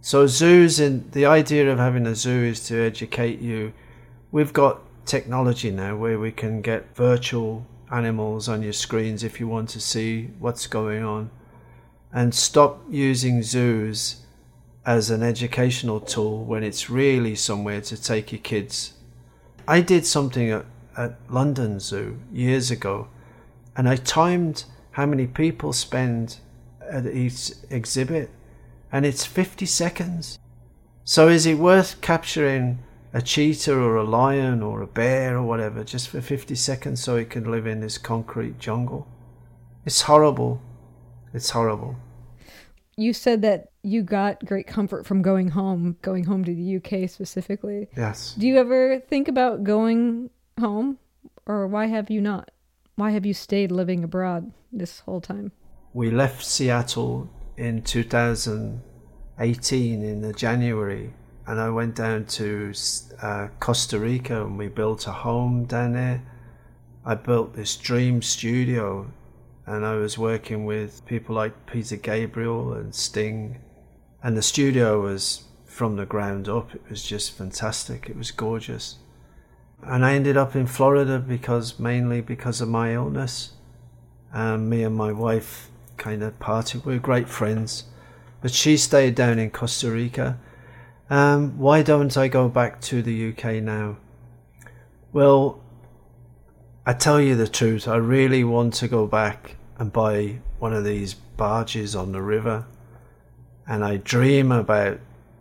So 0.00 0.26
zoos 0.26 0.80
and 0.80 1.12
the 1.12 1.26
idea 1.26 1.70
of 1.70 1.78
having 1.78 2.08
a 2.08 2.16
zoo 2.16 2.42
is 2.42 2.66
to 2.66 2.80
educate 2.82 3.38
you. 3.38 3.72
We've 4.32 4.52
got 4.52 4.80
technology 5.06 5.70
now 5.70 5.94
where 5.96 6.18
we 6.18 6.32
can 6.32 6.60
get 6.60 6.96
virtual 6.96 7.64
animals 7.92 8.48
on 8.48 8.62
your 8.62 8.72
screens 8.72 9.22
if 9.22 9.38
you 9.38 9.46
want 9.46 9.68
to 9.68 9.80
see 9.80 10.30
what's 10.40 10.66
going 10.66 11.04
on, 11.04 11.30
and 12.12 12.34
stop 12.34 12.82
using 12.90 13.44
zoos 13.44 14.26
as 14.84 15.08
an 15.08 15.22
educational 15.22 16.00
tool 16.00 16.44
when 16.44 16.64
it's 16.64 16.90
really 16.90 17.36
somewhere 17.36 17.80
to 17.82 18.02
take 18.02 18.32
your 18.32 18.40
kids 18.40 18.94
I 19.70 19.82
did 19.82 20.04
something 20.04 20.50
at, 20.50 20.66
at 20.96 21.16
London 21.28 21.78
Zoo 21.78 22.18
years 22.32 22.72
ago, 22.72 23.06
and 23.76 23.88
I 23.88 23.94
timed 23.94 24.64
how 24.90 25.06
many 25.06 25.28
people 25.28 25.72
spend 25.72 26.38
at 26.90 27.06
each 27.06 27.52
exhibit, 27.70 28.30
and 28.90 29.06
it's 29.06 29.24
50 29.24 29.66
seconds. 29.66 30.40
So 31.04 31.28
is 31.28 31.46
it 31.46 31.54
worth 31.54 32.00
capturing 32.00 32.80
a 33.12 33.22
cheetah 33.22 33.72
or 33.72 33.94
a 33.94 34.02
lion 34.02 34.60
or 34.60 34.82
a 34.82 34.88
bear 34.88 35.36
or 35.36 35.44
whatever 35.44 35.84
just 35.84 36.08
for 36.08 36.20
50 36.20 36.56
seconds 36.56 37.00
so 37.00 37.14
it 37.14 37.30
can 37.30 37.48
live 37.48 37.68
in 37.68 37.80
this 37.80 37.96
concrete 37.96 38.58
jungle? 38.58 39.06
It's 39.86 40.02
horrible. 40.02 40.60
It's 41.32 41.50
horrible. 41.50 41.94
You 42.96 43.12
said 43.12 43.42
that 43.42 43.70
you 43.82 44.02
got 44.02 44.44
great 44.44 44.66
comfort 44.66 45.06
from 45.06 45.22
going 45.22 45.46
home, 45.48 45.96
going 46.02 46.24
home 46.24 46.44
to 46.44 46.52
the 46.54 46.76
UK 46.76 47.08
specifically. 47.08 47.88
Yes. 47.96 48.34
Do 48.34 48.46
you 48.46 48.58
ever 48.58 49.00
think 49.00 49.26
about 49.28 49.64
going 49.64 50.28
home, 50.58 50.98
or 51.46 51.66
why 51.66 51.86
have 51.86 52.10
you 52.10 52.20
not? 52.20 52.50
Why 52.96 53.12
have 53.12 53.24
you 53.24 53.32
stayed 53.32 53.72
living 53.72 54.04
abroad 54.04 54.52
this 54.72 55.00
whole 55.00 55.22
time? 55.22 55.52
We 55.94 56.10
left 56.10 56.44
Seattle 56.44 57.30
in 57.56 57.80
2018 57.82 60.02
in 60.02 60.20
the 60.20 60.32
January, 60.32 61.14
and 61.46 61.60
I 61.60 61.70
went 61.70 61.94
down 61.96 62.26
to 62.26 62.72
uh, 63.22 63.48
Costa 63.58 63.98
Rica 63.98 64.44
and 64.44 64.58
we 64.58 64.68
built 64.68 65.06
a 65.06 65.12
home 65.12 65.64
down 65.64 65.94
there. 65.94 66.22
I 67.04 67.14
built 67.14 67.54
this 67.54 67.76
dream 67.76 68.20
studio 68.20 69.10
and 69.70 69.86
I 69.86 69.94
was 69.94 70.18
working 70.18 70.64
with 70.64 71.06
people 71.06 71.36
like 71.36 71.66
Peter 71.66 71.94
Gabriel 71.94 72.72
and 72.72 72.92
Sting 72.92 73.60
and 74.20 74.36
the 74.36 74.42
studio 74.42 75.00
was 75.00 75.44
from 75.64 75.94
the 75.94 76.04
ground 76.04 76.48
up. 76.48 76.74
It 76.74 76.82
was 76.90 77.04
just 77.04 77.38
fantastic. 77.38 78.10
It 78.10 78.16
was 78.16 78.32
gorgeous. 78.32 78.96
And 79.80 80.04
I 80.04 80.14
ended 80.14 80.36
up 80.36 80.56
in 80.56 80.66
Florida 80.66 81.20
because 81.20 81.78
mainly 81.78 82.20
because 82.20 82.60
of 82.60 82.68
my 82.68 82.94
illness. 82.94 83.52
And 84.32 84.68
me 84.68 84.82
and 84.82 84.96
my 84.96 85.12
wife 85.12 85.70
kind 85.96 86.24
of 86.24 86.40
parted. 86.40 86.84
We 86.84 86.94
were 86.94 86.98
great 86.98 87.28
friends. 87.28 87.84
But 88.42 88.50
she 88.50 88.76
stayed 88.76 89.14
down 89.14 89.38
in 89.38 89.50
Costa 89.50 89.92
Rica. 89.92 90.40
Um, 91.08 91.56
why 91.58 91.82
don't 91.82 92.16
I 92.16 92.26
go 92.26 92.48
back 92.48 92.80
to 92.82 93.02
the 93.02 93.30
UK 93.30 93.62
now? 93.62 93.98
Well, 95.12 95.62
I 96.84 96.92
tell 96.92 97.20
you 97.20 97.36
the 97.36 97.46
truth, 97.46 97.86
I 97.86 97.96
really 97.96 98.42
want 98.42 98.74
to 98.74 98.88
go 98.88 99.06
back 99.06 99.58
and 99.80 99.92
buy 99.92 100.38
one 100.58 100.74
of 100.74 100.84
these 100.84 101.14
barges 101.14 101.96
on 101.96 102.12
the 102.12 102.20
river 102.20 102.66
and 103.66 103.84
I 103.84 103.96
dream 103.96 104.52
about 104.52 105.00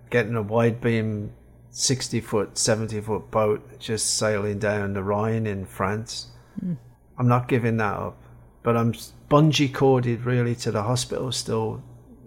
getting 0.10 0.36
a 0.36 0.42
wide 0.42 0.80
beam 0.80 1.34
60 1.72 2.22
foot, 2.22 2.58
70 2.58 3.02
foot 3.02 3.32
boat 3.32 3.80
just 3.80 4.18
sailing 4.18 4.60
down 4.60 4.94
the 4.94 5.04
Rhine 5.04 5.46
in 5.46 5.66
France. 5.66 6.28
Mm. 6.64 6.78
I'm 7.18 7.28
not 7.28 7.48
giving 7.48 7.78
that 7.78 7.94
up, 7.94 8.22
but 8.64 8.78
I'm 8.78 8.94
bungee 9.30 9.74
corded 9.74 10.26
really 10.26 10.56
to 10.56 10.72
the 10.72 10.84
hospital 10.84 11.32
still 11.32 11.84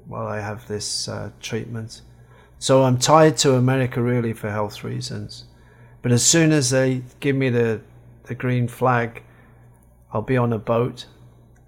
while 0.06 0.26
I 0.26 0.40
have 0.40 0.68
this 0.68 1.08
uh, 1.08 1.30
treatment. 1.40 2.02
So 2.58 2.82
I'm 2.82 2.98
tied 2.98 3.36
to 3.38 3.54
America 3.54 4.02
really 4.02 4.32
for 4.32 4.50
health 4.50 4.84
reasons. 4.84 5.44
But 6.02 6.12
as 6.12 6.24
soon 6.24 6.52
as 6.52 6.70
they 6.70 7.04
give 7.20 7.36
me 7.36 7.48
the, 7.48 7.80
the 8.24 8.34
green 8.34 8.68
flag, 8.68 9.22
I'll 10.12 10.22
be 10.22 10.36
on 10.36 10.52
a 10.52 10.58
boat 10.58 11.06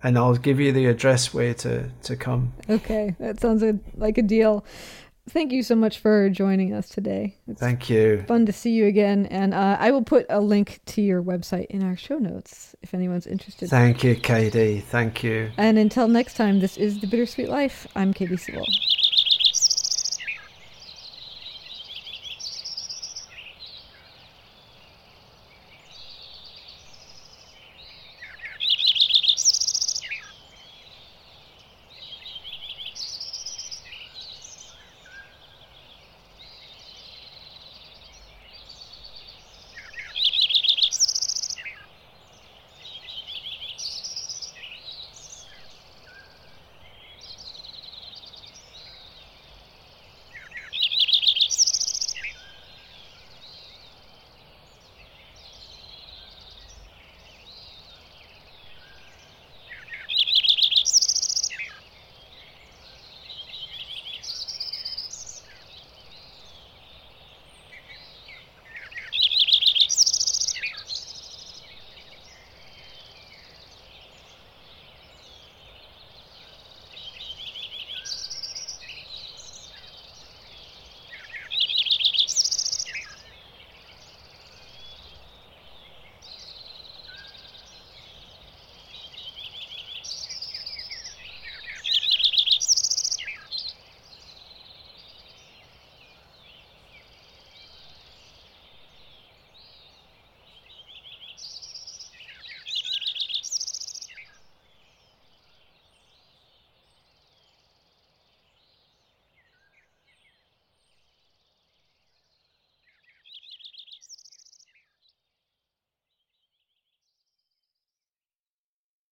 and 0.04 0.16
I'll 0.18 0.36
give 0.36 0.60
you 0.60 0.70
the 0.70 0.86
address 0.86 1.34
where 1.34 1.54
to, 1.54 1.90
to 2.04 2.14
come. 2.14 2.52
Okay, 2.70 3.16
that 3.18 3.40
sounds 3.40 3.62
a, 3.62 3.78
like 3.96 4.18
a 4.18 4.22
deal. 4.22 4.64
Thank 5.30 5.52
you 5.52 5.62
so 5.62 5.74
much 5.74 6.00
for 6.00 6.28
joining 6.28 6.74
us 6.74 6.90
today. 6.90 7.34
It's 7.48 7.58
Thank 7.58 7.88
you. 7.88 8.22
Fun 8.28 8.44
to 8.44 8.52
see 8.52 8.72
you 8.72 8.86
again. 8.86 9.24
And 9.26 9.54
uh, 9.54 9.78
I 9.80 9.90
will 9.90 10.04
put 10.04 10.26
a 10.28 10.38
link 10.38 10.80
to 10.86 11.00
your 11.00 11.22
website 11.22 11.66
in 11.70 11.82
our 11.82 11.96
show 11.96 12.18
notes 12.18 12.76
if 12.82 12.92
anyone's 12.92 13.26
interested. 13.26 13.70
Thank 13.70 14.04
you, 14.04 14.16
Katy. 14.16 14.80
Thank 14.80 15.24
you. 15.24 15.50
And 15.56 15.78
until 15.78 16.08
next 16.08 16.34
time, 16.34 16.60
this 16.60 16.76
is 16.76 17.00
The 17.00 17.06
Bittersweet 17.06 17.48
Life. 17.48 17.86
I'm 17.96 18.12
Katy 18.12 18.36
Sewall. 18.36 18.66